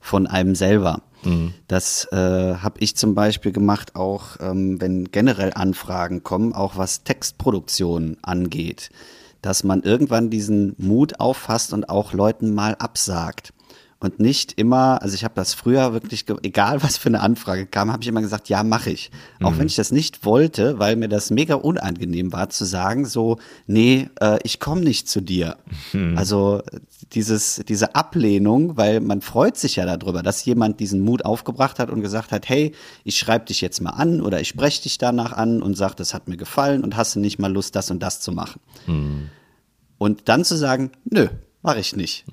von 0.00 0.26
einem 0.26 0.54
selber. 0.54 1.02
Das 1.68 2.08
äh, 2.10 2.16
habe 2.16 2.80
ich 2.80 2.96
zum 2.96 3.14
Beispiel 3.14 3.52
gemacht, 3.52 3.94
auch 3.94 4.38
ähm, 4.40 4.80
wenn 4.80 5.10
generell 5.10 5.52
Anfragen 5.54 6.22
kommen, 6.24 6.52
auch 6.52 6.76
was 6.76 7.04
Textproduktion 7.04 8.16
angeht, 8.22 8.90
dass 9.40 9.62
man 9.64 9.82
irgendwann 9.82 10.30
diesen 10.30 10.74
Mut 10.78 11.20
auffasst 11.20 11.72
und 11.72 11.88
auch 11.88 12.12
Leuten 12.12 12.54
mal 12.54 12.74
absagt 12.74 13.52
und 14.02 14.18
nicht 14.18 14.58
immer, 14.58 15.00
also 15.00 15.14
ich 15.14 15.22
habe 15.22 15.34
das 15.34 15.54
früher 15.54 15.92
wirklich, 15.92 16.24
egal 16.42 16.82
was 16.82 16.96
für 16.96 17.08
eine 17.08 17.20
Anfrage 17.20 17.66
kam, 17.66 17.92
habe 17.92 18.02
ich 18.02 18.08
immer 18.08 18.20
gesagt, 18.20 18.48
ja, 18.48 18.64
mache 18.64 18.90
ich. 18.90 19.10
Auch 19.40 19.58
wenn 19.58 19.66
ich 19.68 19.76
das 19.76 19.92
nicht 19.92 20.24
wollte, 20.24 20.78
weil 20.80 20.96
mir 20.96 21.08
das 21.08 21.30
mega 21.30 21.54
unangenehm 21.54 22.32
war 22.32 22.50
zu 22.50 22.64
sagen, 22.64 23.04
so, 23.06 23.38
nee, 23.66 24.08
äh, 24.20 24.38
ich 24.42 24.58
komme 24.58 24.80
nicht 24.80 25.08
zu 25.08 25.20
dir. 25.20 25.56
Also 26.16 26.62
dieses, 27.12 27.62
diese 27.68 27.94
Ablehnung, 27.94 28.76
weil 28.76 29.00
man 29.00 29.20
freut 29.20 29.56
sich 29.56 29.76
ja 29.76 29.86
darüber, 29.86 30.22
dass 30.22 30.44
jemand 30.44 30.80
diesen 30.80 31.00
Mut 31.00 31.24
aufgebracht 31.24 31.78
hat 31.78 31.90
und 31.90 32.00
gesagt 32.00 32.32
hat, 32.32 32.48
hey, 32.48 32.72
ich 33.04 33.18
schreibe 33.18 33.44
dich 33.44 33.60
jetzt 33.60 33.80
mal 33.80 33.90
an 33.90 34.20
oder 34.20 34.40
ich 34.40 34.48
spreche 34.48 34.82
dich 34.82 34.98
danach 34.98 35.32
an 35.32 35.62
und 35.62 35.76
sage, 35.76 35.94
das 35.96 36.12
hat 36.12 36.26
mir 36.26 36.36
gefallen 36.36 36.82
und 36.82 36.96
hast 36.96 37.14
du 37.14 37.20
nicht 37.20 37.38
mal 37.38 37.52
Lust, 37.52 37.76
das 37.76 37.90
und 37.90 38.02
das 38.02 38.20
zu 38.20 38.32
machen. 38.32 38.60
Und 39.98 40.28
dann 40.28 40.44
zu 40.44 40.56
sagen, 40.56 40.90
nö, 41.04 41.28
mache 41.62 41.78
ich 41.78 41.94
nicht. 41.94 42.24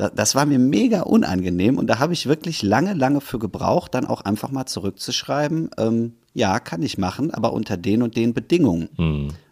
Da, 0.00 0.08
das 0.08 0.34
war 0.34 0.46
mir 0.46 0.58
mega 0.58 1.02
unangenehm 1.02 1.76
und 1.76 1.86
da 1.86 1.98
habe 1.98 2.14
ich 2.14 2.24
wirklich 2.24 2.62
lange, 2.62 2.94
lange 2.94 3.20
für 3.20 3.38
gebraucht, 3.38 3.92
dann 3.92 4.06
auch 4.06 4.22
einfach 4.22 4.50
mal 4.50 4.64
zurückzuschreiben, 4.64 5.68
ähm, 5.76 6.14
ja, 6.32 6.58
kann 6.58 6.80
ich 6.80 6.96
machen, 6.96 7.30
aber 7.30 7.52
unter 7.52 7.76
den 7.76 8.00
und 8.02 8.16
den 8.16 8.32
Bedingungen. 8.32 8.88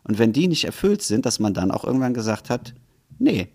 Und 0.04 0.18
wenn 0.18 0.32
die 0.32 0.48
nicht 0.48 0.64
erfüllt 0.64 1.02
sind, 1.02 1.26
dass 1.26 1.38
man 1.38 1.52
dann 1.52 1.70
auch 1.70 1.84
irgendwann 1.84 2.14
gesagt 2.14 2.48
hat, 2.48 2.72
nee, 3.18 3.48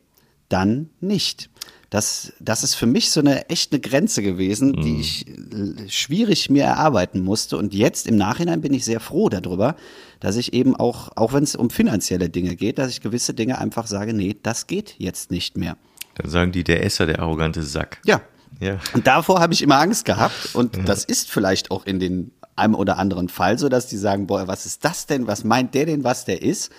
dann 0.49 0.91
nicht. 1.01 1.49
Das, 1.89 2.33
das 2.39 2.63
ist 2.63 2.75
für 2.75 2.85
mich 2.85 3.09
so 3.09 3.21
eine 3.21 3.49
echte 3.49 3.79
Grenze 3.79 4.21
gewesen, 4.21 4.73
die 4.83 4.99
ich 4.99 5.27
äh, 5.27 5.89
schwierig 5.89 6.51
mir 6.51 6.65
erarbeiten 6.65 7.21
musste. 7.21 7.57
Und 7.57 7.73
jetzt 7.73 8.05
im 8.05 8.17
Nachhinein 8.17 8.61
bin 8.61 8.73
ich 8.73 8.85
sehr 8.85 8.99
froh 8.99 9.29
darüber, 9.29 9.75
dass 10.19 10.35
ich 10.35 10.53
eben 10.53 10.75
auch, 10.75 11.09
auch 11.15 11.33
wenn 11.33 11.43
es 11.43 11.55
um 11.55 11.71
finanzielle 11.71 12.29
Dinge 12.29 12.55
geht, 12.55 12.77
dass 12.77 12.91
ich 12.91 13.01
gewisse 13.01 13.33
Dinge 13.33 13.57
einfach 13.57 13.87
sage, 13.87 14.13
nee, 14.13 14.35
das 14.43 14.67
geht 14.67 14.93
jetzt 14.99 15.31
nicht 15.31 15.57
mehr. 15.57 15.75
Dann 16.15 16.29
sagen 16.29 16.51
die, 16.51 16.63
der 16.63 16.83
Esser, 16.83 17.05
der 17.05 17.19
arrogante 17.19 17.63
Sack. 17.63 17.99
Ja. 18.05 18.21
Ja. 18.59 18.77
Und 18.93 19.07
davor 19.07 19.39
habe 19.39 19.53
ich 19.53 19.61
immer 19.61 19.79
Angst 19.79 20.05
gehabt. 20.05 20.53
Und 20.53 20.87
das 20.87 21.03
ist 21.03 21.29
vielleicht 21.29 21.71
auch 21.71 21.85
in 21.85 21.99
den 21.99 22.31
einem 22.55 22.75
oder 22.75 22.97
anderen 22.97 23.29
Fall 23.29 23.57
so, 23.57 23.67
dass 23.67 23.87
die 23.87 23.97
sagen, 23.97 24.27
boah, 24.27 24.47
was 24.47 24.65
ist 24.65 24.85
das 24.85 25.05
denn? 25.07 25.27
Was 25.27 25.43
meint 25.43 25.73
der 25.73 25.87
denn, 25.87 26.03
was 26.03 26.25
der 26.25 26.41
ist? 26.41 26.71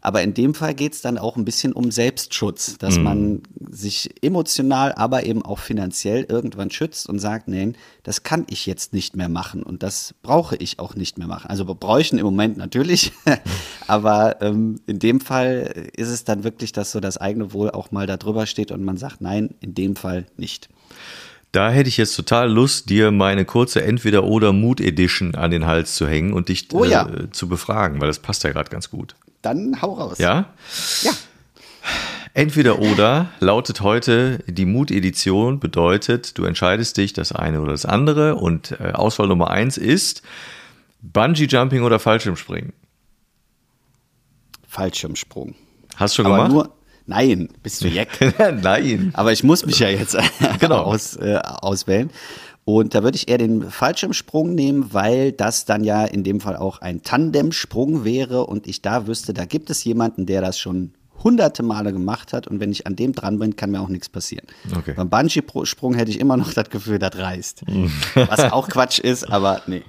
Aber 0.00 0.22
in 0.22 0.34
dem 0.34 0.54
Fall 0.54 0.74
geht 0.74 0.94
es 0.94 1.02
dann 1.02 1.18
auch 1.18 1.36
ein 1.36 1.44
bisschen 1.44 1.72
um 1.72 1.90
Selbstschutz, 1.90 2.78
dass 2.78 2.98
man 2.98 3.42
sich 3.68 4.10
emotional, 4.22 4.92
aber 4.94 5.24
eben 5.24 5.42
auch 5.44 5.58
finanziell 5.58 6.24
irgendwann 6.28 6.70
schützt 6.70 7.08
und 7.08 7.18
sagt, 7.18 7.48
nein, 7.48 7.76
das 8.02 8.22
kann 8.22 8.46
ich 8.48 8.66
jetzt 8.66 8.92
nicht 8.94 9.14
mehr 9.14 9.28
machen 9.28 9.62
und 9.62 9.82
das 9.82 10.14
brauche 10.22 10.56
ich 10.56 10.78
auch 10.78 10.94
nicht 10.94 11.18
mehr 11.18 11.26
machen. 11.26 11.50
Also 11.50 11.68
wir 11.68 11.74
bräuchten 11.74 12.18
im 12.18 12.24
Moment 12.24 12.56
natürlich, 12.56 13.12
aber 13.86 14.40
ähm, 14.40 14.80
in 14.86 14.98
dem 14.98 15.20
Fall 15.20 15.90
ist 15.96 16.08
es 16.08 16.24
dann 16.24 16.44
wirklich, 16.44 16.72
dass 16.72 16.92
so 16.92 17.00
das 17.00 17.18
eigene 17.18 17.52
Wohl 17.52 17.70
auch 17.70 17.90
mal 17.90 18.06
da 18.06 18.16
drüber 18.16 18.46
steht 18.46 18.72
und 18.72 18.82
man 18.82 18.96
sagt, 18.96 19.20
nein, 19.20 19.54
in 19.60 19.74
dem 19.74 19.96
Fall 19.96 20.26
nicht. 20.36 20.68
Da 21.52 21.70
hätte 21.70 21.88
ich 21.88 21.96
jetzt 21.96 22.14
total 22.14 22.50
Lust, 22.50 22.90
dir 22.90 23.10
meine 23.10 23.44
kurze 23.44 23.82
Entweder-oder-Mut-Edition 23.82 25.34
an 25.34 25.50
den 25.50 25.66
Hals 25.66 25.96
zu 25.96 26.06
hängen 26.06 26.32
und 26.32 26.48
dich 26.48 26.68
Oh 26.72 26.84
ja. 26.84 27.08
äh, 27.08 27.30
zu 27.32 27.48
befragen, 27.48 28.00
weil 28.00 28.06
das 28.06 28.20
passt 28.20 28.44
ja 28.44 28.50
gerade 28.50 28.70
ganz 28.70 28.88
gut. 28.88 29.16
Dann 29.42 29.80
hau 29.80 29.94
raus. 29.94 30.18
Ja? 30.18 30.46
Ja. 31.02 31.12
Entweder 32.32 32.78
oder 32.78 33.28
lautet 33.40 33.80
heute 33.80 34.38
die 34.46 34.64
Mut-Edition, 34.66 35.58
bedeutet, 35.58 36.38
du 36.38 36.44
entscheidest 36.44 36.96
dich 36.96 37.12
das 37.12 37.32
eine 37.32 37.60
oder 37.60 37.72
das 37.72 37.84
andere 37.86 38.36
und 38.36 38.72
äh, 38.80 38.92
Auswahl 38.92 39.26
Nummer 39.26 39.50
eins 39.50 39.76
ist 39.76 40.22
Bungee-Jumping 41.02 41.82
oder 41.82 41.98
Fallschirmspringen. 41.98 42.72
Fallschirmsprung. 44.68 45.54
Hast 45.96 46.16
du 46.18 46.22
schon 46.22 46.26
Aber 46.32 46.36
gemacht? 46.48 46.52
nur, 46.52 46.76
nein, 47.06 47.48
bist 47.62 47.82
du 47.82 47.88
Jack. 47.88 48.08
Nein. 48.62 49.10
Aber 49.14 49.32
ich 49.32 49.42
muss 49.42 49.66
mich 49.66 49.78
ja 49.80 49.88
jetzt 49.88 50.16
Genau. 50.60 50.76
aus, 50.84 51.16
äh, 51.16 51.38
auswählen. 51.42 52.10
Und 52.64 52.94
da 52.94 53.02
würde 53.02 53.16
ich 53.16 53.28
eher 53.28 53.38
den 53.38 53.68
Fallschirmsprung 53.70 54.54
nehmen, 54.54 54.92
weil 54.92 55.32
das 55.32 55.64
dann 55.64 55.82
ja 55.82 56.04
in 56.04 56.22
dem 56.24 56.40
Fall 56.40 56.56
auch 56.56 56.80
ein 56.80 57.02
Tandemsprung 57.02 58.04
wäre 58.04 58.46
und 58.46 58.66
ich 58.66 58.82
da 58.82 59.06
wüsste, 59.06 59.34
da 59.34 59.44
gibt 59.44 59.70
es 59.70 59.82
jemanden, 59.82 60.26
der 60.26 60.40
das 60.40 60.58
schon 60.58 60.92
hunderte 61.24 61.62
Male 61.62 61.92
gemacht 61.92 62.32
hat 62.32 62.46
und 62.46 62.60
wenn 62.60 62.70
ich 62.72 62.86
an 62.86 62.96
dem 62.96 63.12
dran 63.14 63.38
bin, 63.38 63.56
kann 63.56 63.70
mir 63.72 63.80
auch 63.80 63.88
nichts 63.88 64.08
passieren. 64.08 64.46
Okay. 64.76 64.94
Beim 64.96 65.10
Bungee-Sprung 65.10 65.94
hätte 65.94 66.10
ich 66.10 66.20
immer 66.20 66.36
noch 66.36 66.52
das 66.54 66.70
Gefühl, 66.70 66.98
das 66.98 67.16
reißt. 67.16 67.62
Was 68.14 68.52
auch 68.52 68.68
Quatsch 68.68 68.98
ist, 69.00 69.24
aber 69.30 69.62
nee. 69.66 69.82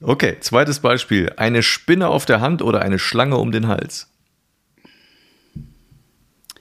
Okay, 0.00 0.38
zweites 0.40 0.80
Beispiel. 0.80 1.32
Eine 1.36 1.62
Spinne 1.62 2.08
auf 2.08 2.24
der 2.24 2.40
Hand 2.40 2.62
oder 2.62 2.80
eine 2.82 2.98
Schlange 2.98 3.36
um 3.36 3.52
den 3.52 3.68
Hals? 3.68 4.08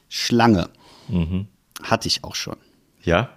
Schlange 0.08 0.70
Mhm. 1.08 1.48
hatte 1.82 2.08
ich 2.08 2.24
auch 2.24 2.36
schon. 2.36 2.58
Ja? 3.02 3.30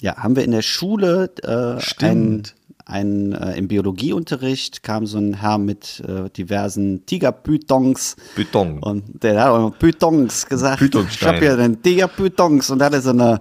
Ja, 0.00 0.16
haben 0.16 0.36
wir 0.36 0.44
in 0.44 0.52
der 0.52 0.62
Schule 0.62 1.30
äh, 1.42 2.04
ein, 2.04 2.44
ein 2.84 3.32
äh, 3.32 3.58
im 3.58 3.66
Biologieunterricht 3.66 4.82
kam 4.82 5.06
so 5.06 5.18
ein 5.18 5.34
Herr 5.34 5.58
mit 5.58 6.02
äh, 6.06 6.30
diversen 6.30 7.04
Tigerpythons 7.04 8.16
Python. 8.36 8.78
und 8.80 9.22
der 9.22 9.40
hat 9.40 9.50
auch 9.50 9.70
noch 9.70 9.78
Pythons 9.78 10.46
gesagt. 10.46 10.82
Ich 10.82 11.22
habe 11.22 11.38
hier 11.38 11.56
den 11.56 11.82
Tigerpythons 11.82 12.70
und 12.70 12.78
da 12.78 12.86
hatte 12.86 13.00
so 13.00 13.10
eine, 13.10 13.40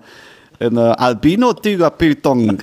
eine 0.59 0.97
Albino-Tigerpython. 0.97 2.57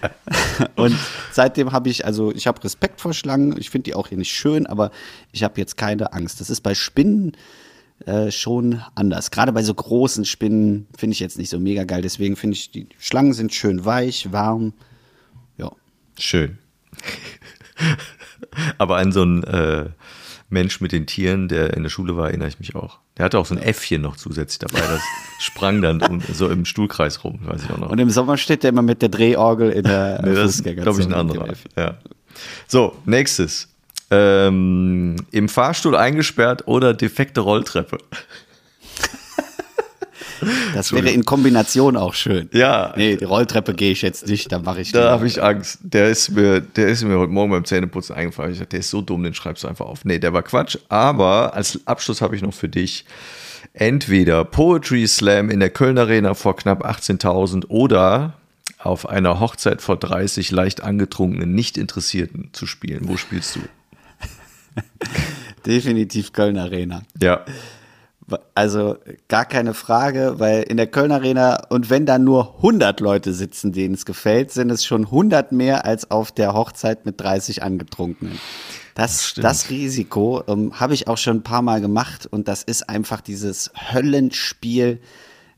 und 0.76 0.96
seitdem 1.32 1.72
habe 1.72 1.88
ich, 1.88 2.04
also 2.04 2.32
ich 2.32 2.46
habe 2.46 2.62
Respekt 2.62 3.00
vor 3.00 3.14
Schlangen. 3.14 3.56
Ich 3.58 3.70
finde 3.70 3.84
die 3.84 3.94
auch 3.94 4.08
hier 4.08 4.18
nicht 4.18 4.32
schön, 4.32 4.66
aber 4.66 4.90
ich 5.32 5.42
habe 5.42 5.58
jetzt 5.58 5.76
keine 5.76 6.12
Angst. 6.12 6.40
Das 6.40 6.50
ist 6.50 6.60
bei 6.60 6.74
Spinnen 6.74 7.32
äh, 8.06 8.30
schon 8.30 8.82
anders. 8.94 9.30
Gerade 9.30 9.52
bei 9.52 9.62
so 9.62 9.74
großen 9.74 10.24
Spinnen 10.24 10.86
finde 10.96 11.14
ich 11.14 11.20
jetzt 11.20 11.38
nicht 11.38 11.50
so 11.50 11.58
mega 11.58 11.84
geil. 11.84 12.02
Deswegen 12.02 12.36
finde 12.36 12.56
ich, 12.56 12.70
die 12.70 12.88
Schlangen 12.98 13.32
sind 13.32 13.52
schön 13.52 13.84
weich, 13.84 14.32
warm. 14.32 14.72
Ja. 15.56 15.72
Schön. 16.18 16.58
Aber 18.78 18.96
an 18.96 19.12
so 19.12 19.22
einen 19.22 19.42
äh, 19.44 19.90
Mensch 20.48 20.80
mit 20.80 20.92
den 20.92 21.06
Tieren, 21.06 21.48
der 21.48 21.74
in 21.74 21.82
der 21.82 21.90
Schule 21.90 22.16
war, 22.16 22.28
erinnere 22.28 22.48
ich 22.48 22.58
mich 22.58 22.74
auch. 22.74 22.98
Der 23.16 23.24
hatte 23.24 23.38
auch 23.38 23.46
so 23.46 23.54
ein 23.54 23.60
Äffchen 23.60 24.00
noch 24.00 24.16
zusätzlich 24.16 24.58
dabei, 24.60 24.80
das 24.80 25.02
sprang 25.40 25.82
dann 25.82 26.00
um, 26.00 26.20
so 26.32 26.48
im 26.48 26.64
Stuhlkreis 26.64 27.24
rum, 27.24 27.40
weiß 27.42 27.64
ich 27.64 27.70
auch 27.70 27.78
noch. 27.78 27.90
Und 27.90 27.98
im 27.98 28.10
Sommer 28.10 28.36
steht 28.36 28.62
der 28.62 28.70
immer 28.70 28.82
mit 28.82 29.02
der 29.02 29.08
Drehorgel 29.08 29.70
in 29.70 29.84
der 29.84 30.22
Nee, 30.24 30.34
das 30.34 30.56
ist, 30.56 30.64
glaube 30.64 31.00
ich, 31.00 31.06
ein 31.06 31.14
anderer. 31.14 31.52
Ja. 31.76 31.98
So, 32.66 32.96
nächstes. 33.04 33.68
Ähm, 34.10 35.16
Im 35.30 35.48
Fahrstuhl 35.48 35.96
eingesperrt 35.96 36.66
oder 36.66 36.94
defekte 36.94 37.40
Rolltreppe. 37.40 37.98
Das 40.74 40.92
wäre 40.92 41.10
in 41.10 41.24
Kombination 41.24 41.96
auch 41.96 42.14
schön. 42.14 42.48
Ja. 42.52 42.92
Nee, 42.96 43.16
die 43.16 43.24
Rolltreppe 43.24 43.74
gehe 43.74 43.92
ich 43.92 44.02
jetzt 44.02 44.28
nicht, 44.28 44.52
da 44.52 44.58
mache 44.58 44.80
ich 44.80 44.92
Da 44.92 45.10
habe 45.10 45.26
ich 45.26 45.42
Angst. 45.42 45.80
Der 45.82 46.08
ist, 46.08 46.30
mir, 46.30 46.60
der 46.60 46.88
ist 46.88 47.02
mir 47.02 47.18
heute 47.18 47.32
Morgen 47.32 47.50
beim 47.50 47.64
Zähneputzen 47.64 48.14
eingefallen. 48.14 48.52
Ich 48.52 48.58
dachte, 48.58 48.70
der 48.70 48.80
ist 48.80 48.90
so 48.90 49.00
dumm, 49.00 49.24
den 49.24 49.34
schreibst 49.34 49.64
du 49.64 49.68
einfach 49.68 49.86
auf. 49.86 50.04
Nee, 50.04 50.18
der 50.18 50.32
war 50.32 50.42
Quatsch. 50.42 50.78
Aber 50.88 51.54
als 51.54 51.80
Abschluss 51.86 52.20
habe 52.20 52.36
ich 52.36 52.42
noch 52.42 52.54
für 52.54 52.68
dich 52.68 53.04
entweder 53.72 54.44
Poetry 54.44 55.06
Slam 55.06 55.50
in 55.50 55.60
der 55.60 55.70
Köln 55.70 55.98
Arena 55.98 56.34
vor 56.34 56.56
knapp 56.56 56.84
18.000 56.84 57.66
oder 57.68 58.34
auf 58.78 59.08
einer 59.08 59.40
Hochzeit 59.40 59.82
vor 59.82 59.96
30 59.96 60.50
leicht 60.52 60.82
angetrunkenen 60.82 61.52
Nicht-Interessierten 61.52 62.50
zu 62.52 62.66
spielen. 62.66 63.08
Wo 63.08 63.16
spielst 63.16 63.56
du? 63.56 63.60
Definitiv 65.66 66.32
Köln 66.32 66.58
Arena. 66.58 67.02
Ja. 67.20 67.44
Also 68.54 68.96
gar 69.28 69.46
keine 69.46 69.72
Frage, 69.72 70.34
weil 70.36 70.62
in 70.64 70.76
der 70.76 70.86
Köln 70.86 71.12
Arena 71.12 71.62
und 71.70 71.88
wenn 71.88 72.04
da 72.04 72.18
nur 72.18 72.56
100 72.56 73.00
Leute 73.00 73.32
sitzen, 73.32 73.72
denen 73.72 73.94
es 73.94 74.04
gefällt, 74.04 74.50
sind 74.50 74.70
es 74.70 74.84
schon 74.84 75.06
100 75.06 75.52
mehr 75.52 75.86
als 75.86 76.10
auf 76.10 76.30
der 76.30 76.52
Hochzeit 76.52 77.06
mit 77.06 77.18
30 77.20 77.62
Angetrunkenen. 77.62 78.38
Das, 78.94 79.28
stimmt. 79.28 79.44
das 79.44 79.70
Risiko 79.70 80.42
ähm, 80.46 80.78
habe 80.78 80.92
ich 80.92 81.08
auch 81.08 81.16
schon 81.16 81.38
ein 81.38 81.42
paar 81.42 81.62
Mal 81.62 81.80
gemacht 81.80 82.26
und 82.26 82.48
das 82.48 82.64
ist 82.64 82.88
einfach 82.88 83.22
dieses 83.22 83.70
Höllenspiel. 83.92 85.00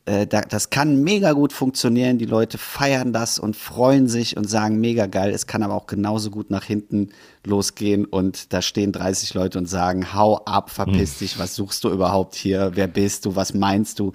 Äh, 0.07 0.27
da, 0.27 0.41
das 0.41 0.71
kann 0.71 1.03
mega 1.03 1.33
gut 1.33 1.53
funktionieren. 1.53 2.19
Die 2.19 2.27
Leute 2.27 2.59
feiern 2.59 3.13
das 3.13 3.39
und 3.39 3.57
freuen 3.57 4.09
sich 4.09 4.37
und 4.37 4.49
sagen 4.49 4.81
mega 4.81 5.07
geil. 5.07 5.31
Es 5.31 5.47
kann 5.47 5.63
aber 5.63 5.75
auch 5.75 5.87
genauso 5.87 6.31
gut 6.31 6.51
nach 6.51 6.65
hinten 6.65 7.11
losgehen 7.45 8.05
und 8.05 8.53
da 8.53 8.63
stehen 8.63 8.93
30 8.93 9.35
Leute 9.35 9.59
und 9.59 9.67
sagen, 9.67 10.15
hau 10.15 10.39
ab, 10.45 10.71
verpiss 10.71 11.19
dich, 11.19 11.39
was 11.39 11.55
suchst 11.55 11.85
du 11.85 11.91
überhaupt 11.91 12.35
hier? 12.35 12.73
Wer 12.75 12.87
bist 12.87 13.27
du? 13.27 13.37
Was 13.37 13.55
meinst 13.55 13.99
du? 13.99 14.13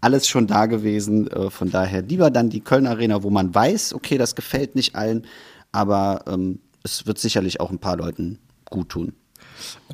Alles 0.00 0.28
schon 0.28 0.46
da 0.46 0.66
gewesen. 0.66 1.30
Äh, 1.30 1.50
von 1.50 1.70
daher 1.70 2.02
lieber 2.02 2.30
dann 2.30 2.50
die 2.50 2.60
Köln 2.60 2.86
Arena, 2.86 3.22
wo 3.22 3.30
man 3.30 3.54
weiß, 3.54 3.94
okay, 3.94 4.18
das 4.18 4.34
gefällt 4.34 4.74
nicht 4.74 4.94
allen, 4.94 5.26
aber 5.72 6.24
ähm, 6.28 6.60
es 6.84 7.06
wird 7.06 7.18
sicherlich 7.18 7.60
auch 7.60 7.70
ein 7.70 7.78
paar 7.78 7.96
Leuten 7.96 8.38
gut 8.70 8.90
tun. 8.90 9.14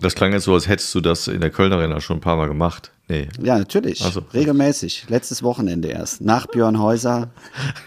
Das 0.00 0.14
klang 0.14 0.32
jetzt 0.32 0.44
so, 0.44 0.54
als 0.54 0.68
hättest 0.68 0.94
du 0.94 1.00
das 1.00 1.28
in 1.28 1.40
der 1.40 1.50
Kölner 1.50 1.76
Arena 1.76 2.00
schon 2.00 2.18
ein 2.18 2.20
paar 2.20 2.36
Mal 2.36 2.46
gemacht. 2.46 2.92
Nee. 3.08 3.28
Ja, 3.42 3.58
natürlich. 3.58 3.98
So. 3.98 4.22
Regelmäßig. 4.32 5.06
Letztes 5.08 5.42
Wochenende 5.42 5.88
erst. 5.88 6.20
Nach 6.20 6.46
Björn 6.46 6.78
Häuser. 6.80 7.30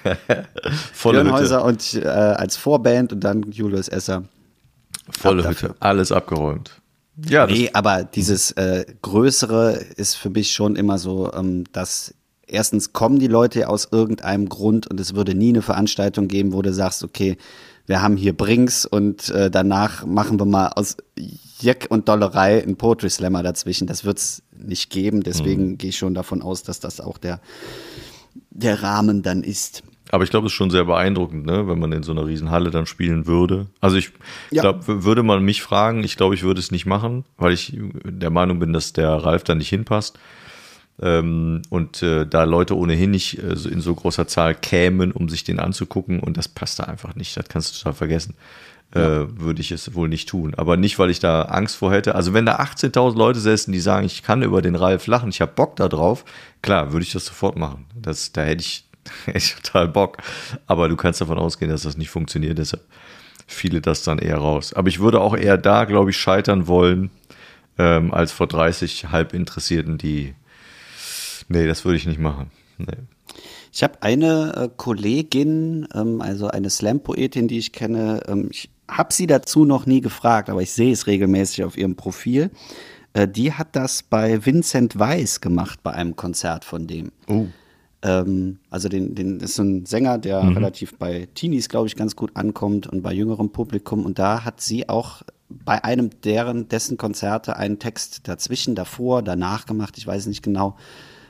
Volle 0.94 1.22
Björn 1.22 1.28
Hütte. 1.28 1.44
Häuser 1.44 1.64
und 1.64 1.94
äh, 1.94 2.08
als 2.08 2.58
Vorband 2.58 3.14
und 3.14 3.22
dann 3.22 3.44
Julius 3.52 3.88
Esser. 3.88 4.24
Volle 5.10 5.44
Ab 5.44 5.52
Hütte. 5.52 5.76
Alles 5.80 6.12
abgeräumt. 6.12 6.82
Ja, 7.28 7.46
Nee, 7.46 7.70
aber 7.74 8.04
dieses 8.04 8.52
äh, 8.52 8.86
Größere 9.02 9.74
ist 9.96 10.16
für 10.16 10.30
mich 10.30 10.52
schon 10.52 10.76
immer 10.76 10.98
so, 10.98 11.32
ähm, 11.34 11.64
dass 11.72 12.14
erstens 12.48 12.94
kommen 12.94 13.20
die 13.20 13.28
Leute 13.28 13.70
aus 13.70 13.88
irgendeinem 13.92 14.50
Grund 14.50 14.88
und 14.88 15.00
es 15.00 15.16
würde 15.16 15.36
nie 15.36 15.50
eine 15.50 15.62
Veranstaltung 15.62 16.28
geben, 16.28 16.54
wo 16.54 16.62
du 16.62 16.74
sagst, 16.74 17.04
okay, 17.04 17.38
wir 17.86 18.02
haben 18.02 18.16
hier 18.16 18.34
Brinks 18.36 18.86
und 18.86 19.30
äh, 19.30 19.52
danach 19.52 20.06
machen 20.06 20.40
wir 20.40 20.46
mal 20.46 20.68
aus 20.70 20.96
Jeck 21.60 21.88
und 21.90 22.08
Dollerei 22.08 22.64
einen 22.64 22.78
Poetry 22.78 23.10
Slammer 23.10 23.44
dazwischen. 23.44 23.88
Das 23.88 24.06
wird's 24.06 24.42
nicht 24.58 24.90
geben, 24.90 25.22
deswegen 25.24 25.78
gehe 25.78 25.90
ich 25.90 25.98
schon 25.98 26.14
davon 26.14 26.42
aus, 26.42 26.64
dass 26.64 26.80
das 26.80 27.02
auch 27.02 27.18
der, 27.18 27.42
der 28.52 28.82
Rahmen 28.84 29.22
dann 29.22 29.44
ist. 29.44 29.84
aber 30.12 30.24
ich 30.24 30.30
glaube, 30.30 30.48
es 30.48 30.54
ist 30.54 30.58
schon 30.58 30.70
sehr 30.70 30.86
beeindruckend, 30.86 31.46
ne, 31.46 31.68
wenn 31.68 31.80
man 31.80 31.92
in 31.92 32.04
so 32.04 32.12
einer 32.12 32.26
Riesenhalle 32.26 32.70
dann 32.72 32.86
spielen 32.86 33.26
würde. 33.28 33.68
Also 33.82 33.98
ich 33.98 34.12
Ja. 34.52 34.62
glaube, 34.62 35.04
würde 35.04 35.24
man 35.24 35.44
mich 35.44 35.62
fragen, 35.62 36.04
ich 36.04 36.16
glaube, 36.18 36.36
ich 36.36 36.44
würde 36.44 36.60
es 36.60 36.72
nicht 36.72 36.86
machen, 36.86 37.26
weil 37.38 37.52
ich 37.54 37.78
der 38.06 38.30
Meinung 38.30 38.60
bin, 38.60 38.72
dass 38.74 38.94
der 38.94 39.10
Ralf 39.10 39.44
da 39.44 39.56
nicht 39.56 39.70
hinpasst. 39.70 40.18
Ähm, 41.02 41.64
und 41.70 42.04
äh, 42.04 42.26
da 42.26 42.44
Leute 42.44 42.78
ohnehin 42.78 43.12
nicht 43.12 43.40
äh, 43.40 43.54
in 43.70 43.82
so 43.82 43.96
großer 43.96 44.28
Zahl 44.28 44.54
kämen, 44.54 45.12
um 45.12 45.28
sich 45.28 45.44
den 45.44 45.60
anzugucken, 45.60 46.20
und 46.20 46.38
das 46.38 46.48
passt 46.48 46.80
da 46.80 46.84
einfach 46.84 47.16
nicht, 47.16 47.36
das 47.36 47.50
kannst 47.50 47.74
du 47.74 47.80
total 47.80 47.94
vergessen, 47.94 48.36
äh, 48.94 49.26
würde 49.40 49.62
ich 49.62 49.72
es 49.72 49.96
wohl 49.96 50.08
nicht 50.08 50.30
tun. 50.30 50.54
Aber 50.56 50.78
nicht, 50.78 51.00
weil 51.00 51.10
ich 51.10 51.20
da 51.20 51.44
Angst 51.44 51.78
vor 51.78 51.92
hätte. 51.92 52.14
Also 52.14 52.34
wenn 52.34 52.46
da 52.46 52.58
18.000 52.58 53.18
Leute 53.18 53.40
säßen, 53.40 53.74
die 53.74 53.80
sagen, 53.80 54.06
ich 54.06 54.22
kann 54.22 54.44
über 54.44 54.62
den 54.62 54.76
Ralf 54.76 55.08
lachen, 55.08 55.30
ich 55.30 55.42
habe 55.42 55.54
Bock 55.56 55.76
da 55.78 55.88
drauf, 55.88 56.26
klar, 56.62 56.92
würde 56.94 57.04
ich 57.04 57.12
das 57.12 57.26
sofort 57.26 57.58
machen. 57.58 57.86
Das, 57.96 58.32
da 58.32 58.44
hätte 58.44 58.62
ich, 58.62 58.86
hätte 59.26 59.38
ich 59.40 59.56
total 59.56 59.88
Bock. 59.88 60.18
Aber 60.68 60.90
du 60.90 60.96
kannst 60.96 61.22
davon 61.22 61.40
ausgehen, 61.40 61.72
dass 61.72 61.84
das 61.84 61.98
nicht 61.98 62.12
funktioniert, 62.12 62.60
deshalb 62.60 62.84
fiele 63.48 63.82
das 63.82 64.04
dann 64.04 64.20
eher 64.20 64.38
raus. 64.38 64.74
Aber 64.74 64.88
ich 64.90 65.00
würde 65.00 65.22
auch 65.22 65.36
eher 65.36 65.58
da, 65.58 65.86
glaube 65.86 66.12
ich, 66.12 66.18
scheitern 66.18 66.68
wollen, 66.68 67.10
ähm, 67.80 68.14
als 68.14 68.32
vor 68.32 68.48
30 68.48 69.08
Halbinteressierten, 69.12 69.98
die 69.98 70.36
Nee, 71.48 71.68
das 71.68 71.86
würde 71.86 71.98
ich 71.98 72.06
nicht 72.06 72.20
machen. 72.20 72.52
Nee. 72.78 72.98
Ich 73.72 73.84
habe 73.84 74.02
eine 74.02 74.54
äh, 74.56 74.70
Kollegin, 74.76 75.88
ähm, 75.94 76.22
also 76.22 76.48
eine 76.48 76.70
Slam-Poetin, 76.70 77.48
die 77.48 77.58
ich 77.58 77.72
kenne. 77.72 78.22
Ähm, 78.28 78.50
ich 78.52 78.70
habe 78.88 79.14
sie 79.14 79.28
dazu 79.28 79.66
noch 79.66 79.86
nie 79.86 80.02
gefragt, 80.02 80.50
aber 80.50 80.62
ich 80.62 80.72
sehe 80.72 80.94
es 80.94 81.08
regelmäßig 81.08 81.64
auf 81.64 81.78
ihrem 81.78 81.96
Profil. 81.96 82.52
Äh, 83.14 83.28
die 83.28 83.54
hat 83.54 83.76
das 83.76 84.04
bei 84.04 84.46
Vincent 84.46 85.00
Weiss 85.00 85.42
gemacht, 85.42 85.82
bei 85.82 85.92
einem 85.92 86.16
Konzert 86.16 86.66
von 86.66 86.86
dem. 86.88 87.12
Oh. 87.28 87.46
Ähm, 88.04 88.60
also 88.70 88.90
den, 88.90 89.16
den 89.16 89.40
ist 89.40 89.56
so 89.56 89.64
ein 89.64 89.86
Sänger, 89.86 90.18
der 90.18 90.56
relativ 90.56 90.98
bei 90.98 91.28
Teenies, 91.34 91.70
glaube 91.70 91.88
ich, 91.88 91.96
ganz 91.96 92.16
gut 92.16 92.36
ankommt 92.36 92.88
und 92.88 93.02
bei 93.02 93.14
jüngerem 93.14 93.52
Publikum. 93.52 94.06
Und 94.06 94.20
da 94.20 94.44
hat 94.44 94.62
sie 94.62 94.90
auch 94.90 95.24
bei 95.50 95.84
einem 95.84 96.10
deren, 96.24 96.68
dessen 96.68 96.98
Konzerte 96.98 97.56
einen 97.56 97.80
Text 97.80 98.28
dazwischen, 98.28 98.76
davor, 98.76 99.22
danach 99.22 99.66
gemacht, 99.66 99.98
ich 99.98 100.06
weiß 100.06 100.26
nicht 100.28 100.44
genau. 100.44 100.76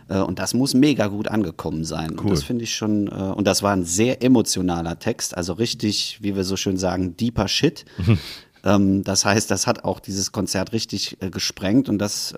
Äh, 0.09 0.19
Und 0.19 0.39
das 0.39 0.53
muss 0.53 0.73
mega 0.73 1.07
gut 1.07 1.27
angekommen 1.27 1.83
sein. 1.83 2.11
Und 2.11 2.25
Cool. 2.25 2.29
das 2.31 2.43
finde 2.43 2.63
ich 2.63 2.75
schon, 2.75 3.07
äh, 3.07 3.11
und 3.11 3.45
das 3.45 3.63
war 3.63 3.73
ein 3.73 3.83
sehr 3.85 4.23
emotionaler 4.23 4.99
Text, 4.99 5.35
also 5.37 5.53
richtig, 5.53 6.19
wie 6.21 6.35
wir 6.35 6.43
so 6.43 6.57
schön 6.57 6.77
sagen, 6.77 7.15
deeper 7.17 7.47
Shit. 7.47 7.85
ähm, 8.63 9.03
das 9.03 9.25
heißt, 9.25 9.49
das 9.51 9.67
hat 9.67 9.83
auch 9.83 9.99
dieses 9.99 10.31
Konzert 10.31 10.73
richtig 10.73 11.17
äh, 11.21 11.29
gesprengt 11.29 11.89
und 11.89 11.97
das, 11.99 12.33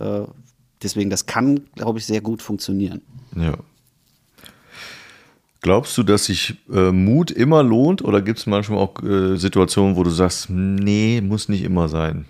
deswegen, 0.82 1.10
das 1.10 1.26
kann, 1.26 1.62
glaube 1.76 2.00
ich, 2.00 2.06
sehr 2.06 2.22
gut 2.22 2.42
funktionieren. 2.42 3.02
Ja. 3.36 3.58
Glaubst 5.62 5.98
du, 5.98 6.04
dass 6.04 6.26
sich 6.26 6.58
äh, 6.72 6.92
Mut 6.92 7.32
immer 7.32 7.64
lohnt 7.64 8.04
oder 8.04 8.22
gibt 8.22 8.38
es 8.38 8.46
manchmal 8.46 8.78
auch 8.78 9.02
äh, 9.02 9.36
Situationen, 9.36 9.96
wo 9.96 10.04
du 10.04 10.12
sagst, 10.12 10.48
nee, 10.52 11.22
muss 11.22 11.50
nicht 11.50 11.64
immer 11.64 11.90
sein? 11.90 12.26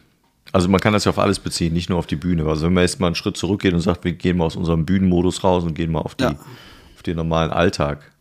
Also 0.52 0.70
man 0.70 0.80
kann 0.80 0.94
das 0.94 1.06
ja 1.06 1.10
auf 1.12 1.20
alles 1.20 1.40
beziehen, 1.40 1.74
nicht 1.74 1.90
nur 1.90 2.00
auf 2.00 2.08
die 2.08 2.16
Bühne. 2.16 2.46
Also 2.46 2.66
wenn 2.66 2.74
man 2.74 2.84
jetzt 2.84 3.00
mal 3.00 3.08
einen 3.08 3.16
Schritt 3.16 3.36
zurückgeht 3.36 3.74
und 3.74 3.82
sagt, 3.82 4.04
wir 4.06 4.14
gehen 4.14 4.38
mal 4.38 4.46
aus 4.46 4.56
unserem 4.56 4.86
Bühnenmodus 4.86 5.44
raus 5.44 5.64
und 5.64 5.74
gehen 5.74 5.92
mal 5.92 6.00
auf, 6.00 6.16
die, 6.16 6.24
Ja. 6.24 6.32
auf 6.96 7.04
den 7.04 7.18
normalen 7.18 7.52
Alltag. 7.52 8.12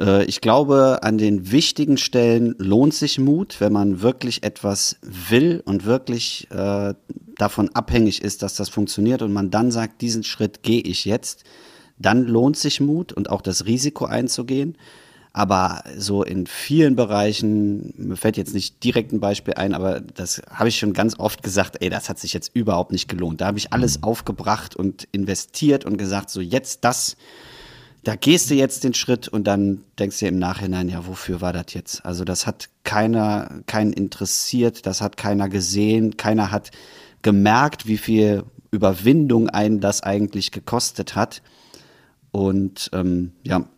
Äh, 0.00 0.24
Ich 0.24 0.40
glaube, 0.40 1.00
an 1.02 1.18
den 1.18 1.50
wichtigen 1.52 1.96
Stellen 1.98 2.54
lohnt 2.58 2.94
sich 2.94 3.18
Mut, 3.18 3.56
wenn 3.60 3.72
man 3.72 4.00
wirklich 4.02 4.42
etwas 4.42 4.96
will 5.02 5.62
und 5.64 5.84
wirklich 5.84 6.48
äh, 6.50 6.94
davon 7.36 7.68
abhängig 7.74 8.22
ist, 8.22 8.42
dass 8.42 8.54
das 8.54 8.68
funktioniert 8.68 9.22
und 9.22 9.32
man 9.32 9.50
dann 9.50 9.70
sagt, 9.70 10.00
diesen 10.00 10.24
Schritt 10.24 10.62
gehe 10.62 10.80
ich 10.80 11.04
jetzt, 11.04 11.44
dann 11.98 12.24
lohnt 12.26 12.56
sich 12.56 12.80
Mut 12.80 13.12
und 13.12 13.30
auch 13.30 13.42
das 13.42 13.66
Risiko 13.66 14.04
einzugehen. 14.06 14.76
Aber 15.36 15.84
so 15.98 16.22
in 16.22 16.46
vielen 16.46 16.96
Bereichen, 16.96 17.92
mir 17.98 18.16
fällt 18.16 18.38
jetzt 18.38 18.54
nicht 18.54 18.82
direkt 18.82 19.12
ein 19.12 19.20
Beispiel 19.20 19.52
ein, 19.52 19.74
aber 19.74 20.00
das 20.00 20.40
habe 20.48 20.70
ich 20.70 20.78
schon 20.78 20.94
ganz 20.94 21.18
oft 21.18 21.42
gesagt, 21.42 21.76
ey, 21.82 21.90
das 21.90 22.08
hat 22.08 22.18
sich 22.18 22.32
jetzt 22.32 22.52
überhaupt 22.54 22.90
nicht 22.90 23.06
gelohnt. 23.06 23.42
Da 23.42 23.48
habe 23.48 23.58
ich 23.58 23.70
alles 23.70 24.02
aufgebracht 24.02 24.74
und 24.74 25.06
investiert 25.12 25.84
und 25.84 25.98
gesagt, 25.98 26.30
so 26.30 26.40
jetzt 26.40 26.84
das, 26.84 27.18
da 28.02 28.16
gehst 28.16 28.48
du 28.48 28.54
jetzt 28.54 28.82
den 28.82 28.94
Schritt 28.94 29.28
und 29.28 29.46
dann 29.46 29.84
denkst 29.98 30.20
du 30.20 30.26
im 30.26 30.38
Nachhinein, 30.38 30.88
ja, 30.88 31.06
wofür 31.06 31.42
war 31.42 31.52
das 31.52 31.74
jetzt? 31.74 32.06
Also 32.06 32.24
das 32.24 32.46
hat 32.46 32.70
keiner, 32.84 33.60
keinen 33.66 33.92
interessiert, 33.92 34.86
das 34.86 35.02
hat 35.02 35.18
keiner 35.18 35.50
gesehen, 35.50 36.16
keiner 36.16 36.50
hat 36.50 36.70
gemerkt, 37.20 37.86
wie 37.86 37.98
viel 37.98 38.44
Überwindung 38.70 39.50
einen 39.50 39.80
das 39.80 40.02
eigentlich 40.02 40.50
gekostet 40.50 41.14
hat. 41.14 41.42
Und 42.30 42.88
ähm, 42.94 43.32
ja, 43.42 43.68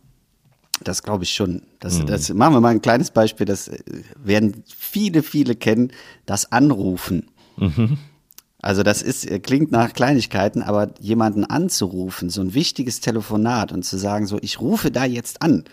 das 0.83 1.03
glaube 1.03 1.23
ich 1.23 1.31
schon. 1.31 1.63
Das, 1.79 2.03
das 2.05 2.33
machen 2.33 2.53
wir 2.53 2.61
mal 2.61 2.69
ein 2.69 2.81
kleines 2.81 3.11
Beispiel, 3.11 3.45
das 3.45 3.67
äh, 3.67 3.79
werden 4.23 4.63
viele, 4.67 5.23
viele 5.23 5.55
kennen, 5.55 5.91
das 6.25 6.51
Anrufen. 6.51 7.27
Also 8.61 8.83
das 8.83 9.01
ist, 9.01 9.29
äh, 9.29 9.39
klingt 9.39 9.71
nach 9.71 9.93
Kleinigkeiten, 9.93 10.61
aber 10.61 10.89
jemanden 10.99 11.45
anzurufen, 11.45 12.29
so 12.29 12.41
ein 12.41 12.53
wichtiges 12.53 12.99
Telefonat 12.99 13.71
und 13.71 13.83
zu 13.83 13.97
sagen, 13.97 14.27
so, 14.27 14.37
ich 14.41 14.59
rufe 14.59 14.91
da 14.91 15.05
jetzt 15.05 15.41
an. 15.41 15.63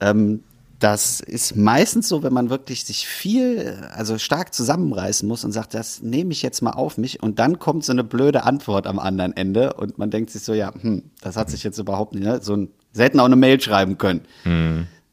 Ähm, 0.00 0.42
das 0.78 1.20
ist 1.20 1.56
meistens 1.56 2.08
so, 2.08 2.22
wenn 2.22 2.32
man 2.32 2.50
wirklich 2.50 2.84
sich 2.84 3.06
viel, 3.08 3.58
äh, 3.58 3.86
also 3.94 4.18
stark 4.18 4.54
zusammenreißen 4.54 5.26
muss 5.26 5.44
und 5.44 5.52
sagt, 5.52 5.74
das 5.74 6.02
nehme 6.02 6.32
ich 6.32 6.42
jetzt 6.42 6.62
mal 6.62 6.72
auf 6.72 6.98
mich 6.98 7.22
und 7.22 7.38
dann 7.38 7.58
kommt 7.58 7.84
so 7.84 7.92
eine 7.92 8.04
blöde 8.04 8.44
Antwort 8.44 8.86
am 8.86 8.98
anderen 8.98 9.36
Ende 9.36 9.72
und 9.74 9.98
man 9.98 10.10
denkt 10.10 10.30
sich 10.30 10.42
so, 10.42 10.52
ja, 10.52 10.72
hm, 10.74 11.02
das 11.22 11.36
hat 11.36 11.50
sich 11.50 11.64
jetzt 11.64 11.78
überhaupt 11.78 12.14
nicht, 12.14 12.24
ne? 12.24 12.40
so 12.42 12.54
ein, 12.54 12.68
sie 12.96 13.02
hätten 13.02 13.20
auch 13.20 13.26
eine 13.26 13.36
Mail 13.36 13.60
schreiben 13.60 13.98
können. 13.98 14.22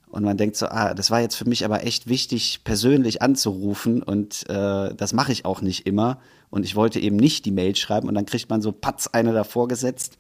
Und 0.09 0.23
man 0.23 0.37
denkt 0.37 0.55
so, 0.55 0.67
ah, 0.67 0.93
das 0.93 1.09
war 1.09 1.21
jetzt 1.21 1.35
für 1.35 1.45
mich 1.45 1.65
aber 1.65 1.85
echt 1.85 2.07
wichtig, 2.07 2.61
persönlich 2.63 3.21
anzurufen 3.21 4.03
und 4.03 4.47
äh, 4.47 4.93
das 4.93 5.11
mache 5.11 5.31
ich 5.31 5.43
auch 5.43 5.61
nicht 5.61 5.87
immer. 5.87 6.19
Und 6.51 6.65
ich 6.65 6.75
wollte 6.75 6.99
eben 6.99 7.15
nicht 7.15 7.45
die 7.45 7.51
Mail 7.51 7.75
schreiben 7.75 8.07
und 8.07 8.13
dann 8.13 8.27
kriegt 8.27 8.47
man 8.47 8.61
so 8.61 8.71
patz 8.71 9.07
eine 9.11 9.33
davor 9.33 9.67
gesetzt. 9.67 10.19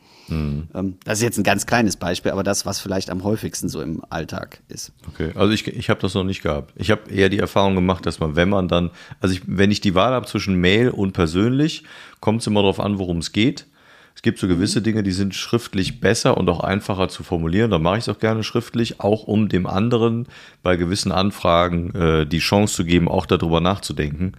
Ähm, 0.73 0.97
das 1.03 1.19
ist 1.19 1.23
jetzt 1.23 1.37
ein 1.37 1.43
ganz 1.43 1.67
kleines 1.67 1.97
Beispiel, 1.97 2.31
aber 2.31 2.41
das, 2.41 2.65
was 2.65 2.79
vielleicht 2.79 3.11
am 3.11 3.23
häufigsten 3.23 3.69
so 3.69 3.81
im 3.81 4.01
Alltag 4.09 4.61
ist. 4.67 4.93
Okay, 5.09 5.31
also 5.35 5.53
ich, 5.53 5.67
ich 5.67 5.89
habe 5.91 6.01
das 6.01 6.15
noch 6.15 6.23
nicht 6.23 6.41
gehabt. 6.41 6.73
Ich 6.75 6.89
habe 6.89 7.11
eher 7.11 7.29
die 7.29 7.39
Erfahrung 7.39 7.75
gemacht, 7.75 8.05
dass 8.07 8.19
man, 8.19 8.35
wenn 8.35 8.49
man 8.49 8.67
dann, 8.67 8.89
also 9.19 9.35
ich, 9.35 9.41
wenn 9.45 9.69
ich 9.69 9.79
die 9.79 9.93
Wahl 9.93 10.13
habe 10.13 10.25
zwischen 10.25 10.55
Mail 10.55 10.89
und 10.89 11.13
persönlich, 11.13 11.83
kommt 12.19 12.41
es 12.41 12.47
immer 12.47 12.61
darauf 12.61 12.79
an, 12.79 12.97
worum 12.97 13.19
es 13.19 13.31
geht. 13.31 13.67
Es 14.15 14.21
gibt 14.21 14.39
so 14.39 14.47
gewisse 14.47 14.81
Dinge, 14.81 15.03
die 15.03 15.11
sind 15.11 15.35
schriftlich 15.35 15.99
besser 15.99 16.37
und 16.37 16.49
auch 16.49 16.61
einfacher 16.61 17.09
zu 17.09 17.23
formulieren. 17.23 17.71
Da 17.71 17.79
mache 17.79 17.97
ich 17.97 18.03
es 18.03 18.09
auch 18.09 18.19
gerne 18.19 18.43
schriftlich, 18.43 18.99
auch 18.99 19.23
um 19.23 19.49
dem 19.49 19.65
anderen 19.65 20.27
bei 20.61 20.75
gewissen 20.75 21.11
Anfragen 21.11 21.93
äh, 21.93 22.25
die 22.25 22.39
Chance 22.39 22.75
zu 22.75 22.85
geben, 22.85 23.07
auch 23.09 23.25
darüber 23.25 23.59
nachzudenken 23.59 24.33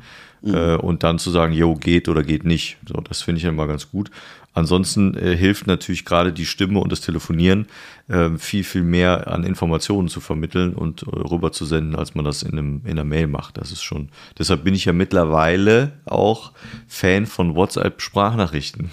äh, 0.44 0.76
und 0.76 1.02
dann 1.02 1.18
zu 1.18 1.30
sagen, 1.30 1.52
jo, 1.52 1.74
geht 1.74 2.08
oder 2.08 2.22
geht 2.22 2.44
nicht. 2.44 2.78
So, 2.86 2.94
das 3.00 3.22
finde 3.22 3.40
ich 3.40 3.44
immer 3.44 3.66
ganz 3.66 3.90
gut. 3.90 4.10
Ansonsten 4.56 5.14
äh, 5.16 5.36
hilft 5.36 5.66
natürlich 5.66 6.04
gerade 6.04 6.32
die 6.32 6.46
Stimme 6.46 6.78
und 6.78 6.92
das 6.92 7.00
Telefonieren 7.00 7.66
äh, 8.06 8.30
viel, 8.38 8.62
viel 8.62 8.84
mehr 8.84 9.26
an 9.26 9.42
Informationen 9.42 10.08
zu 10.08 10.20
vermitteln 10.20 10.74
und 10.74 11.02
äh, 11.02 11.06
rüber 11.06 11.50
zu 11.50 11.64
senden, 11.64 11.96
als 11.96 12.14
man 12.14 12.24
das 12.24 12.44
in, 12.44 12.52
einem, 12.52 12.80
in 12.84 12.92
einer 12.92 13.04
Mail 13.04 13.26
macht. 13.26 13.58
Das 13.58 13.72
ist 13.72 13.82
schon, 13.82 14.10
deshalb 14.38 14.62
bin 14.62 14.74
ich 14.74 14.84
ja 14.84 14.92
mittlerweile 14.92 15.92
auch 16.04 16.52
Fan 16.86 17.26
von 17.26 17.56
WhatsApp-Sprachnachrichten 17.56 18.90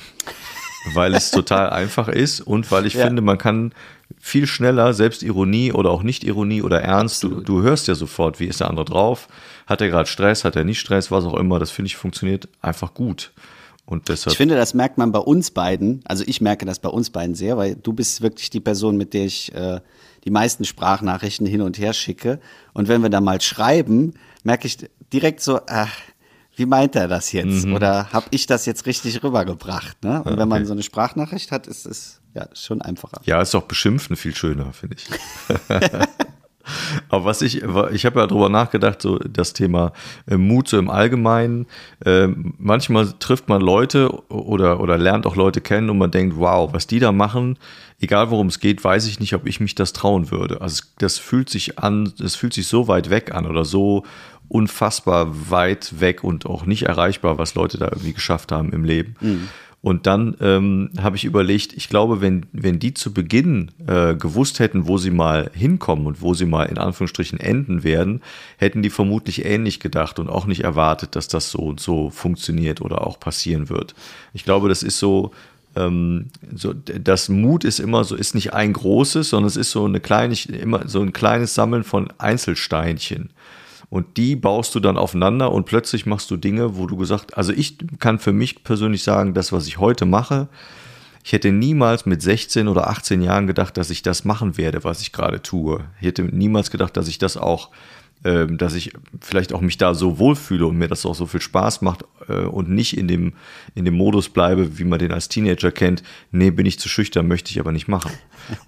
weil 0.84 1.14
es 1.14 1.32
total 1.32 1.70
einfach 1.70 2.08
ist 2.08 2.42
und 2.42 2.72
weil 2.72 2.86
ich 2.86 2.94
Ja. 2.96 3.06
finde, 3.06 3.22
man 3.22 3.38
kann 3.38 3.74
viel 4.20 4.46
schneller, 4.48 4.94
selbst 4.94 5.24
Ironie 5.24 5.72
oder 5.72 5.90
auch 5.90 6.04
nicht 6.04 6.24
Ironie 6.24 6.62
oder 6.62 6.82
Ernst, 6.82 7.24
du, 7.24 7.42
du 7.42 7.62
hörst 7.62 7.88
ja 7.88 7.96
sofort, 7.96 8.40
wie 8.40 8.46
ist 8.46 8.60
der 8.60 8.70
andere 8.70 8.86
drauf, 8.86 9.28
hat 9.68 9.82
er 9.82 9.88
gerade 9.90 10.08
Stress, 10.10 10.44
hat 10.44 10.56
er 10.56 10.64
nicht 10.64 10.80
Stress, 10.80 11.12
was 11.12 11.24
auch 11.26 11.36
immer, 11.36 11.60
das 11.60 11.72
finde 11.72 11.88
ich 11.88 11.96
funktioniert 11.96 12.48
einfach 12.62 12.94
gut. 12.94 13.32
Und 13.86 14.10
deshalb, 14.10 14.34
Ich 14.34 14.38
finde, 14.38 14.56
das 14.56 14.74
merkt 14.74 14.98
man 14.98 15.12
bei 15.12 15.20
uns 15.20 15.52
beiden. 15.52 16.02
Also 16.06 16.24
ich 16.26 16.40
merke 16.40 16.66
das 16.66 16.80
bei 16.80 16.88
uns 16.88 17.10
beiden 17.10 17.36
sehr, 17.36 17.58
weil 17.58 17.76
du 17.76 17.92
bist 17.94 18.22
wirklich 18.22 18.50
die 18.50 18.60
Person, 18.62 18.96
mit 18.96 19.14
der 19.14 19.26
ich 19.26 19.54
äh, 19.54 19.82
die 20.24 20.30
meisten 20.30 20.64
Sprachnachrichten 20.66 21.46
hin 21.46 21.62
und 21.62 21.78
her 21.78 21.92
schicke. 21.94 22.40
Und 22.74 22.88
wenn 22.88 23.02
wir 23.02 23.10
da 23.10 23.20
mal 23.20 23.42
schreiben, 23.42 24.14
merke 24.44 24.68
ich 24.68 24.78
direkt 25.12 25.42
so, 25.42 25.60
ach, 25.68 25.92
wie 26.62 26.68
meint 26.68 26.96
er 26.96 27.08
das 27.08 27.32
jetzt? 27.32 27.66
Mhm. 27.66 27.74
Oder 27.74 28.14
habe 28.14 28.28
ich 28.30 28.46
das 28.46 28.68
jetzt 28.68 28.86
richtig 28.86 29.24
rübergebracht? 29.24 30.04
Ne? 30.04 30.20
Und 30.20 30.34
okay. 30.34 30.38
wenn 30.38 30.48
man 30.48 30.66
so 30.66 30.74
eine 30.74 30.84
Sprachnachricht 30.84 31.52
hat, 31.52 31.66
ist 31.66 31.88
es 31.88 32.22
ja 32.36 32.48
schon 32.54 32.84
einfacher. 32.84 33.20
Ja, 33.26 33.42
ist 33.42 33.56
doch 33.56 33.64
beschimpfen 33.64 34.16
viel 34.16 34.36
schöner, 34.36 34.72
finde 34.72 34.98
ich. 34.98 35.10
Aber 37.10 37.26
was 37.26 37.42
ich, 37.42 37.64
ich 37.64 38.06
habe 38.06 38.20
ja 38.20 38.28
darüber 38.28 38.48
nachgedacht, 38.48 39.02
so 39.02 39.18
das 39.18 39.54
Thema 39.54 39.94
äh, 40.28 40.38
Mut 40.38 40.68
so 40.68 40.78
im 40.78 40.92
Allgemeinen. 40.92 41.66
Äh, 42.06 42.28
manchmal 42.28 43.12
trifft 43.18 43.50
man 43.50 43.60
Leute 43.60 44.12
oder, 44.30 44.80
oder 44.80 45.00
lernt 45.00 45.26
auch 45.26 45.36
Leute 45.36 45.62
kennen 45.62 45.90
und 45.90 45.98
man 45.98 46.12
denkt, 46.12 46.38
wow, 46.38 46.72
was 46.72 46.86
die 46.86 47.00
da 47.00 47.12
machen, 47.12 47.58
egal 48.00 48.30
worum 48.30 48.48
es 48.48 48.60
geht, 48.60 48.84
weiß 48.84 49.08
ich 49.08 49.20
nicht, 49.20 49.34
ob 49.34 49.48
ich 49.48 49.60
mich 49.60 49.74
das 49.74 49.94
trauen 49.94 50.30
würde. 50.30 50.62
Also 50.62 50.84
das 51.00 51.18
fühlt 51.18 51.50
sich 51.50 51.80
an, 51.80 52.14
es 52.24 52.36
fühlt 52.36 52.54
sich 52.54 52.68
so 52.68 52.88
weit 52.88 53.10
weg 53.10 53.34
an 53.34 53.48
oder 53.48 53.66
so 53.66 54.04
unfassbar 54.52 55.50
weit 55.50 56.02
weg 56.02 56.24
und 56.24 56.46
auch 56.46 56.66
nicht 56.66 56.84
erreichbar, 56.84 57.38
was 57.38 57.56
Leute 57.56 57.78
da 57.78 57.86
irgendwie 57.86 58.14
geschafft 58.14 58.52
haben 58.52 58.74
im 58.74 58.84
Leben. 58.84 59.16
Mhm. 59.22 59.48
Und 59.84 60.06
dann 60.06 60.36
ähm, 60.42 60.92
habe 61.00 61.16
ich 61.16 61.24
überlegt, 61.24 61.74
ich 61.74 61.90
glaube, 61.90 62.22
wenn, 62.22 62.46
wenn 62.52 62.78
die 62.78 62.94
zu 62.94 63.14
Beginn 63.14 63.72
äh, 63.88 64.14
gewusst 64.14 64.60
hätten, 64.60 64.88
wo 64.88 65.00
sie 65.00 65.10
mal 65.10 65.50
hinkommen 65.54 66.06
und 66.06 66.22
wo 66.22 66.36
sie 66.36 66.46
mal 66.46 66.66
in 66.66 66.78
Anführungsstrichen 66.78 67.40
enden 67.40 67.84
werden, 67.84 68.22
hätten 68.58 68.84
die 68.84 68.92
vermutlich 68.92 69.44
ähnlich 69.44 69.80
gedacht 69.80 70.20
und 70.20 70.30
auch 70.30 70.46
nicht 70.46 70.64
erwartet, 70.64 71.16
dass 71.16 71.28
das 71.28 71.50
so 71.50 71.60
und 71.60 71.80
so 71.80 72.12
funktioniert 72.12 72.82
oder 72.82 73.08
auch 73.08 73.20
passieren 73.20 73.70
wird. 73.70 73.96
Ich 74.34 74.44
glaube, 74.44 74.70
das 74.70 74.84
ist 74.84 75.00
so, 75.00 75.32
ähm, 75.76 76.28
so 76.54 76.74
das 76.74 77.30
Mut 77.30 77.64
ist 77.64 77.80
immer 77.80 78.04
so, 78.04 78.16
ist 78.16 78.36
nicht 78.36 78.54
ein 78.54 78.74
großes, 78.74 79.30
sondern 79.30 79.48
es 79.48 79.56
ist 79.56 79.72
so 79.72 79.86
eine 79.86 80.00
kleine, 80.00 80.36
immer 80.62 80.88
so 80.88 81.02
ein 81.02 81.14
kleines 81.14 81.56
Sammeln 81.56 81.84
von 81.84 82.10
Einzelsteinchen. 82.20 83.32
Und 83.92 84.16
die 84.16 84.38
baust 84.38 84.74
du 84.74 84.80
dann 84.80 84.98
aufeinander 84.98 85.52
und 85.52 85.66
plötzlich 85.66 86.06
machst 86.06 86.32
du 86.32 86.38
Dinge, 86.38 86.78
wo 86.78 86.88
du 86.88 86.96
gesagt, 86.96 87.38
also 87.38 87.52
ich 87.52 87.78
kann 88.00 88.20
für 88.20 88.32
mich 88.32 88.64
persönlich 88.64 89.04
sagen, 89.04 89.34
das, 89.34 89.52
was 89.52 89.68
ich 89.68 89.80
heute 89.80 90.06
mache, 90.06 90.48
ich 91.26 91.34
hätte 91.34 91.52
niemals 91.52 92.06
mit 92.06 92.22
16 92.22 92.70
oder 92.70 92.88
18 92.88 93.22
Jahren 93.22 93.48
gedacht, 93.48 93.76
dass 93.76 93.90
ich 93.90 94.02
das 94.02 94.24
machen 94.24 94.58
werde, 94.58 94.86
was 94.86 95.02
ich 95.02 95.12
gerade 95.12 95.42
tue. 95.42 95.84
Ich 96.00 96.08
hätte 96.08 96.24
niemals 96.24 96.72
gedacht, 96.72 96.96
dass 96.96 97.10
ich 97.10 97.20
das 97.20 97.36
auch 97.36 97.70
ähm, 98.24 98.60
dass 98.60 98.76
ich 98.76 98.94
vielleicht 99.20 99.52
auch 99.52 99.62
mich 99.62 99.80
da 99.80 99.96
so 99.96 100.20
wohlfühle 100.20 100.68
und 100.68 100.78
mir 100.78 100.88
das 100.88 101.08
auch 101.08 101.16
so 101.16 101.26
viel 101.26 101.42
Spaß 101.42 101.82
macht 101.82 102.06
äh, 102.28 102.46
und 102.46 102.70
nicht 102.70 102.98
in 102.98 103.08
dem, 103.08 103.34
in 103.76 103.86
dem 103.86 103.96
Modus 103.96 104.30
bleibe, 104.30 104.78
wie 104.78 104.84
man 104.84 105.00
den 105.00 105.12
als 105.12 105.30
Teenager 105.30 105.72
kennt, 105.72 106.04
nee, 106.32 106.52
bin 106.52 106.66
ich 106.66 106.80
zu 106.80 106.90
schüchtern, 106.90 107.28
möchte 107.28 107.52
ich 107.52 107.60
aber 107.60 107.72
nicht 107.72 107.88
machen. 107.88 108.12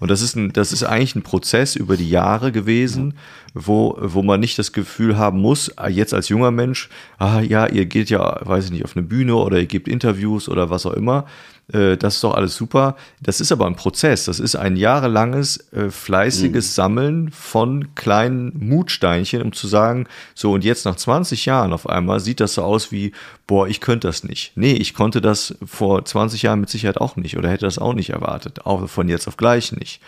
Und 0.00 0.10
das 0.10 0.22
ist 0.22 0.36
ein, 0.36 0.52
das 0.52 0.72
ist 0.72 0.84
eigentlich 0.84 1.16
ein 1.16 1.22
Prozess 1.22 1.76
über 1.76 1.96
die 1.96 2.08
Jahre 2.08 2.52
gewesen, 2.52 3.14
wo, 3.54 3.96
wo 4.00 4.22
man 4.22 4.40
nicht 4.40 4.58
das 4.58 4.72
Gefühl 4.72 5.16
haben 5.16 5.40
muss, 5.40 5.76
ah, 5.76 5.88
jetzt 5.88 6.14
als 6.14 6.28
junger 6.28 6.50
Mensch, 6.50 6.88
ah 7.18 7.40
ja, 7.40 7.66
ihr 7.66 7.86
geht 7.86 8.10
ja, 8.10 8.40
weiß 8.44 8.66
ich 8.66 8.70
nicht, 8.70 8.84
auf 8.84 8.96
eine 8.96 9.04
Bühne 9.04 9.34
oder 9.34 9.58
ihr 9.58 9.66
gebt 9.66 9.88
Interviews 9.88 10.48
oder 10.48 10.70
was 10.70 10.86
auch 10.86 10.94
immer, 10.94 11.26
äh, 11.72 11.96
das 11.96 12.16
ist 12.16 12.24
doch 12.24 12.34
alles 12.34 12.56
super. 12.56 12.96
Das 13.20 13.40
ist 13.40 13.52
aber 13.52 13.66
ein 13.66 13.76
Prozess. 13.76 14.24
Das 14.24 14.38
ist 14.38 14.56
ein 14.56 14.76
jahrelanges, 14.76 15.72
äh, 15.72 15.90
fleißiges 15.90 16.66
mhm. 16.66 16.72
Sammeln 16.72 17.30
von 17.30 17.94
kleinen 17.94 18.52
Mutsteinchen, 18.58 19.42
um 19.42 19.52
zu 19.52 19.66
sagen, 19.66 20.06
so 20.34 20.52
und 20.52 20.64
jetzt 20.64 20.84
nach 20.84 20.96
20 20.96 21.46
Jahren 21.46 21.72
auf 21.72 21.88
einmal 21.88 22.20
sieht 22.20 22.40
das 22.40 22.54
so 22.54 22.62
aus 22.62 22.92
wie, 22.92 23.12
boah, 23.46 23.68
ich 23.68 23.80
könnte 23.80 24.08
das 24.08 24.24
nicht. 24.24 24.52
Nee, 24.56 24.72
ich 24.72 24.94
konnte 24.94 25.20
das 25.20 25.54
vor 25.64 26.04
20 26.04 26.42
Jahren 26.42 26.60
mit 26.60 26.70
Sicherheit 26.70 26.98
auch 26.98 27.16
nicht 27.16 27.36
oder 27.36 27.50
hätte 27.50 27.66
das 27.66 27.78
auch 27.78 27.94
nicht 27.94 28.10
erwartet. 28.10 28.66
Auch 28.66 28.88
von 28.88 29.08
jetzt 29.08 29.28
auf 29.28 29.36
gleich 29.36 29.72
nicht. 29.72 30.00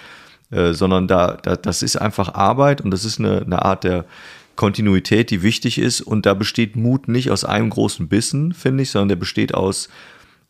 Äh, 0.51 0.75
sondern 0.75 1.09
da, 1.09 1.37
da, 1.43 1.57
das 1.57 1.83
ist 1.83 1.97
einfach 1.97 2.35
Arbeit 2.35 2.81
und 2.81 2.93
das 2.93 3.05
ist 3.05 3.19
eine, 3.19 3.43
eine 3.43 3.65
Art 3.65 3.85
der 3.85 4.05
Kontinuität, 4.55 5.31
die 5.31 5.43
wichtig 5.43 5.79
ist. 5.79 6.01
Und 6.01 6.25
da 6.25 6.35
besteht 6.35 6.77
Mut 6.77 7.09
nicht 7.09 7.31
aus 7.31 7.45
einem 7.45 7.71
großen 7.71 8.09
Bissen, 8.09 8.53
finde 8.53 8.85
ich, 8.85 8.91
sondern 8.91 9.09
der 9.11 9.17
besteht 9.17 9.55
aus 9.55 9.89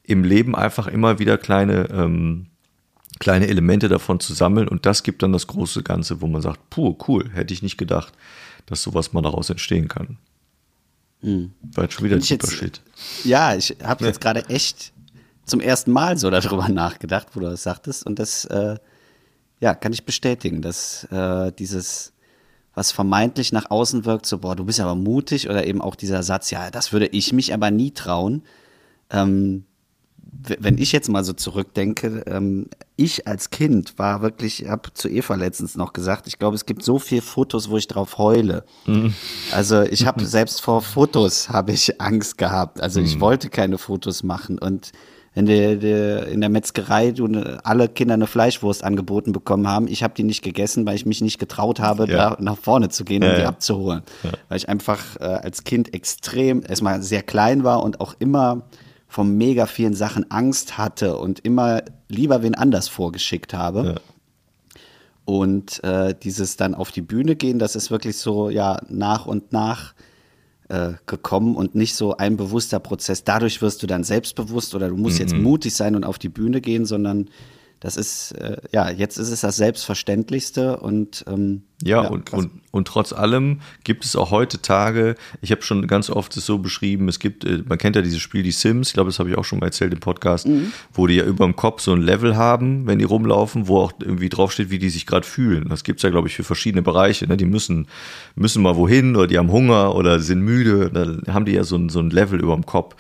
im 0.05 0.23
Leben 0.23 0.55
einfach 0.55 0.87
immer 0.87 1.19
wieder 1.19 1.39
kleine, 1.39 1.89
ähm, 1.91 2.47
kleine 3.19 3.49
Elemente 3.49 3.89
davon 3.89 4.21
zu 4.21 4.35
sammeln 4.35 4.69
und 4.69 4.87
das 4.87 5.03
gibt 5.03 5.23
dann 5.23 5.33
das 5.33 5.49
große 5.49 5.83
Ganze, 5.83 6.21
wo 6.21 6.27
man 6.27 6.43
sagt, 6.43 6.71
puh, 6.71 6.97
cool, 7.09 7.31
hätte 7.33 7.53
ich 7.53 7.63
nicht 7.63 7.79
gedacht, 7.79 8.13
dass 8.67 8.83
sowas 8.83 9.13
mal 9.13 9.23
daraus 9.23 9.51
entstehen 9.51 9.89
kann. 9.89 10.19
Mhm. 11.23 11.53
War 11.75 11.85
jetzt 11.85 11.95
schon 11.95 12.05
wieder 12.05 12.17
ein 12.17 12.23
super 12.23 12.51
Shit. 12.51 12.83
Ja, 13.25 13.55
ich 13.55 13.77
habe 13.83 14.05
jetzt 14.05 14.21
gerade 14.21 14.49
echt 14.49 14.93
zum 15.45 15.61
ersten 15.61 15.93
Mal 15.93 16.19
so 16.19 16.31
darüber 16.31 16.69
nachgedacht, 16.71 17.29
wo 17.35 17.41
du 17.41 17.47
das 17.47 17.63
sagtest 17.63 18.07
und 18.07 18.19
das, 18.19 18.45
äh, 18.47 18.77
ja, 19.61 19.75
kann 19.75 19.93
ich 19.93 20.05
bestätigen, 20.05 20.63
dass 20.63 21.05
äh, 21.11 21.53
dieses 21.53 22.13
was 22.77 22.93
vermeintlich 22.93 23.53
nach 23.53 23.71
außen 23.71 24.05
wirkt, 24.05 24.27
so, 24.27 24.39
boah, 24.39 24.55
du 24.55 24.67
bist 24.67 24.81
aber 24.81 24.95
mutig, 24.95 25.49
oder 25.49 25.67
eben 25.67 25.81
auch 25.81 25.95
dieser 25.97 26.23
Satz, 26.23 26.51
ja, 26.51 26.71
das 26.71 26.93
würde 26.93 27.07
ich 27.07 27.33
mich 27.33 27.55
aber 27.55 27.71
nie 27.71 27.91
trauen, 27.91 28.43
ähm, 29.09 29.65
wenn 30.61 30.79
ich 30.79 30.93
jetzt 30.93 31.09
mal 31.09 31.25
so 31.25 31.33
zurückdenke, 31.33 32.25
ähm, 32.27 32.67
ich 32.97 33.27
als 33.27 33.51
Kind 33.51 33.99
war 33.99 34.23
wirklich, 34.23 34.63
ich 34.63 34.69
habe 34.69 34.93
zu 34.95 35.09
Eva 35.09 35.35
letztens 35.35 35.77
noch 35.77 35.93
gesagt, 35.93 36.27
ich 36.27 36.39
glaube, 36.39 36.57
es 36.57 36.67
gibt 36.67 36.83
so 36.83 36.99
viele 36.99 37.23
Fotos, 37.23 37.71
wo 37.71 37.77
ich 37.77 37.89
drauf 37.89 38.19
heule. 38.19 38.65
Mhm. 38.87 39.15
Also 39.53 39.83
ich 39.83 40.07
habe 40.07 40.25
selbst 40.27 40.61
vor 40.61 40.83
Fotos 40.83 41.49
habe 41.49 41.73
ich 41.73 42.01
Angst 42.01 42.39
gehabt. 42.39 42.81
Also 42.81 43.01
ich 43.01 43.17
mhm. 43.17 43.21
wollte 43.21 43.49
keine 43.49 43.79
Fotos 43.79 44.23
machen 44.23 44.59
und 44.59 44.93
wenn 45.35 45.45
die, 45.45 45.79
die, 45.79 46.33
in 46.33 46.41
der 46.41 46.49
Metzgerei 46.49 47.11
du 47.11 47.27
ne, 47.27 47.59
alle 47.63 47.91
Kinder 47.91 48.15
eine 48.15 48.27
Fleischwurst 48.27 48.83
angeboten 48.83 49.33
bekommen 49.33 49.69
haben, 49.69 49.87
ich 49.87 50.03
habe 50.03 50.15
die 50.15 50.23
nicht 50.23 50.43
gegessen, 50.43 50.87
weil 50.87 50.95
ich 50.95 51.05
mich 51.05 51.21
nicht 51.21 51.39
getraut 51.39 51.79
habe, 51.79 52.09
ja. 52.09 52.31
da 52.31 52.37
nach 52.41 52.57
vorne 52.57 52.89
zu 52.89 53.05
gehen 53.05 53.23
und 53.23 53.29
ja, 53.29 53.37
die 53.37 53.45
abzuholen. 53.45 54.01
Ja. 54.23 54.31
Weil 54.49 54.57
ich 54.57 54.71
einfach 54.71 54.99
äh, 55.21 55.25
als 55.25 55.65
Kind 55.65 55.93
extrem 55.93 56.63
erstmal 56.67 57.03
sehr 57.03 57.23
klein 57.23 57.65
war 57.65 57.83
und 57.83 58.01
auch 58.01 58.15
immer 58.19 58.63
von 59.09 59.37
mega 59.37 59.67
vielen 59.67 59.95
Sachen 59.95 60.31
Angst 60.31 60.79
hatte 60.79 61.17
und 61.17 61.41
immer 61.41 61.83
lieber 62.09 62.43
wen 62.43 62.55
anders 62.55 62.89
vorgeschickt 62.89 63.55
habe. 63.55 63.87
Ja. 63.87 64.81
Und 65.25 65.83
äh, 65.83 66.15
dieses 66.15 66.57
dann 66.57 66.75
auf 66.75 66.93
die 66.93 67.03
Bühne 67.03 67.35
gehen, 67.35 67.59
das 67.59 67.75
ist 67.75 67.91
wirklich 67.91 68.17
so, 68.17 68.49
ja, 68.49 68.79
nach 68.89 69.27
und 69.27 69.53
nach 69.53 69.95
äh, 70.69 70.93
gekommen 71.07 71.57
und 71.57 71.75
nicht 71.75 71.95
so 71.95 72.17
ein 72.17 72.37
bewusster 72.37 72.79
Prozess. 72.79 73.25
Dadurch 73.25 73.63
wirst 73.63 73.83
du 73.83 73.87
dann 73.87 74.05
selbstbewusst 74.05 74.75
oder 74.75 74.89
du 74.89 74.97
musst 74.97 75.17
mhm. 75.17 75.21
jetzt 75.23 75.35
mutig 75.35 75.75
sein 75.75 75.97
und 75.97 76.05
auf 76.05 76.19
die 76.19 76.29
Bühne 76.29 76.61
gehen, 76.61 76.85
sondern 76.85 77.29
das 77.81 77.97
ist, 77.97 78.33
äh, 78.33 78.57
ja, 78.73 78.91
jetzt 78.91 79.19
ist 79.19 79.31
es 79.31 79.43
das 79.43 79.57
Selbstverständlichste 79.57 80.79
und 80.79 81.25
ähm, 81.29 81.63
ja, 81.83 82.05
ja 82.05 82.09
und, 82.09 82.33
und, 82.33 82.51
und 82.71 82.89
trotz 82.89 83.13
allem 83.13 83.61
gibt 83.85 84.07
es 84.07 84.17
auch 84.17 84.31
heute 84.31 84.63
Tage, 84.63 85.15
ich 85.43 85.51
habe 85.51 85.61
schon 85.61 85.87
ganz 85.87 86.09
oft 86.09 86.35
es 86.39 86.47
so 86.47 86.59
beschrieben, 86.59 87.07
es 87.09 87.19
gibt, 87.19 87.45
äh, 87.45 87.63
man 87.69 87.77
kennt 87.77 87.95
ja 87.95 88.01
dieses 88.01 88.21
Spiel, 88.21 88.43
die 88.43 88.51
Sims, 88.51 88.89
ich 88.89 88.95
glaube, 88.95 89.11
das 89.11 89.19
habe 89.19 89.29
ich 89.29 89.37
auch 89.37 89.45
schon 89.45 89.59
mal 89.59 89.67
erzählt 89.67 89.93
im 89.93 90.01
Podcast, 90.01 90.49
mhm. 90.49 90.73
wo 90.95 91.07
die 91.07 91.17
ja 91.17 91.25
über 91.25 91.45
dem 91.45 91.55
Kopf 91.55 91.83
so 91.83 91.93
ein 91.93 92.01
Level 92.01 92.37
haben, 92.37 92.87
wenn 92.87 92.99
die 92.99 93.05
rumlaufen, 93.05 93.69
wo 93.69 93.79
auch 93.81 93.93
irgendwie 94.01 94.31
draufsteht, 94.31 94.71
wie 94.71 94.79
die 94.79 94.91
sich 94.91 95.05
gerade 95.05 95.27
fühlen. 95.27 95.69
Das 95.69 95.85
gibt's 95.85 96.03
ja, 96.03 96.09
glaube 96.09 96.29
ich, 96.29 96.35
für 96.35 96.45
verschiedene 96.45 96.83
Bereiche. 96.83 97.27
Ne? 97.27 97.37
Die 97.37 97.45
müssen, 97.45 97.89
müssen 98.37 98.63
mal 98.63 98.77
wohin 98.77 99.17
oder 99.17 99.27
die 99.27 99.37
haben 99.37 99.53
Hunger 99.53 99.95
oder 99.95 100.19
sind 100.21 100.41
müde, 100.41 100.91
dann 100.91 101.23
haben 101.29 101.45
die 101.45 101.53
ja 101.53 101.65
so 101.65 101.77
ein, 101.77 101.91
so 101.91 102.01
ein 102.01 102.09
Level 102.09 102.41
über 102.41 102.55
dem 102.55 102.65
Kopf. 102.65 102.97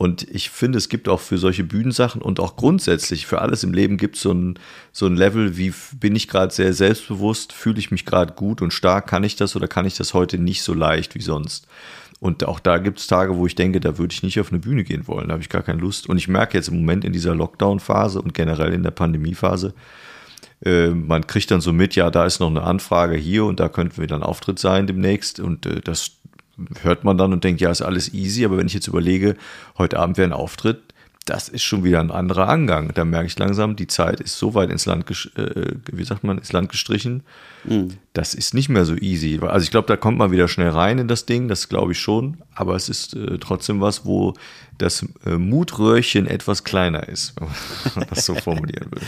Und 0.00 0.26
ich 0.30 0.48
finde, 0.48 0.78
es 0.78 0.88
gibt 0.88 1.10
auch 1.10 1.20
für 1.20 1.36
solche 1.36 1.62
Bühnensachen 1.62 2.22
und 2.22 2.40
auch 2.40 2.56
grundsätzlich 2.56 3.26
für 3.26 3.42
alles 3.42 3.64
im 3.64 3.74
Leben 3.74 3.98
gibt 3.98 4.16
so 4.16 4.32
ein, 4.32 4.58
so 4.92 5.04
ein 5.04 5.14
Level, 5.14 5.58
wie 5.58 5.74
bin 5.94 6.16
ich 6.16 6.26
gerade 6.26 6.54
sehr 6.54 6.72
selbstbewusst, 6.72 7.52
fühle 7.52 7.78
ich 7.78 7.90
mich 7.90 8.06
gerade 8.06 8.32
gut 8.32 8.62
und 8.62 8.72
stark, 8.72 9.06
kann 9.06 9.24
ich 9.24 9.36
das 9.36 9.56
oder 9.56 9.68
kann 9.68 9.84
ich 9.84 9.98
das 9.98 10.14
heute 10.14 10.38
nicht 10.38 10.62
so 10.62 10.72
leicht 10.72 11.14
wie 11.16 11.20
sonst. 11.20 11.66
Und 12.18 12.44
auch 12.44 12.60
da 12.60 12.78
gibt 12.78 12.98
es 12.98 13.08
Tage, 13.08 13.36
wo 13.36 13.44
ich 13.46 13.56
denke, 13.56 13.78
da 13.78 13.98
würde 13.98 14.14
ich 14.14 14.22
nicht 14.22 14.40
auf 14.40 14.50
eine 14.50 14.60
Bühne 14.60 14.84
gehen 14.84 15.06
wollen, 15.06 15.28
da 15.28 15.32
habe 15.34 15.42
ich 15.42 15.50
gar 15.50 15.62
keine 15.62 15.82
Lust. 15.82 16.08
Und 16.08 16.16
ich 16.16 16.28
merke 16.28 16.56
jetzt 16.56 16.68
im 16.68 16.76
Moment 16.76 17.04
in 17.04 17.12
dieser 17.12 17.34
Lockdown-Phase 17.34 18.22
und 18.22 18.32
generell 18.32 18.72
in 18.72 18.82
der 18.82 18.92
Pandemie-Phase, 18.92 19.74
äh, 20.64 20.88
man 20.88 21.26
kriegt 21.26 21.50
dann 21.50 21.60
so 21.60 21.74
mit, 21.74 21.94
ja, 21.94 22.10
da 22.10 22.24
ist 22.24 22.40
noch 22.40 22.48
eine 22.48 22.62
Anfrage 22.62 23.16
hier 23.16 23.44
und 23.44 23.60
da 23.60 23.68
könnten 23.68 23.98
wir 23.98 24.06
dann 24.06 24.22
Auftritt 24.22 24.58
sein 24.58 24.86
demnächst 24.86 25.40
und 25.40 25.66
äh, 25.66 25.82
das 25.82 26.19
hört 26.82 27.04
man 27.04 27.18
dann 27.18 27.32
und 27.32 27.44
denkt, 27.44 27.60
ja, 27.60 27.70
ist 27.70 27.82
alles 27.82 28.12
easy. 28.14 28.44
Aber 28.44 28.56
wenn 28.58 28.66
ich 28.66 28.74
jetzt 28.74 28.88
überlege, 28.88 29.36
heute 29.78 29.98
Abend 29.98 30.18
wäre 30.18 30.28
ein 30.28 30.32
Auftritt, 30.32 30.80
das 31.26 31.48
ist 31.48 31.62
schon 31.62 31.84
wieder 31.84 32.00
ein 32.00 32.10
anderer 32.10 32.48
Angang. 32.48 32.92
Da 32.94 33.04
merke 33.04 33.26
ich 33.26 33.38
langsam, 33.38 33.76
die 33.76 33.86
Zeit 33.86 34.20
ist 34.20 34.38
so 34.38 34.54
weit 34.54 34.70
ins 34.70 34.86
Land, 34.86 35.08
äh, 35.36 35.74
wie 35.92 36.04
sagt 36.04 36.24
man, 36.24 36.38
ins 36.38 36.52
Land 36.52 36.70
gestrichen. 36.70 37.22
Mhm. 37.64 37.98
Das 38.14 38.34
ist 38.34 38.54
nicht 38.54 38.68
mehr 38.68 38.84
so 38.84 38.96
easy. 38.96 39.38
Also 39.42 39.62
ich 39.62 39.70
glaube, 39.70 39.86
da 39.86 39.96
kommt 39.96 40.18
man 40.18 40.32
wieder 40.32 40.48
schnell 40.48 40.70
rein 40.70 40.98
in 40.98 41.08
das 41.08 41.26
Ding, 41.26 41.46
das 41.46 41.68
glaube 41.68 41.92
ich 41.92 42.00
schon. 42.00 42.38
Aber 42.54 42.74
es 42.74 42.88
ist 42.88 43.14
äh, 43.14 43.38
trotzdem 43.38 43.80
was, 43.80 44.04
wo 44.04 44.34
das 44.78 45.06
äh, 45.26 45.36
Mutröhrchen 45.36 46.26
etwas 46.26 46.64
kleiner 46.64 47.06
ist, 47.08 47.34
wenn 47.38 47.48
man 47.94 48.08
das 48.08 48.24
so 48.24 48.34
formulieren 48.34 48.90
will. 48.90 49.02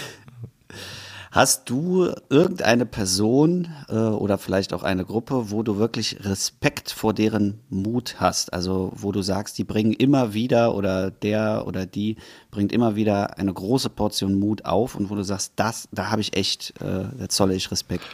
Hast 1.33 1.71
du 1.71 2.13
irgendeine 2.29 2.85
Person 2.85 3.69
äh, 3.89 3.95
oder 3.95 4.37
vielleicht 4.37 4.75
auch 4.75 4.83
eine 4.83 5.07
Gruppe, 5.07 5.51
wo 5.51 5.63
du 5.63 5.79
wirklich 5.79 6.19
Respekt 6.27 6.91
vor 6.91 7.15
deren 7.15 7.59
Mut 7.71 8.17
hast? 8.19 8.53
Also 8.53 8.93
wo 8.95 9.13
du 9.13 9.23
sagst, 9.23 9.57
die 9.57 9.65
bringen 9.65 9.95
immer 9.95 10.35
wieder 10.35 10.75
oder 10.75 11.11
der 11.11 11.65
oder 11.67 11.87
die 11.87 12.17
bringt 12.51 12.71
immer 12.71 12.97
wieder 12.97 13.39
eine 13.39 13.51
große 13.51 13.89
Portion 13.89 14.39
Mut 14.39 14.67
auf 14.67 14.95
und 14.95 15.09
wo 15.09 15.15
du 15.15 15.25
sagst, 15.25 15.55
das, 15.57 15.89
da 15.91 16.11
habe 16.11 16.21
ich 16.21 16.37
echt, 16.37 16.75
äh, 16.83 17.05
da 17.19 17.29
zolle 17.31 17.55
ich 17.55 17.71
Respekt. 17.71 18.05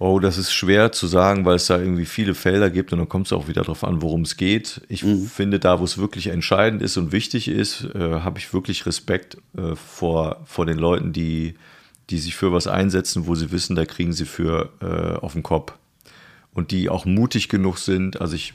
Oh, 0.00 0.18
das 0.18 0.36
ist 0.36 0.52
schwer 0.52 0.90
zu 0.90 1.06
sagen, 1.06 1.44
weil 1.44 1.54
es 1.54 1.68
da 1.68 1.78
irgendwie 1.78 2.06
viele 2.06 2.34
Felder 2.34 2.68
gibt 2.68 2.92
und 2.92 2.98
dann 2.98 3.08
kommt 3.08 3.26
es 3.26 3.32
auch 3.32 3.46
wieder 3.46 3.62
darauf 3.62 3.84
an, 3.84 4.02
worum 4.02 4.22
es 4.22 4.36
geht. 4.36 4.80
Ich 4.88 5.04
mhm. 5.04 5.26
finde, 5.26 5.60
da, 5.60 5.78
wo 5.78 5.84
es 5.84 5.98
wirklich 5.98 6.26
entscheidend 6.26 6.82
ist 6.82 6.96
und 6.96 7.12
wichtig 7.12 7.46
ist, 7.46 7.84
äh, 7.94 8.22
habe 8.22 8.40
ich 8.40 8.52
wirklich 8.52 8.86
Respekt 8.86 9.36
äh, 9.56 9.76
vor, 9.76 10.40
vor 10.46 10.66
den 10.66 10.78
Leuten, 10.78 11.12
die, 11.12 11.54
die 12.10 12.18
sich 12.18 12.36
für 12.36 12.52
was 12.52 12.66
einsetzen, 12.66 13.26
wo 13.26 13.34
sie 13.34 13.52
wissen, 13.52 13.76
da 13.76 13.84
kriegen 13.84 14.12
sie 14.12 14.24
für 14.24 14.70
äh, 14.80 15.18
auf 15.18 15.32
den 15.32 15.42
Kopf. 15.42 15.72
Und 16.52 16.72
die 16.72 16.88
auch 16.88 17.04
mutig 17.04 17.48
genug 17.48 17.78
sind. 17.78 18.20
Also 18.20 18.34
ich, 18.34 18.54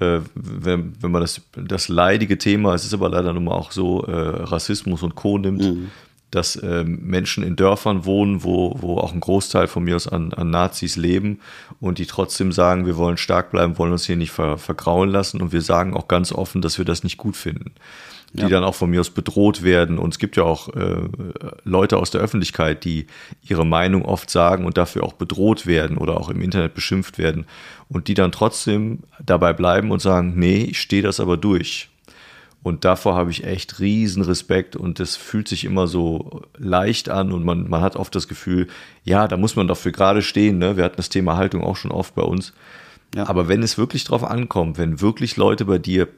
äh, 0.00 0.20
wenn, 0.34 0.94
wenn 1.00 1.10
man 1.10 1.20
das, 1.20 1.42
das 1.52 1.88
leidige 1.88 2.38
Thema, 2.38 2.74
es 2.74 2.84
ist 2.84 2.94
aber 2.94 3.10
leider 3.10 3.32
nun 3.32 3.44
mal 3.44 3.52
auch 3.52 3.70
so, 3.70 4.04
äh, 4.04 4.12
Rassismus 4.12 5.02
und 5.02 5.14
Co. 5.14 5.38
nimmt, 5.38 5.62
mhm 5.62 5.90
dass 6.30 6.56
äh, 6.56 6.84
Menschen 6.84 7.42
in 7.42 7.56
Dörfern 7.56 8.04
wohnen, 8.04 8.44
wo, 8.44 8.76
wo 8.78 8.98
auch 8.98 9.12
ein 9.12 9.20
Großteil 9.20 9.66
von 9.66 9.84
mir 9.84 9.96
aus 9.96 10.06
an, 10.06 10.32
an 10.34 10.50
Nazis 10.50 10.96
leben 10.96 11.40
und 11.80 11.98
die 11.98 12.06
trotzdem 12.06 12.52
sagen, 12.52 12.86
wir 12.86 12.96
wollen 12.96 13.16
stark 13.16 13.50
bleiben, 13.50 13.78
wollen 13.78 13.92
uns 13.92 14.04
hier 14.04 14.16
nicht 14.16 14.32
ver, 14.32 14.58
vergrauen 14.58 15.08
lassen 15.08 15.40
und 15.40 15.52
wir 15.52 15.62
sagen 15.62 15.94
auch 15.94 16.06
ganz 16.06 16.32
offen, 16.32 16.60
dass 16.60 16.76
wir 16.76 16.84
das 16.84 17.02
nicht 17.02 17.16
gut 17.16 17.36
finden. 17.36 17.72
Die 18.32 18.42
ja. 18.42 18.48
dann 18.48 18.64
auch 18.64 18.74
von 18.74 18.90
mir 18.90 19.00
aus 19.00 19.10
bedroht 19.10 19.62
werden. 19.62 19.98
Und 19.98 20.12
es 20.12 20.18
gibt 20.18 20.36
ja 20.36 20.42
auch 20.42 20.68
äh, 20.74 21.08
Leute 21.64 21.96
aus 21.96 22.10
der 22.10 22.20
Öffentlichkeit, 22.20 22.84
die 22.84 23.06
ihre 23.42 23.64
Meinung 23.64 24.04
oft 24.04 24.28
sagen 24.28 24.66
und 24.66 24.76
dafür 24.76 25.04
auch 25.04 25.14
bedroht 25.14 25.66
werden 25.66 25.96
oder 25.96 26.20
auch 26.20 26.28
im 26.28 26.42
Internet 26.42 26.74
beschimpft 26.74 27.18
werden. 27.18 27.46
Und 27.88 28.08
die 28.08 28.14
dann 28.14 28.30
trotzdem 28.30 29.00
dabei 29.24 29.54
bleiben 29.54 29.90
und 29.90 30.02
sagen, 30.02 30.34
nee, 30.36 30.64
ich 30.64 30.80
stehe 30.80 31.02
das 31.02 31.20
aber 31.20 31.38
durch. 31.38 31.88
Und 32.62 32.84
davor 32.84 33.14
habe 33.14 33.30
ich 33.30 33.44
echt 33.44 33.78
riesen 33.78 34.22
Respekt 34.22 34.76
und 34.76 34.98
das 34.98 35.16
fühlt 35.16 35.48
sich 35.48 35.64
immer 35.64 35.86
so 35.86 36.42
leicht 36.58 37.08
an 37.08 37.32
und 37.32 37.44
man, 37.44 37.68
man 37.70 37.80
hat 37.80 37.96
oft 37.96 38.14
das 38.14 38.26
Gefühl, 38.26 38.66
ja, 39.04 39.28
da 39.28 39.36
muss 39.36 39.56
man 39.56 39.68
dafür 39.68 39.92
gerade 39.92 40.22
stehen. 40.22 40.58
Ne? 40.58 40.76
Wir 40.76 40.84
hatten 40.84 40.96
das 40.96 41.08
Thema 41.08 41.36
Haltung 41.36 41.62
auch 41.62 41.76
schon 41.76 41.92
oft 41.92 42.14
bei 42.14 42.22
uns. 42.22 42.52
Ja. 43.14 43.28
Aber 43.28 43.48
wenn 43.48 43.62
es 43.62 43.78
wirklich 43.78 44.04
drauf 44.04 44.24
ankommt, 44.24 44.76
wenn 44.76 45.00
wirklich 45.00 45.36
Leute 45.36 45.64
bei 45.64 45.78
dir 45.78 46.08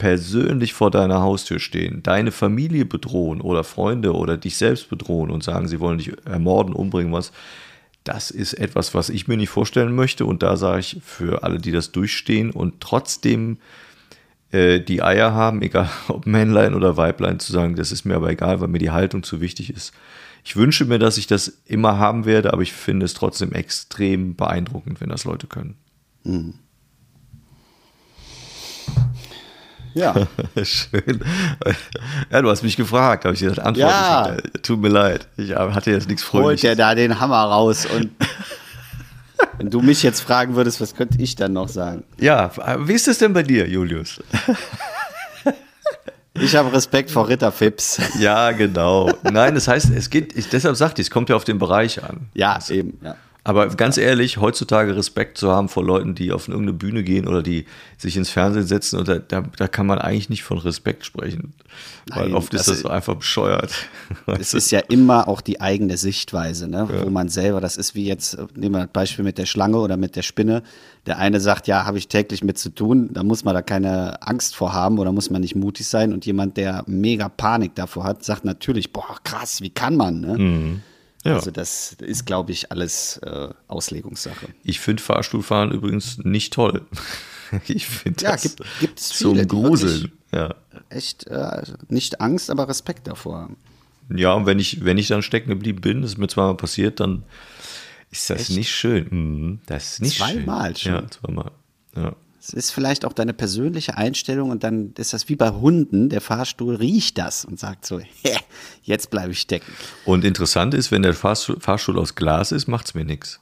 persönlich 0.00 0.72
vor 0.72 0.90
deiner 0.90 1.20
Haustür 1.20 1.58
stehen, 1.58 2.02
deine 2.02 2.32
Familie 2.32 2.86
bedrohen 2.86 3.42
oder 3.42 3.64
Freunde 3.64 4.14
oder 4.14 4.38
dich 4.38 4.56
selbst 4.56 4.88
bedrohen 4.88 5.30
und 5.30 5.44
sagen, 5.44 5.68
sie 5.68 5.78
wollen 5.78 5.98
dich 5.98 6.12
ermorden, 6.24 6.72
umbringen, 6.72 7.12
was, 7.12 7.32
das 8.02 8.30
ist 8.30 8.54
etwas, 8.54 8.94
was 8.94 9.10
ich 9.10 9.28
mir 9.28 9.36
nicht 9.36 9.50
vorstellen 9.50 9.94
möchte. 9.94 10.24
Und 10.24 10.42
da 10.42 10.56
sage 10.56 10.80
ich 10.80 11.02
für 11.04 11.42
alle, 11.42 11.58
die 11.58 11.70
das 11.70 11.92
durchstehen 11.92 12.50
und 12.50 12.80
trotzdem 12.80 13.58
äh, 14.52 14.80
die 14.80 15.02
Eier 15.02 15.34
haben, 15.34 15.60
egal 15.62 15.90
ob 16.08 16.26
Männlein 16.26 16.72
oder 16.72 16.96
Weiblein, 16.96 17.38
zu 17.38 17.52
sagen, 17.52 17.76
das 17.76 17.92
ist 17.92 18.06
mir 18.06 18.16
aber 18.16 18.30
egal, 18.30 18.62
weil 18.62 18.68
mir 18.68 18.78
die 18.78 18.90
Haltung 18.90 19.22
zu 19.22 19.42
wichtig 19.42 19.68
ist. 19.68 19.92
Ich 20.44 20.56
wünsche 20.56 20.86
mir, 20.86 20.98
dass 20.98 21.18
ich 21.18 21.26
das 21.26 21.60
immer 21.66 21.98
haben 21.98 22.24
werde, 22.24 22.54
aber 22.54 22.62
ich 22.62 22.72
finde 22.72 23.04
es 23.04 23.12
trotzdem 23.12 23.52
extrem 23.52 24.34
beeindruckend, 24.34 25.02
wenn 25.02 25.10
das 25.10 25.24
Leute 25.24 25.46
können. 25.46 25.76
Mhm. 26.24 26.54
Ja. 29.94 30.14
Schön. 30.62 31.20
Ja, 32.30 32.42
du 32.42 32.50
hast 32.50 32.62
mich 32.62 32.76
gefragt, 32.76 33.24
habe 33.24 33.34
ich 33.34 33.40
gesagt, 33.40 33.58
antworte 33.58 33.90
ja. 33.90 34.36
ich. 34.36 34.62
Tut 34.62 34.80
mir 34.80 34.88
leid. 34.88 35.26
Ich 35.36 35.54
hatte 35.54 35.90
jetzt 35.90 36.08
nichts 36.08 36.22
Fröhliches. 36.22 36.62
Holt 36.62 36.62
der 36.62 36.76
da 36.76 36.94
den 36.94 37.20
Hammer 37.20 37.42
raus 37.42 37.86
und 37.86 38.10
Wenn 39.58 39.70
du 39.70 39.80
mich 39.80 40.02
jetzt 40.02 40.20
fragen 40.20 40.54
würdest, 40.54 40.80
was 40.80 40.94
könnte 40.94 41.20
ich 41.20 41.36
dann 41.36 41.52
noch 41.52 41.68
sagen? 41.68 42.04
Ja, 42.18 42.50
wie 42.86 42.94
ist 42.94 43.08
es 43.08 43.18
denn 43.18 43.32
bei 43.32 43.42
dir, 43.42 43.68
Julius? 43.68 44.22
Ich 46.34 46.54
habe 46.54 46.72
Respekt 46.72 47.10
vor 47.10 47.28
Ritter 47.28 47.50
Phipps. 47.50 48.00
Ja, 48.18 48.52
genau. 48.52 49.10
Nein, 49.24 49.54
das 49.54 49.68
heißt, 49.68 49.90
es 49.90 50.08
geht, 50.08 50.34
ich, 50.36 50.48
deshalb 50.48 50.76
sagte 50.76 51.02
ich, 51.02 51.08
es 51.08 51.10
kommt 51.10 51.28
ja 51.28 51.36
auf 51.36 51.44
den 51.44 51.58
Bereich 51.58 52.02
an. 52.02 52.28
Ja, 52.34 52.54
also, 52.54 52.72
eben. 52.72 52.98
Ja. 53.02 53.16
Aber 53.42 53.68
ganz 53.68 53.96
ehrlich, 53.96 54.36
heutzutage 54.36 54.94
Respekt 54.96 55.38
zu 55.38 55.50
haben 55.50 55.68
vor 55.68 55.82
Leuten, 55.82 56.14
die 56.14 56.30
auf 56.32 56.48
irgendeine 56.48 56.74
Bühne 56.74 57.02
gehen 57.02 57.26
oder 57.26 57.42
die 57.42 57.64
sich 57.96 58.16
ins 58.16 58.28
Fernsehen 58.28 58.66
setzen, 58.66 58.98
und 58.98 59.08
da, 59.08 59.18
da, 59.18 59.42
da 59.56 59.66
kann 59.66 59.86
man 59.86 59.98
eigentlich 59.98 60.28
nicht 60.28 60.42
von 60.42 60.58
Respekt 60.58 61.06
sprechen. 61.06 61.54
Weil 62.12 62.26
Nein, 62.26 62.34
oft 62.34 62.52
ist 62.52 62.68
das, 62.68 62.82
das 62.82 62.90
einfach 62.90 63.16
bescheuert. 63.16 63.72
Es 64.26 64.54
ist 64.54 64.70
ja 64.70 64.80
immer 64.80 65.28
auch 65.28 65.40
die 65.40 65.60
eigene 65.60 65.96
Sichtweise, 65.96 66.68
ne? 66.68 66.88
Ja. 66.92 67.04
wo 67.04 67.10
man 67.10 67.28
selber, 67.28 67.60
das 67.60 67.76
ist 67.76 67.94
wie 67.94 68.06
jetzt, 68.06 68.36
nehmen 68.54 68.74
wir 68.74 68.80
das 68.82 68.92
Beispiel 68.92 69.24
mit 69.24 69.38
der 69.38 69.46
Schlange 69.46 69.78
oder 69.78 69.96
mit 69.96 70.16
der 70.16 70.22
Spinne. 70.22 70.62
Der 71.06 71.18
eine 71.18 71.40
sagt, 71.40 71.66
ja, 71.66 71.86
habe 71.86 71.98
ich 71.98 72.08
täglich 72.08 72.44
mit 72.44 72.58
zu 72.58 72.70
tun, 72.70 73.08
da 73.12 73.22
muss 73.22 73.44
man 73.44 73.54
da 73.54 73.62
keine 73.62 74.20
Angst 74.22 74.54
vor 74.54 74.72
haben 74.74 74.98
oder 74.98 75.12
muss 75.12 75.30
man 75.30 75.40
nicht 75.40 75.56
mutig 75.56 75.88
sein. 75.88 76.12
Und 76.12 76.26
jemand, 76.26 76.56
der 76.56 76.84
mega 76.86 77.28
Panik 77.28 77.74
davor 77.74 78.04
hat, 78.04 78.22
sagt 78.24 78.44
natürlich, 78.44 78.92
boah, 78.92 79.16
krass, 79.24 79.62
wie 79.62 79.70
kann 79.70 79.96
man? 79.96 80.20
Ne? 80.20 80.38
Mhm. 80.38 80.82
Ja. 81.24 81.34
Also 81.34 81.50
das 81.50 81.92
ist, 82.00 82.24
glaube 82.24 82.52
ich, 82.52 82.72
alles 82.72 83.18
äh, 83.18 83.48
Auslegungssache. 83.68 84.48
Ich 84.64 84.80
finde 84.80 85.02
Fahrstuhlfahren 85.02 85.70
übrigens 85.70 86.18
nicht 86.18 86.52
toll. 86.52 86.86
ich 87.66 87.86
finde 87.86 88.24
ja, 88.24 88.32
das 88.32 88.42
gibt, 88.42 88.62
gibt's 88.80 89.12
viele, 89.12 89.46
zum 89.46 89.48
Gruseln. 89.48 90.12
Ja. 90.32 90.54
Echt 90.88 91.26
äh, 91.26 91.62
nicht 91.88 92.20
Angst, 92.20 92.50
aber 92.50 92.68
Respekt 92.68 93.06
davor 93.06 93.40
haben. 93.40 93.56
Ja, 94.14 94.32
und 94.32 94.46
wenn 94.46 94.58
ich, 94.58 94.84
wenn 94.84 94.98
ich 94.98 95.08
dann 95.08 95.22
stecken 95.22 95.50
geblieben 95.50 95.80
bin, 95.80 96.02
das 96.02 96.12
ist 96.12 96.18
mir 96.18 96.28
zweimal 96.28 96.56
passiert, 96.56 97.00
dann 97.00 97.22
ist 98.10 98.28
das 98.30 98.42
Echt? 98.42 98.50
nicht 98.56 98.70
schön. 98.70 99.06
Mhm, 99.10 99.60
das 99.66 99.94
ist 99.94 100.02
nicht 100.02 100.16
zweimal 100.16 100.76
schön. 100.76 100.92
schon. 100.92 101.02
Ja, 101.02 101.10
zweimal. 101.10 101.50
Ja. 101.96 102.16
Es 102.42 102.54
ist 102.54 102.70
vielleicht 102.70 103.04
auch 103.04 103.12
deine 103.12 103.34
persönliche 103.34 103.98
Einstellung 103.98 104.48
und 104.48 104.64
dann 104.64 104.94
ist 104.96 105.12
das 105.12 105.28
wie 105.28 105.36
bei 105.36 105.50
Hunden. 105.50 106.08
Der 106.08 106.22
Fahrstuhl 106.22 106.74
riecht 106.74 107.18
das 107.18 107.44
und 107.44 107.60
sagt 107.60 107.84
so, 107.84 107.98
hä, 107.98 108.36
jetzt 108.82 109.10
bleibe 109.10 109.32
ich 109.32 109.40
stecken. 109.40 109.70
Und 110.06 110.24
interessant 110.24 110.72
ist, 110.72 110.90
wenn 110.90 111.02
der 111.02 111.12
Fahrstuhl, 111.12 111.98
aus 111.98 112.14
Glas 112.14 112.50
ist, 112.50 112.66
macht 112.66 112.86
es 112.86 112.94
mir 112.94 113.04
nichts. 113.04 113.40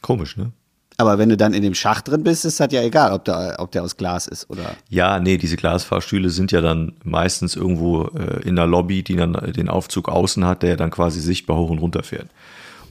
Komisch, 0.00 0.38
ne? 0.38 0.52
Aber 0.96 1.18
wenn 1.18 1.28
du 1.28 1.36
dann 1.36 1.52
in 1.52 1.62
dem 1.62 1.74
Schacht 1.74 2.08
drin 2.08 2.22
bist, 2.22 2.44
ist 2.44 2.60
das 2.60 2.72
ja 2.72 2.80
egal, 2.80 3.12
ob 3.12 3.24
der, 3.24 3.56
ob 3.58 3.72
der 3.72 3.82
aus 3.82 3.96
Glas 3.96 4.28
ist 4.28 4.48
oder. 4.48 4.76
Ja, 4.88 5.18
nee, 5.18 5.36
diese 5.36 5.56
Glasfahrstühle 5.56 6.30
sind 6.30 6.52
ja 6.52 6.60
dann 6.60 6.92
meistens 7.02 7.56
irgendwo 7.56 8.04
äh, 8.16 8.48
in 8.48 8.56
der 8.56 8.66
Lobby, 8.66 9.02
die 9.02 9.16
dann 9.16 9.32
den 9.52 9.68
Aufzug 9.68 10.08
außen 10.08 10.44
hat, 10.44 10.62
der 10.62 10.76
dann 10.76 10.90
quasi 10.90 11.20
sichtbar 11.20 11.58
hoch 11.58 11.70
und 11.70 11.78
runter 11.78 12.04
fährt. 12.04 12.28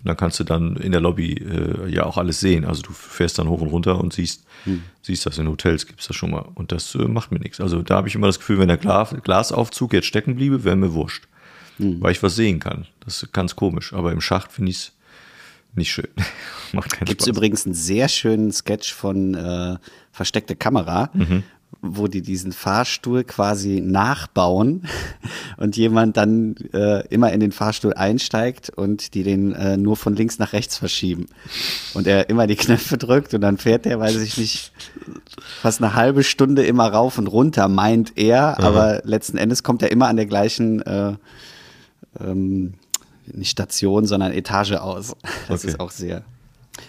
Und 0.04 0.10
dann 0.10 0.18
kannst 0.18 0.38
du 0.40 0.44
dann 0.44 0.76
in 0.76 0.92
der 0.92 1.00
Lobby 1.00 1.34
äh, 1.34 1.90
ja 1.90 2.04
auch 2.04 2.18
alles 2.18 2.42
sehen. 2.42 2.66
Also 2.66 2.82
du 2.82 2.92
fährst 2.92 3.40
dann 3.40 3.48
hoch 3.48 3.62
und 3.62 3.70
runter 3.70 4.00
und 4.02 4.12
siehst, 4.12 4.44
hm. 4.66 4.84
siehst 5.02 5.26
das 5.26 5.38
in 5.38 5.48
Hotels, 5.48 5.88
gibt 5.88 6.02
es 6.02 6.08
das 6.08 6.18
schon 6.18 6.32
mal. 6.32 6.46
Und 6.56 6.74
das 6.74 6.94
äh, 6.96 7.08
macht 7.08 7.32
mir 7.32 7.40
nichts. 7.40 7.62
Also 7.62 7.82
da 7.82 7.96
habe 7.96 8.10
ich 8.10 8.16
immer 8.16 8.28
das 8.28 8.38
Gefühl, 8.38 8.60
wenn 8.60 8.68
der 8.68 8.76
Glas, 8.76 9.16
Glasaufzug 9.24 9.94
jetzt 9.94 10.08
stecken 10.08 10.36
bliebe, 10.36 10.66
wäre 10.66 10.76
mir 10.76 10.94
wurscht. 10.94 11.30
Hm. 11.78 12.02
Weil 12.02 12.12
ich 12.12 12.22
was 12.22 12.36
sehen 12.36 12.60
kann. 12.60 12.86
Das 13.00 13.24
ist 13.24 13.32
ganz 13.32 13.56
komisch. 13.56 13.94
Aber 13.94 14.12
im 14.12 14.20
Schacht 14.20 14.52
finde 14.52 14.72
ich 14.72 14.78
es 14.78 14.92
nicht 15.74 15.92
schön. 15.92 16.10
Gibt 17.06 17.22
es 17.22 17.28
übrigens 17.28 17.66
einen 17.66 17.74
sehr 17.74 18.10
schönen 18.10 18.52
Sketch 18.52 18.94
von 18.94 19.36
äh, 19.36 19.78
Versteckte 20.12 20.58
Kamera, 20.58 21.12
mhm 21.14 21.44
wo 21.86 22.08
die 22.08 22.22
diesen 22.22 22.54
Fahrstuhl 22.54 23.26
quasi 23.26 23.82
nachbauen 23.82 24.88
und 25.58 25.76
jemand 25.76 26.16
dann 26.16 26.56
äh, 26.74 27.06
immer 27.08 27.34
in 27.34 27.42
den 27.42 27.52
Fahrstuhl 27.52 27.94
einsteigt 27.94 28.70
und 28.70 29.14
die 29.14 29.24
den 29.24 29.54
äh, 29.54 29.76
nur 29.76 29.98
von 29.98 30.16
links 30.16 30.40
nach 30.40 30.54
rechts 30.54 30.78
verschieben. 30.78 31.26
Und 31.94 32.08
er 32.08 32.30
immer 32.30 32.48
die 32.48 32.56
Knöpfe 32.56 32.98
drückt 32.98 33.34
und 33.34 33.42
dann 33.42 33.58
fährt 33.58 33.86
er, 33.86 34.00
weiß 34.00 34.16
ich 34.22 34.38
nicht, 34.38 34.72
fast 35.62 35.84
eine 35.84 35.94
halbe 35.94 36.24
Stunde 36.24 36.64
immer 36.64 36.88
rauf 36.88 37.18
und 37.18 37.28
runter, 37.28 37.68
meint 37.68 38.14
er, 38.16 38.56
mhm. 38.58 38.66
aber 38.66 39.02
letzten 39.04 39.38
Endes 39.38 39.62
kommt 39.62 39.82
er 39.82 39.92
immer 39.92 40.08
an 40.08 40.16
der 40.16 40.26
gleichen 40.26 40.82
äh, 40.84 41.14
ähm, 42.20 42.76
nicht 43.26 43.52
Station, 43.52 44.06
sondern 44.06 44.32
Etage 44.32 44.74
aus. 44.74 45.16
Das 45.50 45.62
okay. 45.62 45.68
ist 45.68 45.80
auch 45.82 45.92
sehr 45.92 46.24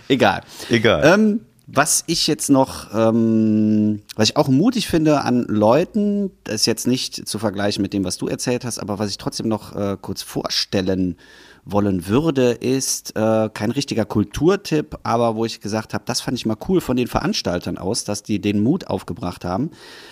egal. 0.08 0.42
Egal. 0.70 1.02
Ähm, 1.04 1.40
was 1.66 2.04
ich 2.06 2.26
jetzt 2.26 2.50
noch, 2.50 2.94
ähm, 2.94 4.02
was 4.16 4.28
ich 4.28 4.36
auch 4.36 4.48
mutig 4.48 4.86
finde 4.86 5.22
an 5.22 5.44
Leuten, 5.48 6.30
das 6.44 6.56
ist 6.56 6.66
jetzt 6.66 6.86
nicht 6.86 7.26
zu 7.26 7.38
vergleichen 7.38 7.80
mit 7.80 7.92
dem, 7.94 8.04
was 8.04 8.18
du 8.18 8.28
erzählt 8.28 8.64
hast, 8.64 8.78
aber 8.78 8.98
was 8.98 9.10
ich 9.10 9.18
trotzdem 9.18 9.48
noch 9.48 9.74
äh, 9.74 9.96
kurz 10.00 10.22
vorstellen 10.22 11.16
wollen 11.64 12.06
würde, 12.06 12.52
ist 12.52 13.16
äh, 13.16 13.48
kein 13.48 13.70
richtiger 13.70 14.04
Kulturtipp, 14.04 14.98
aber 15.02 15.36
wo 15.36 15.46
ich 15.46 15.60
gesagt 15.60 15.94
habe, 15.94 16.04
das 16.06 16.20
fand 16.20 16.36
ich 16.36 16.44
mal 16.44 16.58
cool 16.68 16.82
von 16.82 16.96
den 16.96 17.06
Veranstaltern 17.06 17.78
aus, 17.78 18.04
dass 18.04 18.22
die 18.22 18.38
den 18.38 18.62
Mut 18.62 18.88
aufgebracht 18.88 19.46
haben. 19.46 19.70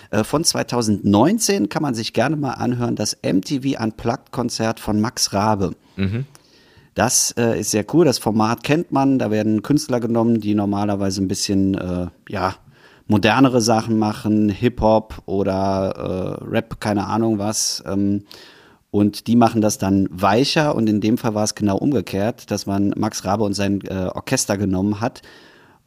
Äh, 0.09 0.23
von 0.23 0.43
2019 0.43 1.69
kann 1.69 1.83
man 1.83 1.93
sich 1.93 2.13
gerne 2.13 2.35
mal 2.35 2.53
anhören, 2.53 2.95
das 2.95 3.17
MTV 3.21 3.79
Unplugged 3.79 4.31
Konzert 4.31 4.79
von 4.79 4.99
Max 4.99 5.33
Rabe. 5.33 5.75
Mhm. 5.95 6.25
Das 6.93 7.33
äh, 7.37 7.59
ist 7.59 7.71
sehr 7.71 7.85
cool. 7.93 8.05
Das 8.05 8.19
Format 8.19 8.63
kennt 8.63 8.91
man. 8.91 9.19
Da 9.19 9.31
werden 9.31 9.63
Künstler 9.63 9.99
genommen, 9.99 10.39
die 10.39 10.55
normalerweise 10.55 11.21
ein 11.21 11.27
bisschen, 11.27 11.75
äh, 11.75 12.07
ja, 12.29 12.55
modernere 13.07 13.61
Sachen 13.61 13.97
machen, 13.99 14.49
Hip-Hop 14.49 15.23
oder 15.25 16.39
äh, 16.41 16.45
Rap, 16.45 16.79
keine 16.79 17.07
Ahnung 17.07 17.37
was. 17.39 17.83
Ähm, 17.85 18.23
und 18.91 19.27
die 19.27 19.35
machen 19.35 19.61
das 19.61 19.79
dann 19.79 20.07
weicher. 20.11 20.75
Und 20.75 20.87
in 20.87 21.01
dem 21.01 21.17
Fall 21.17 21.33
war 21.33 21.43
es 21.43 21.55
genau 21.55 21.77
umgekehrt, 21.77 22.51
dass 22.51 22.65
man 22.65 22.93
Max 22.95 23.25
Rabe 23.25 23.43
und 23.43 23.53
sein 23.53 23.81
äh, 23.81 24.09
Orchester 24.13 24.57
genommen 24.57 25.01
hat 25.01 25.21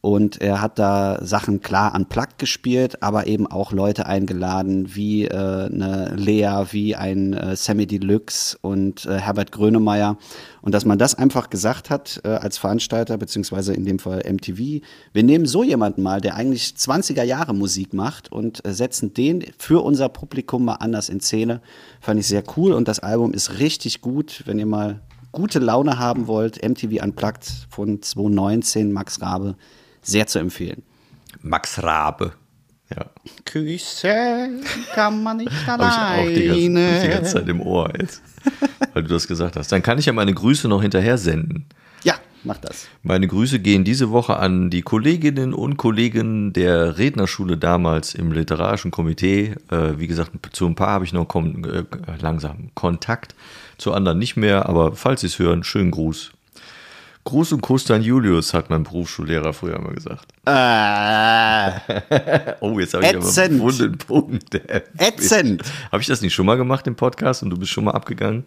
Und 0.02 0.40
er 0.40 0.60
hat 0.60 0.78
da 0.78 1.18
Sachen 1.24 1.62
klar 1.62 1.92
unplugged 1.94 2.38
gespielt, 2.38 3.02
aber 3.02 3.26
eben 3.26 3.46
auch 3.48 3.72
Leute 3.72 4.06
eingeladen, 4.06 4.94
wie 4.94 5.24
äh, 5.24 5.34
eine 5.34 6.14
Lea, 6.14 6.66
wie 6.70 6.94
ein 6.94 7.32
äh, 7.32 7.56
Sammy 7.56 7.86
Deluxe 7.86 8.56
und 8.60 9.04
äh, 9.06 9.18
Herbert 9.18 9.50
Grönemeyer. 9.50 10.16
Und 10.62 10.72
dass 10.72 10.84
man 10.84 10.98
das 10.98 11.16
einfach 11.16 11.50
gesagt 11.50 11.90
hat 11.90 12.20
äh, 12.24 12.28
als 12.28 12.56
Veranstalter, 12.56 13.18
beziehungsweise 13.18 13.72
in 13.74 13.84
dem 13.84 13.98
Fall 13.98 14.22
MTV, 14.30 14.84
wir 15.12 15.22
nehmen 15.24 15.46
so 15.46 15.64
jemanden 15.64 16.02
mal, 16.02 16.20
der 16.20 16.36
eigentlich 16.36 16.74
20er 16.76 17.24
Jahre 17.24 17.54
Musik 17.54 17.92
macht 17.92 18.30
und 18.30 18.64
äh, 18.64 18.74
setzen 18.74 19.12
den 19.12 19.44
für 19.58 19.82
unser 19.82 20.08
Publikum 20.08 20.66
mal 20.66 20.74
anders 20.74 21.08
in 21.08 21.20
Szene. 21.20 21.60
Fand 22.00 22.20
ich 22.20 22.28
sehr 22.28 22.44
cool 22.56 22.74
und 22.74 22.86
das 22.86 23.00
Album 23.00 23.32
ist 23.32 23.58
richtig 23.58 24.02
gut, 24.02 24.44
wenn 24.46 24.60
ihr 24.60 24.66
mal 24.66 25.00
gute 25.32 25.58
Laune 25.58 25.98
haben 25.98 26.28
wollt. 26.28 26.62
MTV 26.64 27.02
Unplugged 27.02 27.66
von 27.70 28.00
2019, 28.00 28.92
Max 28.92 29.20
Rabe 29.20 29.56
sehr 30.06 30.26
zu 30.26 30.38
empfehlen. 30.38 30.82
Max 31.42 31.82
Rabe. 31.82 32.32
Ja. 32.94 33.06
Küssen 33.44 34.64
kann 34.94 35.22
man 35.22 35.38
nicht 35.38 35.50
Habe 35.66 35.84
ich 35.84 35.90
auch 35.90 36.34
die 36.34 36.46
ganze, 36.46 37.00
die 37.02 37.08
ganze 37.08 37.32
Zeit 37.34 37.48
im 37.48 37.60
Ohr 37.60 37.92
jetzt, 37.98 38.22
weil 38.94 39.02
du 39.02 39.08
das 39.08 39.26
gesagt 39.26 39.56
hast. 39.56 39.72
Dann 39.72 39.82
kann 39.82 39.98
ich 39.98 40.06
ja 40.06 40.12
meine 40.12 40.32
Grüße 40.32 40.68
noch 40.68 40.82
hinterher 40.82 41.18
senden. 41.18 41.66
Ja, 42.04 42.14
mach 42.44 42.58
das. 42.58 42.86
Meine 43.02 43.26
Grüße 43.26 43.58
gehen 43.58 43.82
diese 43.82 44.10
Woche 44.10 44.36
an 44.36 44.70
die 44.70 44.82
Kolleginnen 44.82 45.52
und 45.52 45.76
Kollegen 45.76 46.52
der 46.52 46.96
Rednerschule 46.96 47.56
damals 47.56 48.14
im 48.14 48.30
literarischen 48.30 48.92
Komitee. 48.92 49.56
Äh, 49.68 49.98
wie 49.98 50.06
gesagt, 50.06 50.30
zu 50.52 50.66
ein 50.66 50.76
paar 50.76 50.90
habe 50.90 51.04
ich 51.04 51.12
noch 51.12 51.28
äh, 51.34 51.82
langsam 52.20 52.70
Kontakt, 52.74 53.34
zu 53.78 53.92
anderen 53.92 54.20
nicht 54.20 54.36
mehr, 54.36 54.68
aber 54.68 54.94
falls 54.94 55.22
Sie 55.22 55.26
es 55.26 55.40
hören, 55.40 55.64
schönen 55.64 55.90
Gruß. 55.90 56.35
Gruß 57.26 57.52
und 57.52 57.60
Kuss 57.60 57.90
an 57.90 58.02
Julius, 58.02 58.54
hat 58.54 58.70
mein 58.70 58.84
Berufsschullehrer 58.84 59.52
früher 59.52 59.80
mal 59.80 59.92
gesagt. 59.92 60.32
Äh, 60.46 62.54
Oh, 62.60 62.78
jetzt 62.78 62.94
habe 62.94 63.04
ich 63.04 63.16
aber 63.16 63.42
einen 63.42 63.60
wunden 63.60 63.98
Punkt. 63.98 64.54
ätzend. 64.98 65.62
Habe 65.90 66.00
ich 66.00 66.06
das 66.06 66.22
nicht 66.22 66.34
schon 66.34 66.46
mal 66.46 66.56
gemacht 66.56 66.86
im 66.86 66.94
Podcast 66.94 67.42
und 67.42 67.50
du 67.50 67.58
bist 67.58 67.72
schon 67.72 67.84
mal 67.84 67.90
abgegangen? 67.90 68.44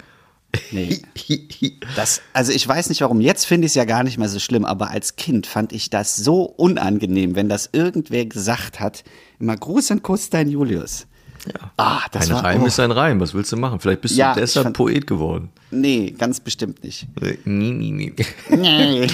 Nee. 0.71 1.01
Das, 1.95 2.21
also 2.33 2.53
ich 2.53 2.65
weiß 2.65 2.89
nicht 2.89 3.01
warum, 3.01 3.19
jetzt 3.19 3.45
finde 3.45 3.65
ich 3.65 3.71
es 3.71 3.75
ja 3.75 3.83
gar 3.83 4.03
nicht 4.03 4.17
mehr 4.17 4.29
so 4.29 4.39
schlimm, 4.39 4.63
aber 4.63 4.91
als 4.91 5.17
Kind 5.17 5.45
fand 5.45 5.73
ich 5.73 5.89
das 5.89 6.15
so 6.15 6.43
unangenehm, 6.43 7.35
wenn 7.35 7.49
das 7.49 7.69
irgendwer 7.73 8.25
gesagt 8.25 8.79
hat. 8.79 9.03
Immer 9.39 9.57
Gruß 9.57 9.91
und 9.91 10.03
Kuss 10.03 10.29
dein 10.29 10.47
Julius. 10.47 11.05
Ja. 11.45 11.71
Ah, 11.77 12.01
das 12.11 12.27
ein 12.29 12.35
war 12.35 12.43
Reim 12.43 12.63
oh, 12.63 12.65
ist 12.65 12.79
ein 12.79 12.91
Reim. 12.91 13.19
Was 13.19 13.33
willst 13.33 13.51
du 13.51 13.57
machen? 13.57 13.79
Vielleicht 13.79 14.01
bist 14.01 14.15
Ja, 14.15 14.33
du 14.33 14.39
deshalb 14.41 14.65
fand- 14.65 14.77
Poet 14.77 15.07
geworden. 15.07 15.49
Nee, 15.71 16.11
ganz 16.17 16.39
bestimmt 16.39 16.83
nicht. 16.83 17.07
Nie, 17.45 17.71
nie, 17.71 17.91
nie. 17.91 18.13
Nee. 18.49 19.07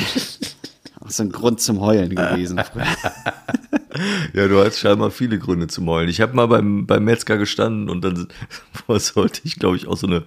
Auch 1.04 1.10
so 1.12 1.24
ein 1.24 1.32
Grund 1.32 1.60
zum 1.62 1.82
Heulen 1.82 2.16
gewesen. 2.16 2.60
Ja, 4.34 4.50
du 4.50 4.60
hast 4.62 4.80
scheinbar 4.80 5.10
viele 5.10 5.40
Gründe 5.40 5.68
zu 5.68 5.86
heulen. 5.86 6.10
Ich 6.10 6.20
habe 6.20 6.36
mal 6.36 6.48
beim, 6.48 6.86
beim 6.86 7.06
Metzger 7.06 7.38
gestanden 7.38 7.90
und 7.90 8.04
dann 8.04 8.28
sollte 9.00 9.40
ich, 9.46 9.58
glaube 9.58 9.78
ich, 9.78 9.88
auch 9.88 9.96
so 9.96 10.08
eine, 10.08 10.24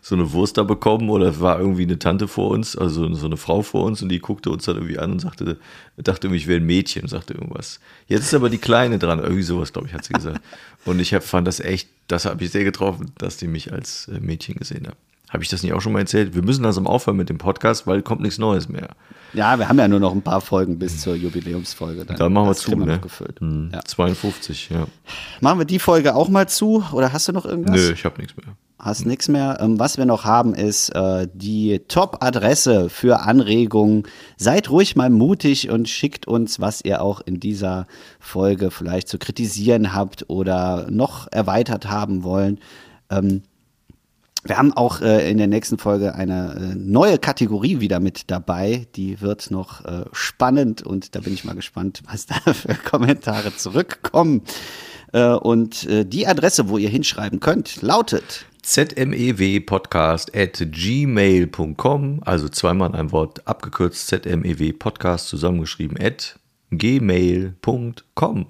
so 0.00 0.14
eine 0.14 0.32
Wurst 0.32 0.56
da 0.56 0.62
bekommen 0.62 1.10
oder 1.10 1.26
es 1.28 1.40
war 1.40 1.58
irgendwie 1.58 1.82
eine 1.82 1.98
Tante 1.98 2.28
vor 2.28 2.50
uns, 2.50 2.76
also 2.76 3.12
so 3.14 3.26
eine 3.26 3.36
Frau 3.36 3.62
vor 3.62 3.84
uns 3.84 4.02
und 4.02 4.08
die 4.08 4.20
guckte 4.20 4.50
uns 4.50 4.64
dann 4.64 4.76
irgendwie 4.76 4.98
an 4.98 5.12
und 5.12 5.18
sagte, 5.20 5.58
dachte 5.96 6.26
irgendwie, 6.28 6.38
ich 6.40 6.46
wäre 6.46 6.60
ein 6.60 6.66
Mädchen, 6.66 7.08
sagte 7.08 7.34
irgendwas. 7.34 7.80
Jetzt 8.06 8.22
ist 8.22 8.34
aber 8.34 8.48
die 8.50 8.58
Kleine 8.58 8.98
dran, 8.98 9.18
irgendwie 9.18 9.42
sowas, 9.42 9.72
glaube 9.72 9.88
ich, 9.88 9.94
hat 9.94 10.04
sie 10.04 10.12
gesagt. 10.12 10.40
Und 10.84 11.00
ich 11.00 11.12
hab, 11.14 11.22
fand 11.24 11.46
das 11.46 11.60
echt, 11.60 11.88
das 12.06 12.24
habe 12.24 12.42
ich 12.44 12.50
sehr 12.50 12.64
getroffen, 12.64 13.12
dass 13.18 13.36
die 13.36 13.48
mich 13.48 13.72
als 13.72 14.08
äh, 14.08 14.20
Mädchen 14.20 14.54
gesehen 14.56 14.86
hat. 14.86 14.96
Habe 15.30 15.42
ich 15.42 15.50
das 15.50 15.62
nicht 15.62 15.74
auch 15.74 15.82
schon 15.82 15.92
mal 15.92 15.98
erzählt? 15.98 16.34
Wir 16.34 16.42
müssen 16.42 16.62
langsam 16.64 16.86
aufhören 16.86 17.18
mit 17.18 17.28
dem 17.28 17.36
Podcast, 17.36 17.86
weil 17.86 18.00
kommt 18.00 18.22
nichts 18.22 18.38
Neues 18.38 18.70
mehr. 18.70 18.88
Ja, 19.34 19.58
wir 19.58 19.68
haben 19.68 19.78
ja 19.78 19.86
nur 19.86 20.00
noch 20.00 20.14
ein 20.14 20.22
paar 20.22 20.40
Folgen 20.40 20.78
bis 20.78 21.02
zur 21.02 21.14
Jubiläumsfolge. 21.16 22.06
Dann, 22.06 22.16
Da 22.16 22.30
machen 22.30 22.48
wir 22.48 22.54
zu, 22.54 22.74
ne? 22.74 22.86
noch 22.94 23.00
gefüllt. 23.02 23.38
Hm, 23.40 23.68
Ja. 23.74 23.84
52, 23.84 24.70
ja. 24.70 24.86
Machen 25.42 25.58
wir 25.58 25.66
die 25.66 25.78
Folge 25.78 26.14
auch 26.14 26.30
mal 26.30 26.48
zu? 26.48 26.82
Oder 26.92 27.12
hast 27.12 27.28
du 27.28 27.32
noch 27.32 27.44
irgendwas? 27.44 27.76
Nö, 27.76 27.92
ich 27.92 28.06
habe 28.06 28.18
nichts 28.22 28.34
mehr. 28.38 28.54
Hast 28.80 29.06
nichts 29.06 29.26
mehr. 29.26 29.58
Ähm, 29.60 29.80
was 29.80 29.98
wir 29.98 30.06
noch 30.06 30.24
haben, 30.24 30.54
ist 30.54 30.90
äh, 30.90 31.26
die 31.34 31.80
Top-Adresse 31.88 32.88
für 32.88 33.22
Anregungen. 33.22 34.04
Seid 34.36 34.70
ruhig 34.70 34.94
mal 34.94 35.10
mutig 35.10 35.68
und 35.68 35.88
schickt 35.88 36.28
uns, 36.28 36.60
was 36.60 36.84
ihr 36.84 37.02
auch 37.02 37.20
in 37.20 37.40
dieser 37.40 37.88
Folge 38.20 38.70
vielleicht 38.70 39.08
zu 39.08 39.18
kritisieren 39.18 39.94
habt 39.94 40.30
oder 40.30 40.86
noch 40.90 41.26
erweitert 41.32 41.90
haben 41.90 42.22
wollen. 42.22 42.60
Ähm, 43.10 43.42
wir 44.44 44.56
haben 44.56 44.72
auch 44.72 45.00
äh, 45.00 45.28
in 45.28 45.38
der 45.38 45.48
nächsten 45.48 45.78
Folge 45.78 46.14
eine 46.14 46.54
äh, 46.54 46.74
neue 46.76 47.18
Kategorie 47.18 47.80
wieder 47.80 47.98
mit 47.98 48.30
dabei. 48.30 48.86
Die 48.94 49.20
wird 49.20 49.50
noch 49.50 49.82
spannend 50.12 50.82
und 50.82 51.16
da 51.16 51.20
bin 51.20 51.34
ich 51.34 51.44
mal 51.44 51.56
gespannt, 51.56 52.02
was 52.08 52.26
da 52.26 52.36
für 52.52 52.74
Kommentare 52.74 53.56
zurückkommen. 53.56 54.42
Und 55.10 55.88
die 55.88 56.26
Adresse, 56.26 56.68
wo 56.68 56.76
ihr 56.76 56.90
hinschreiben 56.90 57.40
könnt, 57.40 57.80
lautet 57.80 58.44
zmewpodcast 58.68 60.36
at 60.36 60.58
gmail.com, 60.70 62.20
also 62.24 62.48
zweimal 62.48 62.90
in 62.90 62.94
einem 62.94 63.12
Wort 63.12 63.46
abgekürzt, 63.46 64.08
zmewpodcast 64.08 65.28
zusammengeschrieben 65.28 65.98
at 66.00 66.38
gmail.com. 66.70 68.46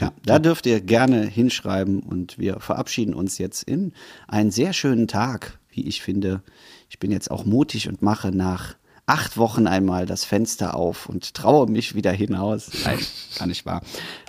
Ja, 0.00 0.12
da 0.24 0.38
dürft 0.38 0.66
ihr 0.66 0.80
gerne 0.80 1.24
hinschreiben 1.24 2.00
und 2.00 2.38
wir 2.38 2.58
verabschieden 2.60 3.14
uns 3.14 3.38
jetzt 3.38 3.62
in 3.62 3.92
einen 4.26 4.50
sehr 4.50 4.72
schönen 4.72 5.06
Tag, 5.06 5.58
wie 5.70 5.86
ich 5.86 6.02
finde. 6.02 6.42
Ich 6.88 6.98
bin 6.98 7.12
jetzt 7.12 7.30
auch 7.30 7.44
mutig 7.44 7.88
und 7.88 8.02
mache 8.02 8.30
nach 8.32 8.74
acht 9.06 9.36
Wochen 9.36 9.66
einmal 9.66 10.06
das 10.06 10.24
Fenster 10.24 10.74
auf 10.74 11.08
und 11.08 11.34
traue 11.34 11.70
mich 11.70 11.94
wieder 11.94 12.12
hinaus. 12.12 12.70
Nein, 12.84 12.98
kann 13.36 13.48
nicht 13.48 13.66
wahr. 13.66 13.82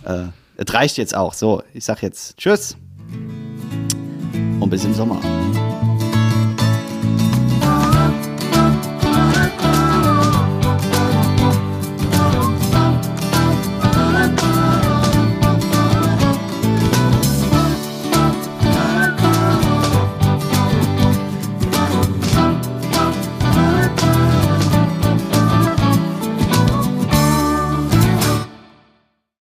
Äh, 0.06 0.26
es 0.56 0.74
reicht 0.74 0.98
jetzt 0.98 1.16
auch. 1.16 1.34
So, 1.34 1.64
ich 1.74 1.86
sag 1.86 2.04
jetzt 2.04 2.38
Tschüss 2.38 2.76
und 4.60 4.70
bis 4.70 4.86
im 4.86 4.94
Sommer. 4.94 5.22